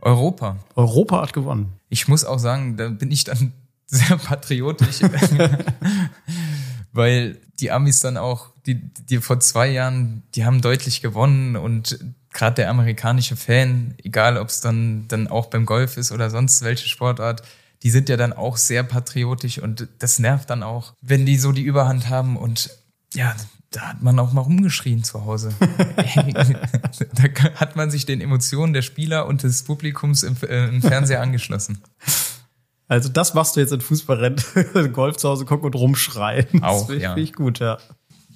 Europa. 0.00 0.56
Europa 0.76 1.20
hat 1.20 1.32
gewonnen. 1.34 1.74
Ich 1.90 2.08
muss 2.08 2.24
auch 2.24 2.38
sagen, 2.38 2.78
da 2.78 2.88
bin 2.88 3.10
ich 3.10 3.24
dann 3.24 3.52
sehr 3.86 4.16
patriotisch, 4.16 5.00
weil 6.92 7.38
die 7.60 7.70
Amis 7.70 8.00
dann 8.00 8.16
auch, 8.16 8.48
die, 8.66 8.80
die 9.10 9.18
vor 9.18 9.40
zwei 9.40 9.68
Jahren, 9.68 10.22
die 10.34 10.46
haben 10.46 10.62
deutlich 10.62 11.02
gewonnen 11.02 11.56
und 11.56 11.98
gerade 12.32 12.56
der 12.56 12.70
amerikanische 12.70 13.36
Fan, 13.36 13.94
egal 14.02 14.36
ob 14.36 14.48
es 14.48 14.60
dann, 14.60 15.06
dann 15.08 15.28
auch 15.28 15.46
beim 15.46 15.66
Golf 15.66 15.96
ist 15.96 16.12
oder 16.12 16.30
sonst 16.30 16.62
welche 16.62 16.88
Sportart, 16.88 17.42
die 17.82 17.90
sind 17.90 18.08
ja 18.08 18.16
dann 18.16 18.32
auch 18.32 18.56
sehr 18.56 18.82
patriotisch 18.82 19.58
und 19.58 19.88
das 19.98 20.18
nervt 20.18 20.50
dann 20.50 20.62
auch, 20.62 20.94
wenn 21.00 21.26
die 21.26 21.36
so 21.36 21.52
die 21.52 21.62
Überhand 21.62 22.08
haben 22.08 22.36
und 22.36 22.70
ja, 23.14 23.34
da 23.70 23.82
hat 23.82 24.02
man 24.02 24.18
auch 24.18 24.32
mal 24.32 24.40
rumgeschrien 24.40 25.04
zu 25.04 25.24
Hause. 25.24 25.52
da 25.60 27.50
hat 27.54 27.76
man 27.76 27.90
sich 27.90 28.06
den 28.06 28.20
Emotionen 28.20 28.72
der 28.72 28.82
Spieler 28.82 29.26
und 29.26 29.42
des 29.42 29.62
Publikums 29.62 30.22
im, 30.22 30.36
äh, 30.42 30.68
im 30.68 30.82
Fernseher 30.82 31.20
angeschlossen. 31.20 31.82
Also 32.88 33.10
das 33.10 33.34
machst 33.34 33.56
du 33.56 33.60
jetzt 33.60 33.72
in 33.72 33.82
Fußballrennen, 33.82 34.42
Golf 34.92 35.18
zu 35.18 35.28
Hause 35.28 35.44
gucken 35.44 35.66
und 35.66 35.74
rumschreien. 35.74 36.62
Auch, 36.62 36.88
das 36.88 37.02
ja. 37.02 37.16
ich 37.16 37.34
gut, 37.34 37.58
ja. 37.58 37.78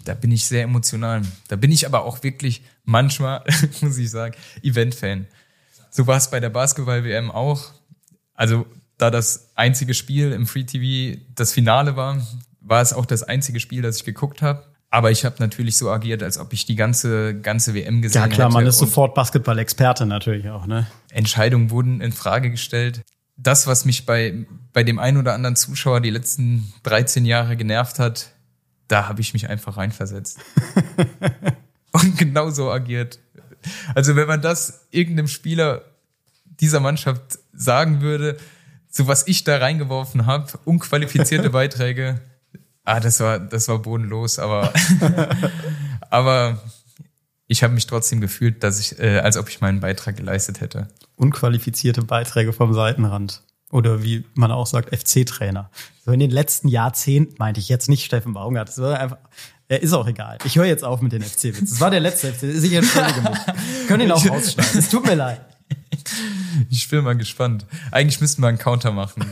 Da 0.04 0.14
bin 0.14 0.32
ich 0.32 0.46
sehr 0.46 0.62
emotional. 0.64 1.22
Da 1.48 1.56
bin 1.56 1.70
ich 1.70 1.86
aber 1.86 2.04
auch 2.04 2.22
wirklich 2.22 2.62
manchmal, 2.84 3.44
muss 3.80 3.98
ich 3.98 4.10
sagen, 4.10 4.34
Event-Fan. 4.62 5.26
So 5.90 6.06
war 6.06 6.16
es 6.16 6.30
bei 6.30 6.40
der 6.40 6.50
Basketball-WM 6.50 7.30
auch. 7.30 7.70
Also 8.34 8.66
da 8.98 9.10
das 9.10 9.50
einzige 9.56 9.94
Spiel 9.94 10.32
im 10.32 10.46
Free 10.46 10.64
TV 10.64 11.20
das 11.34 11.52
Finale 11.52 11.96
war, 11.96 12.24
war 12.60 12.80
es 12.80 12.92
auch 12.92 13.06
das 13.06 13.22
einzige 13.22 13.60
Spiel, 13.60 13.82
das 13.82 13.96
ich 13.96 14.04
geguckt 14.04 14.42
habe. 14.42 14.64
Aber 14.90 15.10
ich 15.10 15.24
habe 15.24 15.36
natürlich 15.38 15.78
so 15.78 15.90
agiert, 15.90 16.22
als 16.22 16.38
ob 16.38 16.52
ich 16.52 16.66
die 16.66 16.76
ganze 16.76 17.34
ganze 17.40 17.74
WM 17.74 18.02
gesehen 18.02 18.22
hätte. 18.22 18.32
Ja 18.32 18.36
klar, 18.36 18.50
man 18.50 18.66
ist 18.66 18.78
sofort 18.78 19.14
Basketball-Experte 19.14 20.04
natürlich 20.04 20.50
auch, 20.50 20.66
ne? 20.66 20.86
Entscheidungen 21.10 21.70
wurden 21.70 22.02
in 22.02 22.12
Frage 22.12 22.50
gestellt. 22.50 23.00
Das, 23.36 23.66
was 23.66 23.86
mich 23.86 24.04
bei 24.04 24.46
bei 24.72 24.84
dem 24.84 24.98
einen 24.98 25.16
oder 25.16 25.32
anderen 25.32 25.56
Zuschauer 25.56 26.00
die 26.00 26.10
letzten 26.10 26.72
13 26.82 27.24
Jahre 27.24 27.56
genervt 27.56 27.98
hat, 27.98 28.32
da 28.88 29.08
habe 29.08 29.20
ich 29.20 29.32
mich 29.32 29.48
einfach 29.48 29.76
reinversetzt. 29.76 30.38
und 31.92 32.18
genau 32.18 32.50
so 32.50 32.70
agiert. 32.70 33.18
Also 33.94 34.16
wenn 34.16 34.26
man 34.26 34.42
das 34.42 34.86
irgendeinem 34.90 35.28
Spieler 35.28 35.82
dieser 36.44 36.80
Mannschaft 36.80 37.38
sagen 37.52 38.00
würde, 38.00 38.36
so 38.88 39.06
was 39.06 39.26
ich 39.26 39.44
da 39.44 39.58
reingeworfen 39.58 40.26
habe, 40.26 40.58
unqualifizierte 40.64 41.50
Beiträge, 41.50 42.20
Ah, 42.84 42.98
das 42.98 43.20
war, 43.20 43.38
das 43.38 43.68
war 43.68 43.78
bodenlos, 43.78 44.38
aber, 44.38 44.72
aber 46.10 46.60
ich 47.46 47.62
habe 47.62 47.74
mich 47.74 47.86
trotzdem 47.86 48.20
gefühlt, 48.20 48.64
dass 48.64 48.80
ich, 48.80 48.98
äh, 48.98 49.18
als 49.18 49.36
ob 49.36 49.48
ich 49.48 49.60
meinen 49.60 49.80
Beitrag 49.80 50.16
geleistet 50.16 50.60
hätte. 50.60 50.88
Unqualifizierte 51.14 52.02
Beiträge 52.02 52.52
vom 52.52 52.74
Seitenrand. 52.74 53.42
Oder 53.72 54.02
wie 54.02 54.24
man 54.34 54.52
auch 54.52 54.66
sagt, 54.66 54.94
FC-Trainer. 54.94 55.70
So 56.04 56.12
in 56.12 56.20
den 56.20 56.30
letzten 56.30 56.68
Jahrzehnten 56.68 57.34
meinte 57.38 57.58
ich 57.58 57.70
jetzt 57.70 57.88
nicht 57.88 58.04
Steffen 58.04 58.34
Baumgart. 58.34 58.68
Das 58.68 58.78
war 58.78 59.00
einfach, 59.00 59.16
er 59.66 59.82
ist 59.82 59.94
auch 59.94 60.06
egal. 60.06 60.36
Ich 60.44 60.56
höre 60.56 60.66
jetzt 60.66 60.84
auf 60.84 61.00
mit 61.00 61.12
den 61.12 61.22
FC-Witz. 61.22 61.70
Das 61.70 61.80
war 61.80 61.90
der 61.90 62.00
letzte 62.00 62.34
FC. 62.34 62.42
Ich 62.42 62.72
entschuldige 62.74 63.22
mich. 63.22 63.88
Können 63.88 64.02
ihn 64.02 64.12
auch 64.12 64.24
rausschneiden. 64.24 64.78
Es 64.78 64.90
tut 64.90 65.06
mir 65.06 65.14
leid. 65.14 65.40
Ich 66.68 66.86
bin 66.90 67.02
mal 67.02 67.16
gespannt. 67.16 67.64
Eigentlich 67.90 68.20
müssten 68.20 68.42
wir 68.42 68.48
einen 68.48 68.58
Counter 68.58 68.92
machen. 68.92 69.24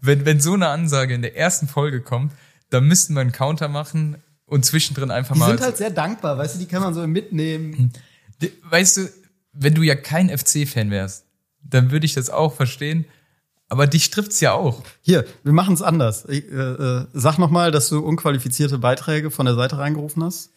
Wenn, 0.00 0.24
wenn 0.24 0.40
so 0.40 0.54
eine 0.54 0.68
Ansage 0.68 1.12
in 1.12 1.20
der 1.20 1.36
ersten 1.36 1.68
Folge 1.68 2.00
kommt, 2.00 2.32
da 2.70 2.80
müssten 2.80 3.12
wir 3.12 3.20
einen 3.20 3.32
Counter 3.32 3.68
machen 3.68 4.16
und 4.46 4.64
zwischendrin 4.64 5.10
einfach 5.10 5.34
die 5.34 5.40
mal. 5.40 5.46
Die 5.52 5.58
sind 5.58 5.62
halt 5.62 5.76
sehr 5.76 5.90
dankbar, 5.90 6.38
weißt 6.38 6.54
du, 6.54 6.58
die 6.58 6.66
kann 6.66 6.80
man 6.80 6.94
so 6.94 7.06
mitnehmen. 7.06 7.92
Weißt 8.62 8.96
du, 8.96 9.10
wenn 9.52 9.74
du 9.74 9.82
ja 9.82 9.94
kein 9.94 10.30
FC-Fan 10.30 10.90
wärst, 10.90 11.26
dann 11.62 11.90
würde 11.90 12.06
ich 12.06 12.14
das 12.14 12.30
auch 12.30 12.54
verstehen. 12.54 13.04
Aber 13.68 13.86
dich 13.86 14.10
trifft's 14.10 14.40
ja 14.40 14.52
auch. 14.52 14.82
Hier, 15.00 15.24
wir 15.42 15.52
machen 15.52 15.74
es 15.74 15.82
anders. 15.82 16.26
Ich, 16.28 16.44
äh, 16.50 16.56
äh, 16.56 17.06
sag 17.12 17.38
noch 17.38 17.50
mal, 17.50 17.70
dass 17.70 17.88
du 17.88 17.98
unqualifizierte 18.00 18.78
Beiträge 18.78 19.30
von 19.30 19.46
der 19.46 19.54
Seite 19.54 19.78
reingerufen 19.78 20.22
hast. 20.22 20.50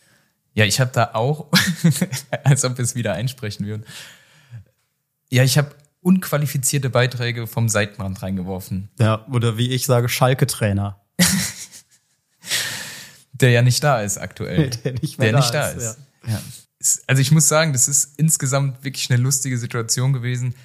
Ja, 0.54 0.66
ich 0.66 0.80
habe 0.80 0.92
da 0.94 1.12
auch, 1.14 1.48
als 2.44 2.66
ob 2.66 2.78
wir 2.78 2.84
es 2.84 2.96
wieder 2.96 3.14
einsprechen 3.14 3.66
würden. 3.66 3.86
Ja, 5.30 5.44
ich 5.44 5.58
habe 5.58 5.72
unqualifizierte 6.02 6.90
Beiträge 6.90 7.48
vom 7.48 7.70
Seitenrand 7.70 8.22
reingeworfen. 8.22 8.90
Ja, 9.00 9.26
oder 9.28 9.58
wie 9.58 9.72
ich 9.72 9.86
sage, 9.86 10.10
Schalke-Trainer. 10.10 11.00
der 13.34 13.52
ja 13.52 13.62
nicht 13.62 13.84
da 13.84 14.02
ist 14.02 14.18
aktuell. 14.18 14.70
der 14.84 14.94
nicht 14.94 15.20
mehr 15.20 15.32
der 15.32 15.40
da 15.40 15.40
nicht 15.40 15.54
da 15.54 15.68
ist, 15.70 15.84
ist. 15.84 15.98
Ja. 16.28 16.42
Also 17.08 17.22
ich 17.22 17.32
muss 17.32 17.48
sagen, 17.48 17.74
das 17.74 17.88
ist 17.88 18.18
insgesamt 18.18 18.84
wirklich 18.84 19.10
eine 19.10 19.22
lustige 19.22 19.58
Situation 19.58 20.14
gewesen, 20.14 20.56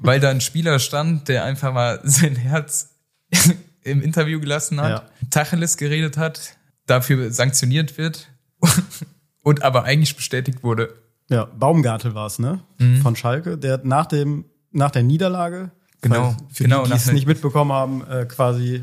weil 0.00 0.20
da 0.20 0.30
ein 0.30 0.40
Spieler 0.40 0.78
stand, 0.78 1.28
der 1.28 1.44
einfach 1.44 1.72
mal 1.72 2.00
sein 2.04 2.36
Herz 2.36 2.90
im 3.82 4.02
Interview 4.02 4.40
gelassen 4.40 4.80
hat, 4.80 4.90
Ja. 4.90 5.28
Tacheles 5.30 5.76
geredet 5.76 6.16
hat, 6.16 6.56
dafür 6.86 7.30
sanktioniert 7.32 7.98
wird 7.98 8.28
und 9.42 9.62
aber 9.62 9.84
eigentlich 9.84 10.16
bestätigt 10.16 10.62
wurde. 10.62 10.94
Ja, 11.28 11.44
Baumgartel 11.46 12.14
war 12.14 12.26
es, 12.26 12.38
ne? 12.38 12.60
Von 13.02 13.16
Schalke, 13.16 13.56
der 13.56 13.80
nach 13.84 14.06
dem 14.06 14.44
nach 14.70 14.90
der 14.90 15.02
Niederlage, 15.02 15.70
Genau, 16.02 16.36
für 16.50 16.64
genau, 16.64 16.82
die, 16.82 16.90
die 16.90 16.96
es 16.96 17.12
nicht 17.12 17.26
mitbekommen 17.26 17.72
haben, 17.72 18.04
äh, 18.06 18.26
quasi 18.26 18.82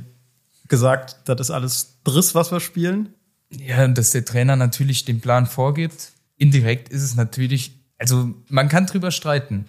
gesagt, 0.69 1.17
das 1.25 1.41
ist 1.41 1.51
alles 1.51 1.99
Driss, 2.05 2.33
was 2.33 2.51
wir 2.51 2.61
spielen. 2.61 3.09
Ja, 3.49 3.83
und 3.83 3.97
dass 3.97 4.11
der 4.11 4.23
Trainer 4.23 4.55
natürlich 4.55 5.03
den 5.03 5.19
Plan 5.19 5.45
vorgibt. 5.45 6.13
Indirekt 6.37 6.87
ist 6.89 7.03
es 7.03 7.15
natürlich, 7.15 7.77
also 7.97 8.33
man 8.47 8.69
kann 8.69 8.85
drüber 8.85 9.11
streiten. 9.11 9.65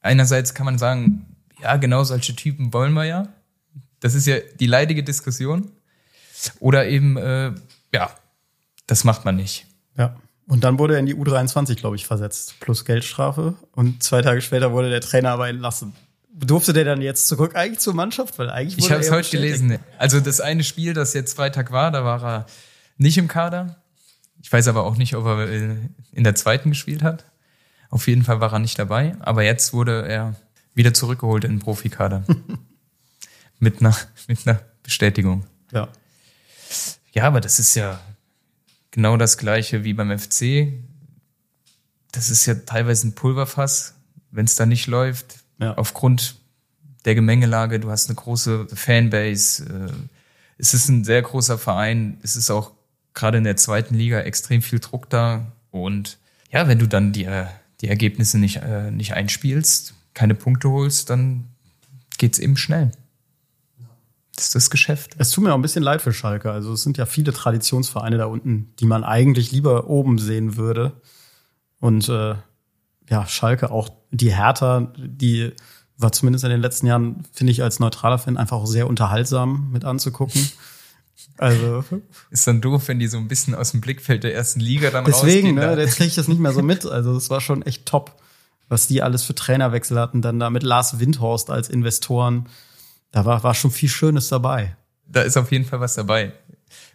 Einerseits 0.00 0.54
kann 0.54 0.66
man 0.66 0.78
sagen, 0.78 1.26
ja, 1.60 1.76
genau 1.76 2.04
solche 2.04 2.34
Typen 2.34 2.72
wollen 2.72 2.92
wir 2.94 3.04
ja. 3.04 3.28
Das 4.00 4.14
ist 4.14 4.26
ja 4.26 4.36
die 4.58 4.66
leidige 4.66 5.02
Diskussion. 5.02 5.70
Oder 6.58 6.88
eben, 6.88 7.16
äh, 7.16 7.52
ja, 7.92 8.10
das 8.86 9.04
macht 9.04 9.24
man 9.24 9.36
nicht. 9.36 9.66
Ja. 9.96 10.16
Und 10.46 10.64
dann 10.64 10.78
wurde 10.78 10.94
er 10.94 11.00
in 11.00 11.06
die 11.06 11.14
U23, 11.14 11.76
glaube 11.76 11.96
ich, 11.96 12.06
versetzt, 12.06 12.58
plus 12.60 12.84
Geldstrafe. 12.84 13.54
Und 13.72 14.02
zwei 14.02 14.22
Tage 14.22 14.40
später 14.40 14.72
wurde 14.72 14.90
der 14.90 15.00
Trainer 15.00 15.30
aber 15.30 15.48
entlassen. 15.48 15.92
Durfte 16.32 16.72
der 16.72 16.84
dann 16.84 17.02
jetzt 17.02 17.28
zurück 17.28 17.54
eigentlich 17.54 17.80
zur 17.80 17.94
Mannschaft? 17.94 18.38
Weil 18.38 18.50
eigentlich 18.50 18.78
Ich 18.78 18.84
wurde 18.84 18.94
habe 18.94 19.04
es 19.04 19.10
heute 19.10 19.30
gelesen. 19.30 19.78
Also 19.98 20.18
das 20.20 20.40
eine 20.40 20.64
Spiel, 20.64 20.94
das 20.94 21.12
jetzt 21.12 21.36
Freitag 21.36 21.70
war, 21.70 21.90
da 21.90 22.04
war 22.04 22.24
er 22.24 22.46
nicht 22.96 23.18
im 23.18 23.28
Kader. 23.28 23.76
Ich 24.42 24.50
weiß 24.50 24.68
aber 24.68 24.84
auch 24.84 24.96
nicht, 24.96 25.14
ob 25.14 25.26
er 25.26 25.48
in 25.50 26.24
der 26.24 26.34
zweiten 26.34 26.70
gespielt 26.70 27.02
hat. 27.02 27.24
Auf 27.90 28.06
jeden 28.08 28.22
Fall 28.22 28.40
war 28.40 28.52
er 28.52 28.58
nicht 28.60 28.78
dabei. 28.78 29.16
Aber 29.20 29.42
jetzt 29.42 29.72
wurde 29.72 30.06
er 30.08 30.34
wieder 30.74 30.94
zurückgeholt 30.94 31.44
in 31.44 31.52
den 31.52 31.58
Profikader. 31.58 32.24
mit, 33.58 33.80
einer, 33.80 33.96
mit 34.28 34.46
einer 34.46 34.60
Bestätigung. 34.82 35.44
Ja. 35.72 35.88
Ja, 37.12 37.24
aber 37.24 37.40
das 37.40 37.58
ist 37.58 37.74
ja 37.74 38.00
genau 38.92 39.16
das 39.16 39.36
gleiche 39.36 39.84
wie 39.84 39.92
beim 39.94 40.16
FC. 40.16 40.72
Das 42.12 42.30
ist 42.30 42.46
ja 42.46 42.54
teilweise 42.54 43.08
ein 43.08 43.14
Pulverfass, 43.14 43.94
wenn 44.30 44.44
es 44.44 44.54
da 44.54 44.66
nicht 44.66 44.86
läuft. 44.86 45.38
Ja. 45.58 45.74
Aufgrund 45.74 46.36
der 47.04 47.14
Gemengelage, 47.14 47.80
du 47.80 47.90
hast 47.90 48.08
eine 48.08 48.16
große 48.16 48.68
Fanbase. 48.68 49.64
äh, 49.64 49.92
Es 50.58 50.74
ist 50.74 50.88
ein 50.88 51.04
sehr 51.04 51.22
großer 51.22 51.58
Verein. 51.58 52.18
Es 52.22 52.36
ist 52.36 52.50
auch 52.50 52.72
gerade 53.14 53.38
in 53.38 53.44
der 53.44 53.56
zweiten 53.56 53.94
Liga 53.94 54.20
extrem 54.20 54.62
viel 54.62 54.78
Druck 54.78 55.10
da. 55.10 55.52
Und 55.70 56.18
ja, 56.52 56.68
wenn 56.68 56.78
du 56.78 56.86
dann 56.86 57.12
die, 57.12 57.24
äh, 57.24 57.46
die 57.80 57.88
Ergebnisse 57.88 58.38
nicht, 58.38 58.56
äh, 58.56 58.90
nicht 58.90 59.14
einspielst, 59.14 59.94
keine 60.14 60.34
Punkte 60.34 60.70
holst, 60.70 61.10
dann 61.10 61.48
geht's 62.18 62.38
eben 62.38 62.56
schnell. 62.56 62.90
Das 64.36 64.46
ist 64.46 64.54
das 64.54 64.70
Geschäft. 64.70 65.16
Es 65.18 65.30
tut 65.30 65.44
mir 65.44 65.52
auch 65.52 65.58
ein 65.58 65.62
bisschen 65.62 65.82
leid 65.82 66.00
für 66.00 66.12
Schalke. 66.12 66.50
Also 66.50 66.72
es 66.72 66.82
sind 66.82 66.96
ja 66.96 67.06
viele 67.06 67.32
Traditionsvereine 67.32 68.16
da 68.16 68.26
unten, 68.26 68.72
die 68.80 68.86
man 68.86 69.04
eigentlich 69.04 69.52
lieber 69.52 69.88
oben 69.88 70.18
sehen 70.18 70.56
würde. 70.56 70.92
Und 71.78 72.08
äh, 72.08 72.36
ja, 73.10 73.26
Schalke 73.26 73.70
auch 73.70 73.90
die 74.10 74.34
Hertha, 74.34 74.92
die 74.96 75.52
war 75.98 76.12
zumindest 76.12 76.44
in 76.44 76.50
den 76.50 76.60
letzten 76.60 76.86
Jahren, 76.86 77.24
finde 77.32 77.50
ich, 77.50 77.62
als 77.62 77.80
neutraler 77.80 78.18
Fan 78.18 78.36
einfach 78.36 78.56
auch 78.56 78.66
sehr 78.66 78.86
unterhaltsam 78.86 79.70
mit 79.72 79.84
anzugucken. 79.84 80.48
Also 81.40 81.82
Ist 82.28 82.46
dann 82.46 82.60
doof, 82.60 82.88
wenn 82.88 82.98
die 82.98 83.06
so 83.06 83.16
ein 83.16 83.26
bisschen 83.26 83.54
aus 83.54 83.70
dem 83.70 83.80
Blickfeld 83.80 84.24
der 84.24 84.34
ersten 84.34 84.60
Liga 84.60 84.90
dann 84.90 85.06
deswegen, 85.06 85.48
rausgehen. 85.48 85.54
ne, 85.54 85.76
da. 85.76 85.80
jetzt 85.80 85.96
kriege 85.96 86.08
ich 86.08 86.14
das 86.14 86.28
nicht 86.28 86.38
mehr 86.38 86.52
so 86.52 86.60
mit. 86.60 86.84
Also 86.84 87.16
es 87.16 87.30
war 87.30 87.40
schon 87.40 87.62
echt 87.62 87.86
top, 87.86 88.20
was 88.68 88.88
die 88.88 89.00
alles 89.00 89.24
für 89.24 89.34
Trainerwechsel 89.34 89.98
hatten. 89.98 90.20
Dann 90.20 90.38
da 90.38 90.50
mit 90.50 90.62
Lars 90.62 91.00
Windhorst 91.00 91.48
als 91.48 91.70
Investoren. 91.70 92.46
Da 93.10 93.24
war, 93.24 93.42
war 93.42 93.54
schon 93.54 93.70
viel 93.70 93.88
Schönes 93.88 94.28
dabei. 94.28 94.76
da 95.06 95.22
ist 95.22 95.38
auf 95.38 95.50
jeden 95.50 95.64
Fall 95.64 95.80
was 95.80 95.94
dabei. 95.94 96.32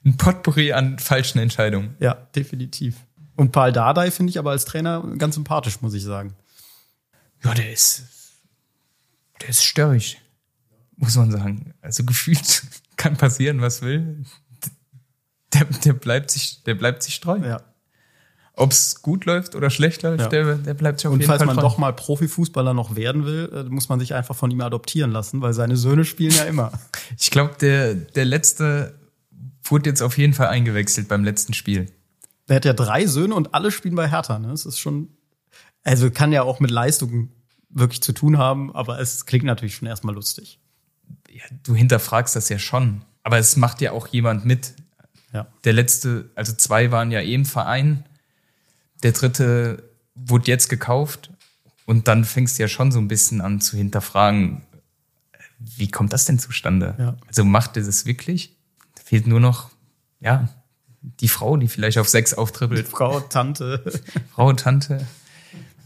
Ein 0.05 0.15
Potpourri 0.15 0.73
an 0.73 0.99
falschen 0.99 1.39
Entscheidungen. 1.39 1.95
Ja, 1.99 2.13
definitiv. 2.35 2.97
Und 3.35 3.51
Paul 3.51 3.71
Dardai 3.71 4.11
finde 4.11 4.29
ich 4.29 4.37
aber 4.37 4.51
als 4.51 4.65
Trainer 4.65 5.03
ganz 5.17 5.33
sympathisch, 5.35 5.81
muss 5.81 5.95
ich 5.95 6.03
sagen. 6.03 6.35
Ja, 7.43 7.55
der 7.55 7.73
ist, 7.73 8.03
der 9.41 9.49
ist 9.49 9.65
störrig, 9.65 10.21
muss 10.97 11.15
man 11.15 11.31
sagen. 11.31 11.73
Also 11.81 12.03
gefühlt 12.05 12.61
kann 13.05 13.17
passieren, 13.17 13.61
was 13.61 13.81
will. 13.81 14.23
Der, 15.53 15.65
der 15.65 15.93
bleibt 15.93 16.31
sich, 16.31 16.63
der 16.63 16.73
bleibt 16.75 17.03
sich 17.03 17.19
treu. 17.19 17.37
Ja. 17.37 17.61
Ob 18.53 18.71
es 18.71 19.01
gut 19.01 19.25
läuft 19.25 19.53
oder 19.55 19.69
schlecht 19.69 20.01
läuft, 20.03 20.21
Ja. 20.21 20.27
der, 20.29 20.55
der 20.55 20.73
bleibt 20.73 20.99
sich 20.99 21.07
auf 21.07 21.13
Und 21.13 21.19
jeden 21.19 21.29
falls 21.29 21.39
Fall 21.39 21.47
man 21.47 21.55
treu. 21.57 21.61
doch 21.61 21.77
mal 21.77 21.93
Profifußballer 21.93 22.73
noch 22.73 22.95
werden 22.95 23.25
will, 23.25 23.51
äh, 23.53 23.63
muss 23.63 23.89
man 23.89 23.99
sich 23.99 24.13
einfach 24.13 24.35
von 24.35 24.49
ihm 24.49 24.61
adoptieren 24.61 25.11
lassen, 25.11 25.41
weil 25.41 25.53
seine 25.53 25.77
Söhne 25.77 26.03
spielen 26.05 26.31
ja 26.33 26.43
immer. 26.45 26.71
Ich 27.19 27.31
glaube, 27.31 27.55
der, 27.59 27.93
der 27.95 28.25
letzte 28.25 28.97
wurde 29.63 29.89
jetzt 29.89 30.01
auf 30.01 30.17
jeden 30.17 30.33
Fall 30.33 30.47
eingewechselt 30.47 31.07
beim 31.07 31.23
letzten 31.23 31.53
Spiel. 31.53 31.91
Der 32.47 32.57
hat 32.57 32.65
ja 32.65 32.73
drei 32.73 33.05
Söhne 33.07 33.35
und 33.35 33.53
alle 33.53 33.71
spielen 33.71 33.95
bei 33.95 34.09
Hertha. 34.09 34.39
Ne? 34.39 34.47
Das 34.49 34.65
ist 34.65 34.79
schon, 34.79 35.09
also 35.83 36.09
kann 36.11 36.31
ja 36.31 36.43
auch 36.43 36.59
mit 36.59 36.71
Leistung 36.71 37.29
wirklich 37.69 38.01
zu 38.01 38.13
tun 38.13 38.37
haben, 38.37 38.73
aber 38.75 38.99
es 38.99 39.25
klingt 39.25 39.45
natürlich 39.45 39.75
schon 39.75 39.87
erstmal 39.87 40.15
lustig. 40.15 40.59
Ja, 41.35 41.43
du 41.63 41.75
hinterfragst 41.75 42.33
das 42.37 42.47
ja 42.47 42.57
schon. 42.57 43.01
Aber 43.21 43.37
es 43.37 43.57
macht 43.57 43.81
ja 43.81 43.91
auch 43.91 44.07
jemand 44.07 44.45
mit. 44.45 44.73
Ja. 45.33 45.47
Der 45.65 45.73
letzte, 45.73 46.29
also 46.33 46.53
zwei 46.53 46.91
waren 46.91 47.11
ja 47.11 47.19
eh 47.19 47.33
im 47.33 47.43
Verein. 47.43 48.05
Der 49.03 49.11
dritte 49.11 49.83
wurde 50.13 50.47
jetzt 50.47 50.69
gekauft. 50.69 51.31
Und 51.85 52.07
dann 52.07 52.23
fängst 52.23 52.57
du 52.57 52.63
ja 52.63 52.69
schon 52.69 52.93
so 52.93 52.99
ein 52.99 53.09
bisschen 53.09 53.41
an 53.41 53.59
zu 53.59 53.75
hinterfragen, 53.75 54.61
wie 55.59 55.91
kommt 55.91 56.13
das 56.13 56.23
denn 56.23 56.39
zustande? 56.39 56.95
Ja. 56.97 57.17
Also 57.27 57.43
macht 57.43 57.75
er 57.75 57.83
das 57.83 58.05
wirklich? 58.05 58.55
Da 58.95 59.03
fehlt 59.03 59.27
nur 59.27 59.41
noch, 59.41 59.71
ja, 60.21 60.47
die 61.01 61.27
Frau, 61.27 61.57
die 61.57 61.67
vielleicht 61.67 61.97
auf 61.97 62.07
sechs 62.07 62.33
auftribbelt. 62.33 62.87
Frau, 62.87 63.19
Tante. 63.19 63.83
Frau, 64.31 64.53
Tante. 64.53 65.05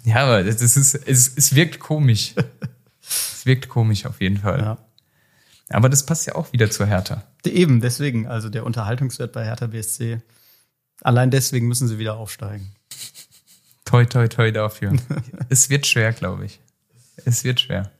Ja, 0.04 0.26
aber 0.26 0.43
das 0.43 0.62
ist, 0.62 0.93
es, 0.93 1.34
es 1.36 1.56
wirkt 1.56 1.80
komisch. 1.80 2.36
Es 3.02 3.45
wirkt 3.45 3.70
komisch 3.70 4.06
auf 4.06 4.20
jeden 4.22 4.38
Fall. 4.38 4.60
Ja. 4.60 4.89
Aber 5.70 5.89
das 5.89 6.05
passt 6.05 6.26
ja 6.26 6.36
auch 6.36 6.51
wieder 6.51 6.70
zur 6.70 6.88
Hertha. 6.88 7.24
Eben, 7.45 7.80
deswegen, 7.80 8.28
also 8.28 8.49
der 8.49 8.65
Unterhaltungswert 8.65 9.34
bei 9.34 9.45
Hertha 9.45 9.67
BSC. 9.67 10.22
Allein 11.01 11.32
deswegen 11.32 11.67
müssen 11.67 11.88
sie 11.88 11.99
wieder 11.99 12.17
aufsteigen. 12.17 12.72
Toi, 13.86 14.05
toi, 14.05 14.28
toi 14.28 14.51
dafür. 14.51 14.93
es 15.49 15.70
wird 15.70 15.88
schwer, 15.88 16.11
glaube 16.13 16.45
ich. 16.45 16.59
Es 17.26 17.43
wird 17.43 17.59
schwer. 17.59 17.91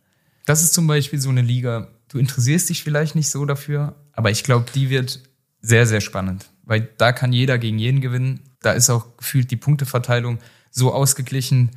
Das 0.46 0.64
ist 0.64 0.74
zum 0.74 0.88
Beispiel 0.88 1.20
so 1.20 1.30
eine 1.30 1.42
Liga, 1.42 1.88
du 2.10 2.18
interessierst 2.18 2.70
dich 2.70 2.84
vielleicht 2.84 3.16
nicht 3.16 3.30
so 3.30 3.46
dafür, 3.46 3.96
aber 4.14 4.32
ich 4.32 4.44
glaube, 4.44 4.66
die 4.74 4.90
wird 4.90 5.22
sehr, 5.62 5.86
sehr 5.86 6.02
spannend. 6.02 6.50
Weil 6.64 6.90
da 6.98 7.12
kann 7.12 7.34
jeder 7.34 7.58
gegen 7.58 7.80
jeden 7.80 8.02
gewinnen. 8.02 8.42
Da 8.62 8.72
ist 8.74 8.90
auch 8.90 9.18
gefühlt 9.18 9.52
die 9.52 9.58
Punkteverteilung 9.58 10.40
so 10.72 10.94
ausgeglichen, 10.94 11.72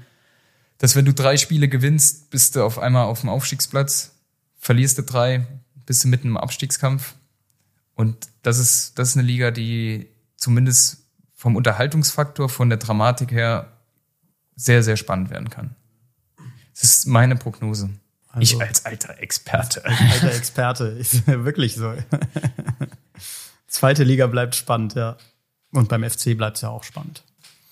dass 0.79 0.97
wenn 0.97 1.05
du 1.05 1.15
drei 1.15 1.37
Spiele 1.37 1.69
gewinnst, 1.69 2.31
bist 2.31 2.57
du 2.57 2.65
auf 2.65 2.79
einmal 2.79 3.05
auf 3.05 3.21
dem 3.21 3.29
Aufstiegsplatz, 3.29 4.17
verlierst 4.59 4.99
du 4.99 5.03
drei, 5.03 5.47
bist 5.87 6.05
du 6.05 6.09
mitten 6.09 6.29
im 6.29 6.37
Abstiegskampf. 6.37 7.15
Und 7.95 8.29
das 8.43 8.59
ist, 8.59 8.99
das 8.99 9.11
ist 9.11 9.17
eine 9.17 9.27
Liga, 9.27 9.51
die 9.51 10.09
zumindest 10.37 11.05
vom 11.35 11.57
Unterhaltungsfaktor, 11.57 12.49
von 12.49 12.69
der 12.69 12.79
Dramatik 12.79 13.33
her 13.33 13.73
sehr, 14.57 14.83
sehr 14.83 14.97
spannend 14.97 15.31
werden 15.31 15.51
kann. 15.51 15.75
Das 16.75 16.85
ist 16.85 17.07
meine 17.07 17.37
Prognose. 17.37 17.91
Also- 18.29 18.57
ich 18.57 18.63
als 18.63 18.85
alter 18.87 19.19
Experte. 19.19 19.85
Alter 19.85 20.35
Experte, 20.35 20.85
ist 20.99 21.27
wirklich 21.27 21.75
so. 21.75 21.95
Zweite 23.67 24.05
Liga 24.05 24.27
bleibt 24.27 24.55
spannend, 24.55 24.95
ja. 24.95 25.17
Und 25.73 25.89
beim 25.89 26.09
FC 26.09 26.37
bleibt 26.37 26.57
es 26.57 26.63
ja 26.63 26.69
auch 26.69 26.85
spannend. 26.85 27.25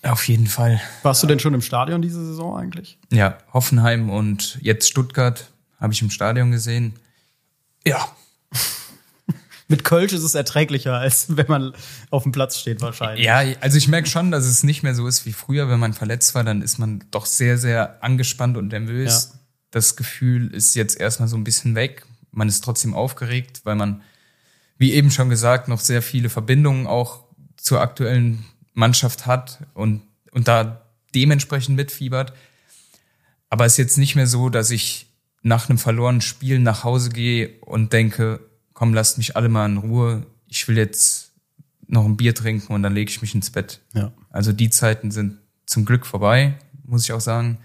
Auf 0.03 0.27
jeden 0.27 0.47
Fall. 0.47 0.81
Warst 1.03 1.21
du 1.21 1.27
denn 1.27 1.39
schon 1.39 1.53
im 1.53 1.61
Stadion 1.61 2.01
diese 2.01 2.25
Saison 2.25 2.57
eigentlich? 2.57 2.97
Ja, 3.11 3.37
Hoffenheim 3.53 4.09
und 4.09 4.57
jetzt 4.61 4.87
Stuttgart 4.89 5.47
habe 5.79 5.93
ich 5.93 6.01
im 6.01 6.09
Stadion 6.09 6.51
gesehen. 6.51 6.95
Ja, 7.85 8.07
Mit 9.67 9.83
Kölsch 9.85 10.11
ist 10.11 10.23
es 10.23 10.35
erträglicher, 10.35 10.97
als 10.97 11.37
wenn 11.37 11.47
man 11.47 11.73
auf 12.09 12.23
dem 12.23 12.31
Platz 12.31 12.59
steht 12.59 12.81
wahrscheinlich. 12.81 13.25
Ja, 13.25 13.41
also 13.61 13.77
ich 13.77 13.87
merke 13.87 14.09
schon, 14.09 14.31
dass 14.31 14.45
es 14.45 14.63
nicht 14.63 14.83
mehr 14.83 14.93
so 14.93 15.07
ist 15.07 15.25
wie 15.25 15.33
früher. 15.33 15.69
Wenn 15.69 15.79
man 15.79 15.93
verletzt 15.93 16.35
war, 16.35 16.43
dann 16.43 16.61
ist 16.61 16.77
man 16.77 17.03
doch 17.11 17.25
sehr, 17.25 17.57
sehr 17.57 18.03
angespannt 18.03 18.57
und 18.57 18.67
nervös. 18.67 19.29
Ja. 19.31 19.39
Das 19.71 19.95
Gefühl 19.95 20.53
ist 20.53 20.75
jetzt 20.75 20.99
erstmal 20.99 21.29
so 21.29 21.37
ein 21.37 21.45
bisschen 21.45 21.75
weg. 21.75 22.05
Man 22.31 22.49
ist 22.49 22.63
trotzdem 22.63 22.93
aufgeregt, 22.93 23.61
weil 23.63 23.75
man, 23.75 24.01
wie 24.77 24.93
eben 24.93 25.11
schon 25.11 25.29
gesagt, 25.29 25.69
noch 25.69 25.79
sehr 25.79 26.01
viele 26.01 26.29
Verbindungen 26.29 26.85
auch 26.87 27.23
zur 27.55 27.79
aktuellen 27.79 28.45
Mannschaft 28.73 29.25
hat 29.25 29.59
und, 29.73 30.01
und 30.31 30.49
da 30.49 30.81
dementsprechend 31.15 31.77
mitfiebert. 31.77 32.33
Aber 33.49 33.65
es 33.65 33.73
ist 33.73 33.77
jetzt 33.77 33.97
nicht 33.97 34.15
mehr 34.15 34.27
so, 34.27 34.49
dass 34.49 34.69
ich 34.69 35.10
nach 35.41 35.69
einem 35.69 35.77
verlorenen 35.77 36.21
Spiel 36.21 36.59
nach 36.59 36.83
Hause 36.83 37.09
gehe 37.09 37.59
und 37.61 37.93
denke, 37.93 38.39
komm, 38.73 38.93
lasst 38.93 39.17
mich 39.17 39.35
alle 39.35 39.49
mal 39.49 39.65
in 39.65 39.77
Ruhe. 39.77 40.25
Ich 40.47 40.67
will 40.67 40.77
jetzt 40.77 41.31
noch 41.87 42.05
ein 42.05 42.17
Bier 42.17 42.35
trinken 42.35 42.73
und 42.73 42.83
dann 42.83 42.93
lege 42.93 43.11
ich 43.11 43.21
mich 43.21 43.35
ins 43.35 43.49
Bett. 43.49 43.81
Ja. 43.93 44.11
Also 44.29 44.53
die 44.53 44.69
Zeiten 44.69 45.11
sind 45.11 45.39
zum 45.65 45.85
Glück 45.85 46.05
vorbei, 46.05 46.57
muss 46.85 47.03
ich 47.03 47.13
auch 47.13 47.21
sagen. 47.21 47.59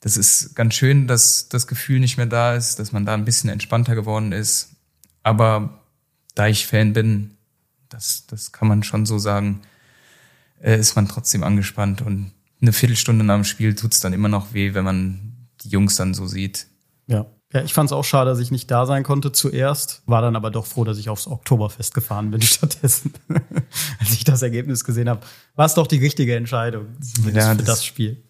Das 0.00 0.16
ist 0.16 0.54
ganz 0.54 0.74
schön, 0.74 1.06
dass 1.06 1.48
das 1.48 1.66
Gefühl 1.66 1.98
nicht 2.00 2.16
mehr 2.16 2.26
da 2.26 2.54
ist, 2.54 2.78
dass 2.78 2.92
man 2.92 3.04
da 3.04 3.14
ein 3.14 3.24
bisschen 3.24 3.50
entspannter 3.50 3.94
geworden 3.94 4.32
ist. 4.32 4.76
Aber 5.22 5.82
da 6.34 6.46
ich 6.46 6.66
Fan 6.66 6.92
bin, 6.92 7.34
das, 7.88 8.26
das 8.26 8.52
kann 8.52 8.68
man 8.68 8.82
schon 8.82 9.06
so 9.06 9.18
sagen, 9.18 9.62
äh, 10.60 10.78
ist 10.78 10.94
man 10.94 11.08
trotzdem 11.08 11.42
angespannt 11.42 12.02
und 12.02 12.32
eine 12.60 12.72
Viertelstunde 12.72 13.24
nach 13.24 13.36
dem 13.36 13.44
Spiel 13.44 13.74
tut's 13.74 14.00
dann 14.00 14.12
immer 14.12 14.28
noch 14.28 14.52
weh, 14.52 14.74
wenn 14.74 14.84
man 14.84 15.48
die 15.62 15.68
Jungs 15.68 15.96
dann 15.96 16.14
so 16.14 16.26
sieht. 16.26 16.66
Ja. 17.08 17.26
Ja, 17.52 17.62
ich 17.62 17.72
fand 17.72 17.88
es 17.88 17.92
auch 17.94 18.04
schade, 18.04 18.30
dass 18.30 18.40
ich 18.40 18.50
nicht 18.50 18.70
da 18.70 18.84
sein 18.84 19.04
konnte 19.04 19.32
zuerst, 19.32 20.02
war 20.04 20.20
dann 20.20 20.36
aber 20.36 20.50
doch 20.50 20.66
froh, 20.66 20.84
dass 20.84 20.98
ich 20.98 21.08
aufs 21.08 21.26
Oktoberfest 21.26 21.94
gefahren 21.94 22.30
bin 22.30 22.42
stattdessen. 22.42 23.14
Als 23.98 24.12
ich 24.12 24.24
das 24.24 24.42
Ergebnis 24.42 24.84
gesehen 24.84 25.08
habe, 25.08 25.20
war 25.54 25.64
es 25.64 25.72
doch 25.72 25.86
die 25.86 25.96
richtige 25.96 26.36
Entscheidung 26.36 26.88
ja, 27.32 27.50
für 27.50 27.56
das, 27.56 27.64
das 27.64 27.84
Spiel. 27.86 28.22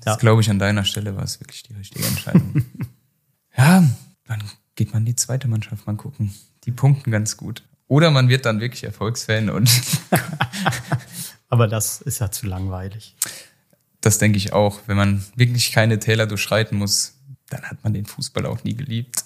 Das 0.00 0.14
ja. 0.14 0.16
glaube 0.16 0.40
ich 0.40 0.50
an 0.50 0.58
deiner 0.58 0.84
Stelle 0.84 1.14
war 1.14 1.22
es 1.22 1.38
wirklich 1.38 1.62
die 1.62 1.74
richtige 1.74 2.04
Entscheidung. 2.06 2.64
ja, 3.56 3.84
dann 4.26 4.42
geht 4.74 4.92
man 4.92 5.04
die 5.04 5.14
zweite 5.14 5.46
Mannschaft 5.46 5.86
mal 5.86 5.94
gucken. 5.94 6.34
Die 6.64 6.72
punkten 6.72 7.12
ganz 7.12 7.36
gut. 7.36 7.62
Oder 7.86 8.10
man 8.10 8.28
wird 8.28 8.46
dann 8.46 8.60
wirklich 8.60 8.82
Erfolgsfan 8.82 9.50
und. 9.50 9.70
aber 11.48 11.68
das 11.68 12.00
ist 12.00 12.18
ja 12.18 12.30
zu 12.30 12.46
langweilig. 12.46 13.14
Das 14.00 14.18
denke 14.18 14.38
ich 14.38 14.52
auch. 14.52 14.80
Wenn 14.86 14.96
man 14.96 15.24
wirklich 15.36 15.72
keine 15.72 15.98
Täler 15.98 16.26
durchschreiten 16.26 16.78
muss, 16.78 17.19
dann 17.50 17.62
hat 17.62 17.82
man 17.84 17.92
den 17.92 18.06
Fußball 18.06 18.46
auch 18.46 18.64
nie 18.64 18.74
geliebt. 18.74 19.24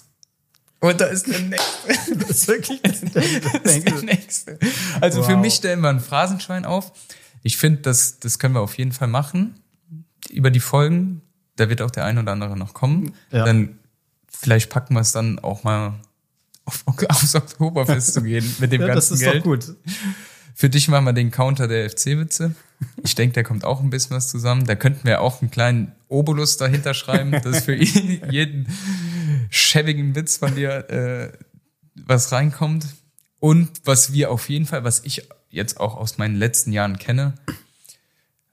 Und 0.79 1.01
da 1.01 1.05
ist 1.05 1.27
der 1.27 1.39
nächste. 1.39 2.15
Das 2.19 2.29
ist 2.29 2.47
wirklich 2.47 2.81
das 2.81 3.01
ist 3.01 3.87
der 3.87 4.01
nächste. 4.01 4.59
Also 5.01 5.19
wow. 5.19 5.27
für 5.27 5.37
mich 5.37 5.55
stellen 5.55 5.79
wir 5.81 5.89
ein 5.89 5.99
Phrasenschwein 5.99 6.65
auf. 6.65 6.91
Ich 7.41 7.57
finde, 7.57 7.81
das, 7.81 8.19
das 8.19 8.39
können 8.39 8.53
wir 8.53 8.61
auf 8.61 8.77
jeden 8.77 8.91
Fall 8.91 9.07
machen. 9.07 9.55
Über 10.29 10.51
die 10.51 10.59
Folgen, 10.59 11.21
da 11.55 11.69
wird 11.69 11.81
auch 11.81 11.91
der 11.91 12.05
ein 12.05 12.17
oder 12.17 12.31
andere 12.31 12.57
noch 12.57 12.73
kommen. 12.73 13.13
Ja. 13.31 13.45
Dann 13.45 13.79
vielleicht 14.27 14.69
packen 14.69 14.93
wir 14.95 15.01
es 15.01 15.11
dann 15.11 15.39
auch 15.39 15.63
mal 15.63 15.99
auf, 16.65 16.83
aufs 16.87 17.35
Oktoberfest 17.35 18.13
zu 18.13 18.23
gehen 18.23 18.55
mit 18.59 18.71
dem 18.71 18.81
ja, 18.81 18.87
ganzen 18.87 19.17
Geld. 19.17 19.43
Das 19.45 19.51
ist 19.51 19.55
Geld. 19.55 19.67
doch 19.67 19.75
gut. 19.75 19.75
Für 20.53 20.69
dich 20.69 20.87
machen 20.87 21.05
wir 21.05 21.13
den 21.13 21.31
Counter 21.31 21.67
der 21.67 21.89
FC-Witze. 21.89 22.55
Ich 23.03 23.15
denke, 23.15 23.33
da 23.33 23.43
kommt 23.43 23.65
auch 23.65 23.81
ein 23.81 23.89
bisschen 23.89 24.15
was 24.15 24.29
zusammen. 24.29 24.65
Da 24.65 24.75
könnten 24.75 25.05
wir 25.05 25.21
auch 25.21 25.41
einen 25.41 25.51
kleinen 25.51 25.91
Obolus 26.07 26.57
dahinter 26.57 26.93
schreiben, 26.93 27.31
dass 27.31 27.65
für 27.65 27.75
jeden 28.31 28.67
schäbigen 29.49 30.15
Witz 30.15 30.37
von 30.37 30.55
dir 30.55 30.89
äh, 30.89 31.31
was 31.95 32.31
reinkommt. 32.31 32.87
Und 33.39 33.69
was 33.83 34.13
wir 34.13 34.31
auf 34.31 34.49
jeden 34.49 34.65
Fall, 34.65 34.83
was 34.83 35.03
ich 35.03 35.27
jetzt 35.49 35.79
auch 35.79 35.95
aus 35.95 36.17
meinen 36.17 36.35
letzten 36.35 36.71
Jahren 36.71 36.97
kenne, 36.97 37.35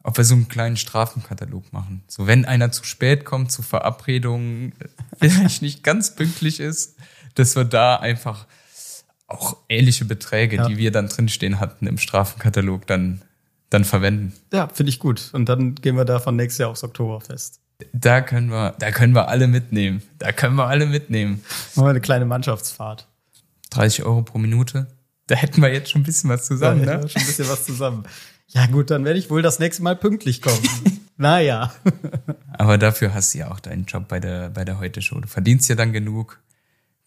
ob 0.02 0.16
wir 0.16 0.24
so 0.24 0.34
einen 0.34 0.48
kleinen 0.48 0.76
Strafenkatalog 0.76 1.72
machen. 1.72 2.02
So, 2.08 2.26
wenn 2.26 2.44
einer 2.44 2.72
zu 2.72 2.84
spät 2.84 3.24
kommt 3.24 3.52
zu 3.52 3.62
Verabredungen, 3.62 4.74
vielleicht 5.18 5.62
nicht 5.62 5.82
ganz 5.82 6.14
pünktlich 6.14 6.60
ist, 6.60 6.96
dass 7.34 7.56
wir 7.56 7.64
da 7.64 7.96
einfach 7.96 8.46
auch 9.26 9.56
ähnliche 9.68 10.04
Beträge, 10.04 10.56
ja. 10.56 10.68
die 10.68 10.76
wir 10.76 10.90
dann 10.90 11.08
drinstehen 11.08 11.60
hatten 11.60 11.86
im 11.86 11.98
Strafenkatalog, 11.98 12.86
dann, 12.86 13.22
dann 13.72 13.84
verwenden. 13.84 14.32
Ja, 14.52 14.68
finde 14.68 14.90
ich 14.90 14.98
gut. 14.98 15.30
Und 15.32 15.48
dann 15.48 15.74
gehen 15.76 15.96
wir 15.96 16.04
davon 16.04 16.36
nächstes 16.36 16.58
Jahr 16.58 16.70
aufs 16.70 16.84
Oktoberfest. 16.84 17.60
Da 17.92 18.20
können 18.20 18.50
wir, 18.50 18.74
da 18.78 18.90
können 18.90 19.14
wir 19.14 19.28
alle 19.28 19.48
mitnehmen. 19.48 20.02
Da 20.18 20.32
können 20.32 20.56
wir 20.56 20.66
alle 20.66 20.86
mitnehmen. 20.86 21.42
Machen 21.74 21.86
wir 21.86 21.90
eine 21.90 22.00
kleine 22.00 22.26
Mannschaftsfahrt. 22.26 23.08
30 23.70 24.04
Euro 24.04 24.22
pro 24.22 24.38
Minute. 24.38 24.86
Da 25.26 25.36
hätten 25.36 25.62
wir 25.62 25.72
jetzt 25.72 25.90
schon 25.90 26.02
ein 26.02 26.04
bisschen 26.04 26.30
was 26.30 26.44
zusammen, 26.44 26.84
da 26.84 26.98
ne? 26.98 27.08
Schon 27.08 27.22
ein 27.22 27.26
bisschen 27.26 27.48
was 27.48 27.64
zusammen. 27.64 28.04
Ja, 28.48 28.66
gut, 28.66 28.90
dann 28.90 29.04
werde 29.04 29.18
ich 29.18 29.30
wohl 29.30 29.40
das 29.40 29.58
nächste 29.58 29.82
Mal 29.82 29.96
pünktlich 29.96 30.42
kommen. 30.42 30.62
naja. 31.16 31.72
Aber 32.52 32.76
dafür 32.76 33.14
hast 33.14 33.32
du 33.32 33.38
ja 33.38 33.50
auch 33.50 33.60
deinen 33.60 33.86
Job 33.86 34.08
bei 34.08 34.20
der, 34.20 34.50
bei 34.50 34.64
der 34.64 34.78
Heute-Show. 34.78 35.20
Du 35.20 35.28
verdienst 35.28 35.68
ja 35.70 35.74
dann 35.74 35.92
genug. 35.92 36.38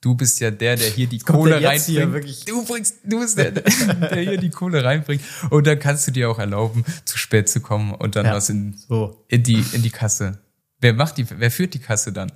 Du 0.01 0.13
bist 0.13 0.39
ja 0.39 0.51
der, 0.51 0.75
der 0.75 0.89
hier 0.89 1.07
die 1.07 1.19
Kohle 1.19 1.63
reinbringt. 1.63 2.47
Du 2.47 2.63
bringst, 2.65 2.97
du 3.03 3.19
bist 3.19 3.37
der, 3.37 3.51
der 3.51 4.21
hier 4.21 4.37
die 4.37 4.51
Kohle 4.51 4.83
reinbringt. 4.83 5.23
Und 5.49 5.65
dann 5.65 5.79
kannst 5.79 6.07
du 6.07 6.11
dir 6.11 6.29
auch 6.29 6.37
erlauben, 6.37 6.85
zu 7.05 7.17
spät 7.17 7.49
zu 7.49 7.59
kommen 7.59 7.93
und 7.93 8.15
dann 8.15 8.25
ja, 8.25 8.33
was 8.33 8.49
in, 8.49 8.77
so. 8.77 9.25
in 9.27 9.41
die, 9.43 9.63
in 9.73 9.81
die 9.81 9.89
Kasse. 9.89 10.39
Wer 10.79 10.93
macht 10.93 11.17
die, 11.17 11.25
wer 11.29 11.49
führt 11.49 11.73
die 11.73 11.79
Kasse 11.79 12.11
dann? 12.13 12.31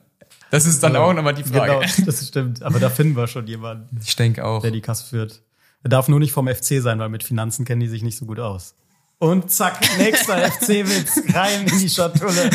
Das 0.51 0.65
ist 0.65 0.81
dann 0.81 0.93
genau, 0.93 1.05
auch 1.05 1.13
nochmal 1.13 1.35
die 1.35 1.43
Frage. 1.43 1.85
Genau, 1.85 2.05
das 2.05 2.27
stimmt. 2.27 2.63
Aber 2.63 2.79
da 2.79 2.89
finden 2.89 3.15
wir 3.15 3.27
schon 3.27 3.45
jemanden. 3.45 3.99
Ich 4.03 4.15
denke 4.15 4.45
auch. 4.45 4.61
Der 4.61 4.71
die 4.71 4.81
Kasse 4.81 5.05
führt. 5.05 5.41
Er 5.83 5.89
darf 5.89 6.07
nur 6.07 6.19
nicht 6.19 6.31
vom 6.31 6.47
FC 6.47 6.81
sein, 6.81 6.99
weil 6.99 7.09
mit 7.09 7.23
Finanzen 7.23 7.65
kennen 7.65 7.81
die 7.81 7.87
sich 7.87 8.03
nicht 8.03 8.17
so 8.17 8.25
gut 8.25 8.39
aus. 8.39 8.75
Und 9.19 9.51
zack, 9.51 9.79
nächster 9.97 10.37
FC-Witz 10.51 11.35
rein 11.35 11.67
in 11.67 11.79
die 11.79 11.89
Schatulle. 11.89 12.49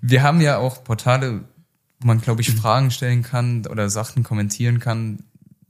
Wir 0.00 0.22
haben 0.22 0.40
ja 0.40 0.58
auch 0.58 0.84
Portale 0.84 1.44
wo 2.00 2.06
man, 2.06 2.20
glaube 2.20 2.42
ich, 2.42 2.52
mhm. 2.52 2.58
Fragen 2.58 2.90
stellen 2.90 3.22
kann 3.22 3.66
oder 3.66 3.88
Sachen 3.88 4.22
kommentieren 4.22 4.80
kann. 4.80 5.20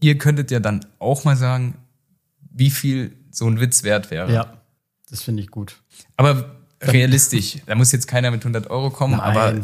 Ihr 0.00 0.18
könntet 0.18 0.50
ja 0.50 0.60
dann 0.60 0.84
auch 0.98 1.24
mal 1.24 1.36
sagen, 1.36 1.74
wie 2.50 2.70
viel 2.70 3.16
so 3.30 3.46
ein 3.46 3.60
Witz 3.60 3.82
wert 3.82 4.10
wäre. 4.10 4.32
Ja, 4.32 4.54
das 5.10 5.22
finde 5.22 5.42
ich 5.42 5.50
gut. 5.50 5.80
Aber 6.16 6.56
realistisch, 6.82 7.58
da 7.66 7.74
muss 7.74 7.92
jetzt 7.92 8.06
keiner 8.06 8.30
mit 8.30 8.42
100 8.42 8.70
Euro 8.70 8.90
kommen, 8.90 9.18
Nein. 9.18 9.36
aber. 9.36 9.54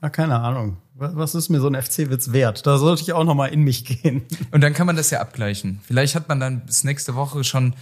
Na, 0.00 0.10
keine 0.10 0.38
Ahnung. 0.38 0.76
Was 0.98 1.34
ist 1.34 1.50
mir 1.50 1.60
so 1.60 1.68
ein 1.68 1.80
FC-Witz 1.80 2.32
wert? 2.32 2.66
Da 2.66 2.78
sollte 2.78 3.02
ich 3.02 3.12
auch 3.12 3.24
noch 3.24 3.34
mal 3.34 3.48
in 3.48 3.60
mich 3.62 3.84
gehen. 3.84 4.22
Und 4.50 4.62
dann 4.62 4.72
kann 4.72 4.86
man 4.86 4.96
das 4.96 5.10
ja 5.10 5.20
abgleichen. 5.20 5.80
Vielleicht 5.84 6.14
hat 6.14 6.28
man 6.28 6.40
dann 6.40 6.64
bis 6.64 6.84
nächste 6.84 7.14
Woche 7.14 7.44
schon 7.44 7.74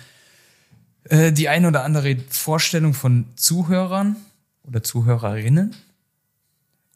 äh, 1.04 1.32
die 1.32 1.48
ein 1.48 1.64
oder 1.64 1.84
andere 1.84 2.16
Vorstellung 2.28 2.92
von 2.92 3.26
Zuhörern 3.36 4.16
oder 4.64 4.82
Zuhörerinnen 4.82 5.76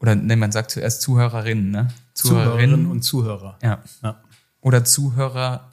oder 0.00 0.14
ne, 0.14 0.36
man 0.36 0.52
sagt 0.52 0.70
zuerst 0.70 1.02
Zuhörerinnen, 1.02 1.70
ne? 1.70 1.88
Zuhörerinnen, 2.14 2.50
Zuhörerinnen 2.50 2.86
und 2.86 3.02
Zuhörer. 3.02 3.58
Ja. 3.62 3.82
ja. 4.02 4.20
Oder 4.60 4.84
Zuhörerinnen. 4.84 5.68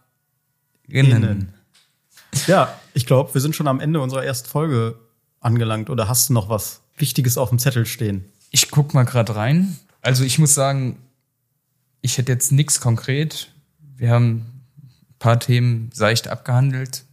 Innen. 0.87 1.53
Ja, 2.47 2.79
ich 2.93 3.05
glaube, 3.05 3.33
wir 3.33 3.41
sind 3.41 3.55
schon 3.55 3.67
am 3.67 3.79
Ende 3.79 4.01
unserer 4.01 4.23
ersten 4.23 4.49
Folge 4.49 4.97
angelangt. 5.39 5.89
Oder 5.89 6.07
hast 6.07 6.29
du 6.29 6.33
noch 6.33 6.49
was 6.49 6.81
Wichtiges 6.97 7.37
auf 7.37 7.49
dem 7.49 7.59
Zettel 7.59 7.85
stehen? 7.85 8.25
Ich 8.51 8.71
guck 8.71 8.93
mal 8.93 9.03
gerade 9.03 9.35
rein. 9.35 9.77
Also 10.01 10.23
ich 10.23 10.37
muss 10.37 10.53
sagen, 10.53 10.97
ich 12.01 12.17
hätte 12.17 12.31
jetzt 12.31 12.51
nichts 12.51 12.79
konkret. 12.79 13.51
Wir 13.97 14.11
haben 14.11 14.35
ein 14.35 15.15
paar 15.19 15.39
Themen 15.39 15.89
seicht 15.93 16.27
abgehandelt. 16.27 17.05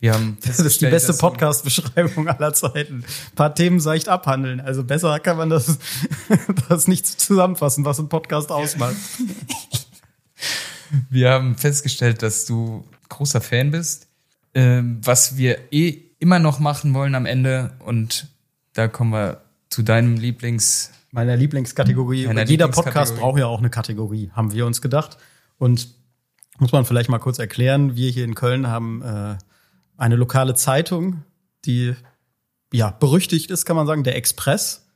Wir 0.00 0.14
haben 0.14 0.38
das 0.46 0.60
ist 0.60 0.80
die 0.80 0.86
beste 0.86 1.12
Podcast-Beschreibung 1.12 2.28
aller 2.28 2.54
Zeiten. 2.54 3.04
Ein 3.04 3.34
paar 3.34 3.54
Themen 3.54 3.80
seicht 3.80 4.08
abhandeln. 4.08 4.60
Also 4.60 4.84
besser 4.84 5.18
kann 5.18 5.36
man 5.36 5.50
das, 5.50 5.78
das 6.68 6.86
nicht 6.86 7.06
zusammenfassen, 7.06 7.84
was 7.84 7.98
ein 7.98 8.08
Podcast 8.08 8.52
ausmacht. 8.52 8.94
Wir 11.10 11.30
haben 11.30 11.56
festgestellt, 11.56 12.22
dass 12.22 12.46
du 12.46 12.84
großer 13.08 13.40
Fan 13.40 13.72
bist. 13.72 14.06
Ähm, 14.54 15.00
was 15.04 15.36
wir 15.36 15.58
eh 15.70 16.00
immer 16.18 16.38
noch 16.38 16.60
machen 16.60 16.94
wollen 16.94 17.14
am 17.14 17.26
Ende 17.26 17.72
und 17.84 18.28
da 18.72 18.88
kommen 18.88 19.12
wir 19.12 19.42
zu 19.68 19.82
deinem 19.82 20.16
Lieblings 20.16 20.92
meiner 21.10 21.36
Lieblingskategorie. 21.36 22.26
Meiner 22.26 22.46
Jeder 22.46 22.66
Lieblingskategorie. 22.66 22.94
Podcast 22.94 23.16
braucht 23.16 23.38
ja 23.38 23.46
auch 23.46 23.58
eine 23.58 23.68
Kategorie, 23.68 24.30
haben 24.32 24.52
wir 24.52 24.64
uns 24.64 24.80
gedacht. 24.80 25.18
Und 25.58 25.88
muss 26.58 26.72
man 26.72 26.86
vielleicht 26.86 27.10
mal 27.10 27.18
kurz 27.18 27.38
erklären, 27.38 27.96
wir 27.96 28.10
hier 28.10 28.24
in 28.24 28.34
Köln 28.34 28.66
haben 28.66 29.02
äh, 29.02 29.36
eine 29.98 30.16
lokale 30.16 30.54
Zeitung, 30.54 31.22
die 31.66 31.94
ja 32.72 32.90
berüchtigt 32.90 33.50
ist, 33.50 33.66
kann 33.66 33.76
man 33.76 33.86
sagen, 33.86 34.04
der 34.04 34.16
Express. 34.16 34.86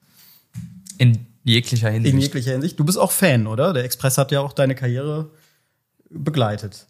In 0.97 1.27
jeglicher 1.45 1.91
Hinsicht. 1.91 2.15
In 2.15 2.21
jeglicher 2.21 2.53
Hinsicht. 2.53 2.79
Du 2.79 2.85
bist 2.85 2.99
auch 2.99 3.13
Fan, 3.13 3.47
oder? 3.47 3.73
Der 3.73 3.85
Express 3.85 4.17
hat 4.17 4.33
ja 4.33 4.41
auch 4.41 4.53
deine 4.53 4.75
Karriere 4.75 5.31
begleitet. 6.09 6.87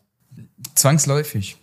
Zwangsläufig. 0.75 1.57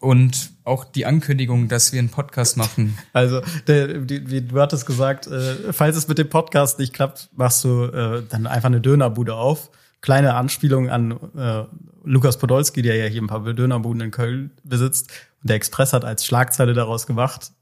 Und 0.00 0.52
auch 0.64 0.86
die 0.86 1.04
Ankündigung, 1.04 1.68
dass 1.68 1.92
wir 1.92 1.98
einen 1.98 2.08
Podcast 2.08 2.56
machen. 2.56 2.96
Also, 3.12 3.42
der, 3.66 3.98
die, 3.98 4.24
die, 4.24 4.48
du 4.48 4.58
hattest 4.58 4.86
gesagt, 4.86 5.26
äh, 5.26 5.72
falls 5.74 5.96
es 5.96 6.08
mit 6.08 6.16
dem 6.16 6.30
Podcast 6.30 6.78
nicht 6.78 6.94
klappt, 6.94 7.28
machst 7.34 7.64
du 7.64 7.84
äh, 7.84 8.22
dann 8.26 8.46
einfach 8.46 8.68
eine 8.68 8.80
Dönerbude 8.80 9.34
auf 9.34 9.70
kleine 10.00 10.34
Anspielung 10.34 10.88
an 10.88 11.18
äh, 11.36 11.64
Lukas 12.04 12.38
Podolski, 12.38 12.82
der 12.82 12.96
ja 12.96 13.06
hier 13.06 13.22
ein 13.22 13.26
paar 13.26 13.44
Dönerbuden 13.52 14.00
in 14.02 14.10
Köln 14.10 14.50
besitzt. 14.64 15.10
Und 15.42 15.50
der 15.50 15.56
Express 15.56 15.92
hat 15.92 16.04
als 16.04 16.24
Schlagzeile 16.24 16.74
daraus 16.74 17.06
gemacht. 17.06 17.52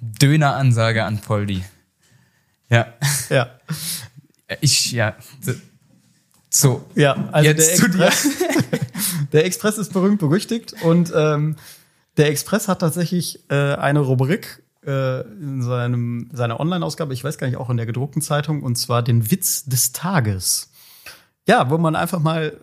Döneransage 0.00 1.04
an 1.04 1.18
Poldi. 1.20 1.64
Ja. 2.68 2.94
Ja. 3.30 3.50
Ich, 4.60 4.92
ja. 4.92 5.16
So. 6.50 6.88
Ja, 6.94 7.28
also 7.32 7.48
Jetzt 7.48 7.66
der 7.66 7.86
Express, 7.86 8.28
der 9.32 9.44
Express 9.44 9.78
ist 9.78 9.92
berühmt 9.92 10.20
berüchtigt 10.20 10.74
und 10.82 11.12
ähm, 11.14 11.56
der 12.16 12.28
Express 12.28 12.68
hat 12.68 12.80
tatsächlich 12.80 13.40
äh, 13.50 13.74
eine 13.74 14.00
Rubrik 14.00 14.62
äh, 14.86 15.20
in 15.22 15.62
seinem, 15.62 16.30
seiner 16.32 16.60
Online-Ausgabe, 16.60 17.12
ich 17.12 17.24
weiß 17.24 17.38
gar 17.38 17.46
nicht, 17.46 17.56
auch 17.56 17.70
in 17.70 17.76
der 17.76 17.86
gedruckten 17.86 18.22
Zeitung, 18.22 18.62
und 18.62 18.76
zwar 18.76 19.02
den 19.02 19.30
Witz 19.30 19.64
des 19.64 19.92
Tages. 19.92 20.70
Ja, 21.46 21.70
wo 21.70 21.78
man 21.78 21.96
einfach 21.96 22.20
mal 22.20 22.60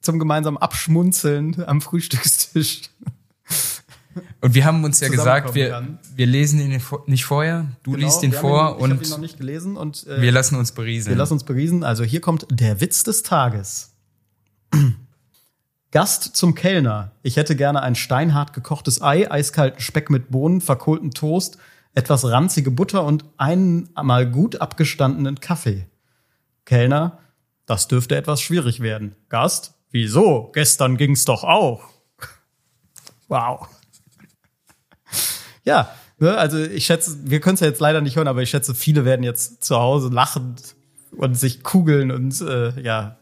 zum 0.00 0.18
gemeinsamen 0.18 0.58
Abschmunzeln 0.58 1.64
am 1.66 1.80
Frühstückstisch. 1.80 2.90
Und 4.40 4.54
wir 4.54 4.64
haben 4.64 4.84
uns 4.84 5.00
ja 5.00 5.08
gesagt, 5.08 5.54
wir, 5.54 5.98
wir 6.16 6.26
lesen 6.26 6.60
ihn 6.60 6.80
nicht 7.06 7.24
vorher, 7.24 7.66
du 7.82 7.92
genau, 7.92 8.04
liest 8.04 8.22
ihn 8.22 8.32
vor 8.32 8.76
ihn, 8.76 8.82
und 8.82 9.02
ihn 9.02 9.10
noch 9.10 9.18
nicht 9.18 9.38
gelesen 9.38 9.76
und 9.76 10.06
äh, 10.08 10.20
wir 10.20 10.32
lassen 10.32 10.56
uns 10.56 10.72
berieseln. 10.72 11.14
Wir 11.14 11.18
lassen 11.18 11.34
uns 11.34 11.44
berieseln. 11.44 11.84
Also 11.84 12.02
hier 12.02 12.20
kommt 12.20 12.46
der 12.50 12.80
Witz 12.80 13.04
des 13.04 13.22
Tages. 13.22 13.92
Gast 15.90 16.36
zum 16.36 16.54
Kellner. 16.54 17.12
Ich 17.22 17.36
hätte 17.36 17.56
gerne 17.56 17.82
ein 17.82 17.94
steinhart 17.94 18.52
gekochtes 18.52 19.00
Ei, 19.00 19.30
eiskalten 19.30 19.80
Speck 19.80 20.10
mit 20.10 20.30
Bohnen, 20.30 20.60
verkohlten 20.60 21.12
Toast, 21.12 21.58
etwas 21.94 22.24
ranzige 22.24 22.70
Butter 22.70 23.04
und 23.04 23.24
einen 23.38 23.88
mal 24.00 24.28
gut 24.30 24.60
abgestandenen 24.60 25.40
Kaffee. 25.40 25.86
Kellner, 26.64 27.18
das 27.68 27.86
dürfte 27.86 28.16
etwas 28.16 28.40
schwierig 28.40 28.80
werden. 28.80 29.14
Gast, 29.28 29.74
wieso? 29.90 30.50
Gestern 30.54 30.96
ging's 30.96 31.24
doch 31.26 31.44
auch. 31.44 31.84
Wow. 33.28 33.68
Ja, 35.64 35.90
ne, 36.18 36.36
also 36.36 36.58
ich 36.58 36.86
schätze, 36.86 37.18
wir 37.24 37.40
können 37.40 37.54
es 37.54 37.60
ja 37.60 37.66
jetzt 37.66 37.80
leider 37.80 38.00
nicht 38.00 38.16
hören, 38.16 38.26
aber 38.26 38.40
ich 38.40 38.48
schätze, 38.48 38.74
viele 38.74 39.04
werden 39.04 39.22
jetzt 39.22 39.62
zu 39.62 39.76
Hause 39.76 40.08
lachend 40.08 40.76
und 41.12 41.34
sich 41.34 41.62
kugeln 41.62 42.10
und 42.10 42.40
äh, 42.40 42.80
ja, 42.80 43.18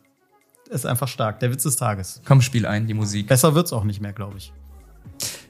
ist 0.71 0.87
einfach 0.87 1.09
stark. 1.09 1.41
Der 1.41 1.51
Witz 1.51 1.65
des 1.65 1.75
Tages. 1.75 2.23
Komm, 2.25 2.41
spiel 2.41 2.67
ein, 2.67 2.87
die 2.87 2.95
Musik. 2.95 3.27
Besser 3.27 3.57
wird's 3.57 3.73
auch 3.73 3.85
nicht 3.85 4.01
mehr, 4.01 4.13
glaube 4.13 4.39
ich. 4.39 4.53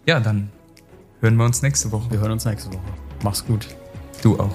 Ja, 0.06 0.20
dann 0.20 0.50
hören 1.20 1.36
wir 1.36 1.44
uns 1.44 1.60
nächste 1.60 1.92
Woche. 1.92 2.10
Wir 2.10 2.20
hören 2.20 2.32
uns 2.32 2.46
nächste 2.46 2.72
Woche. 2.72 2.94
Mach's 3.22 3.44
gut. 3.44 3.68
Du 4.22 4.40
auch. 4.40 4.54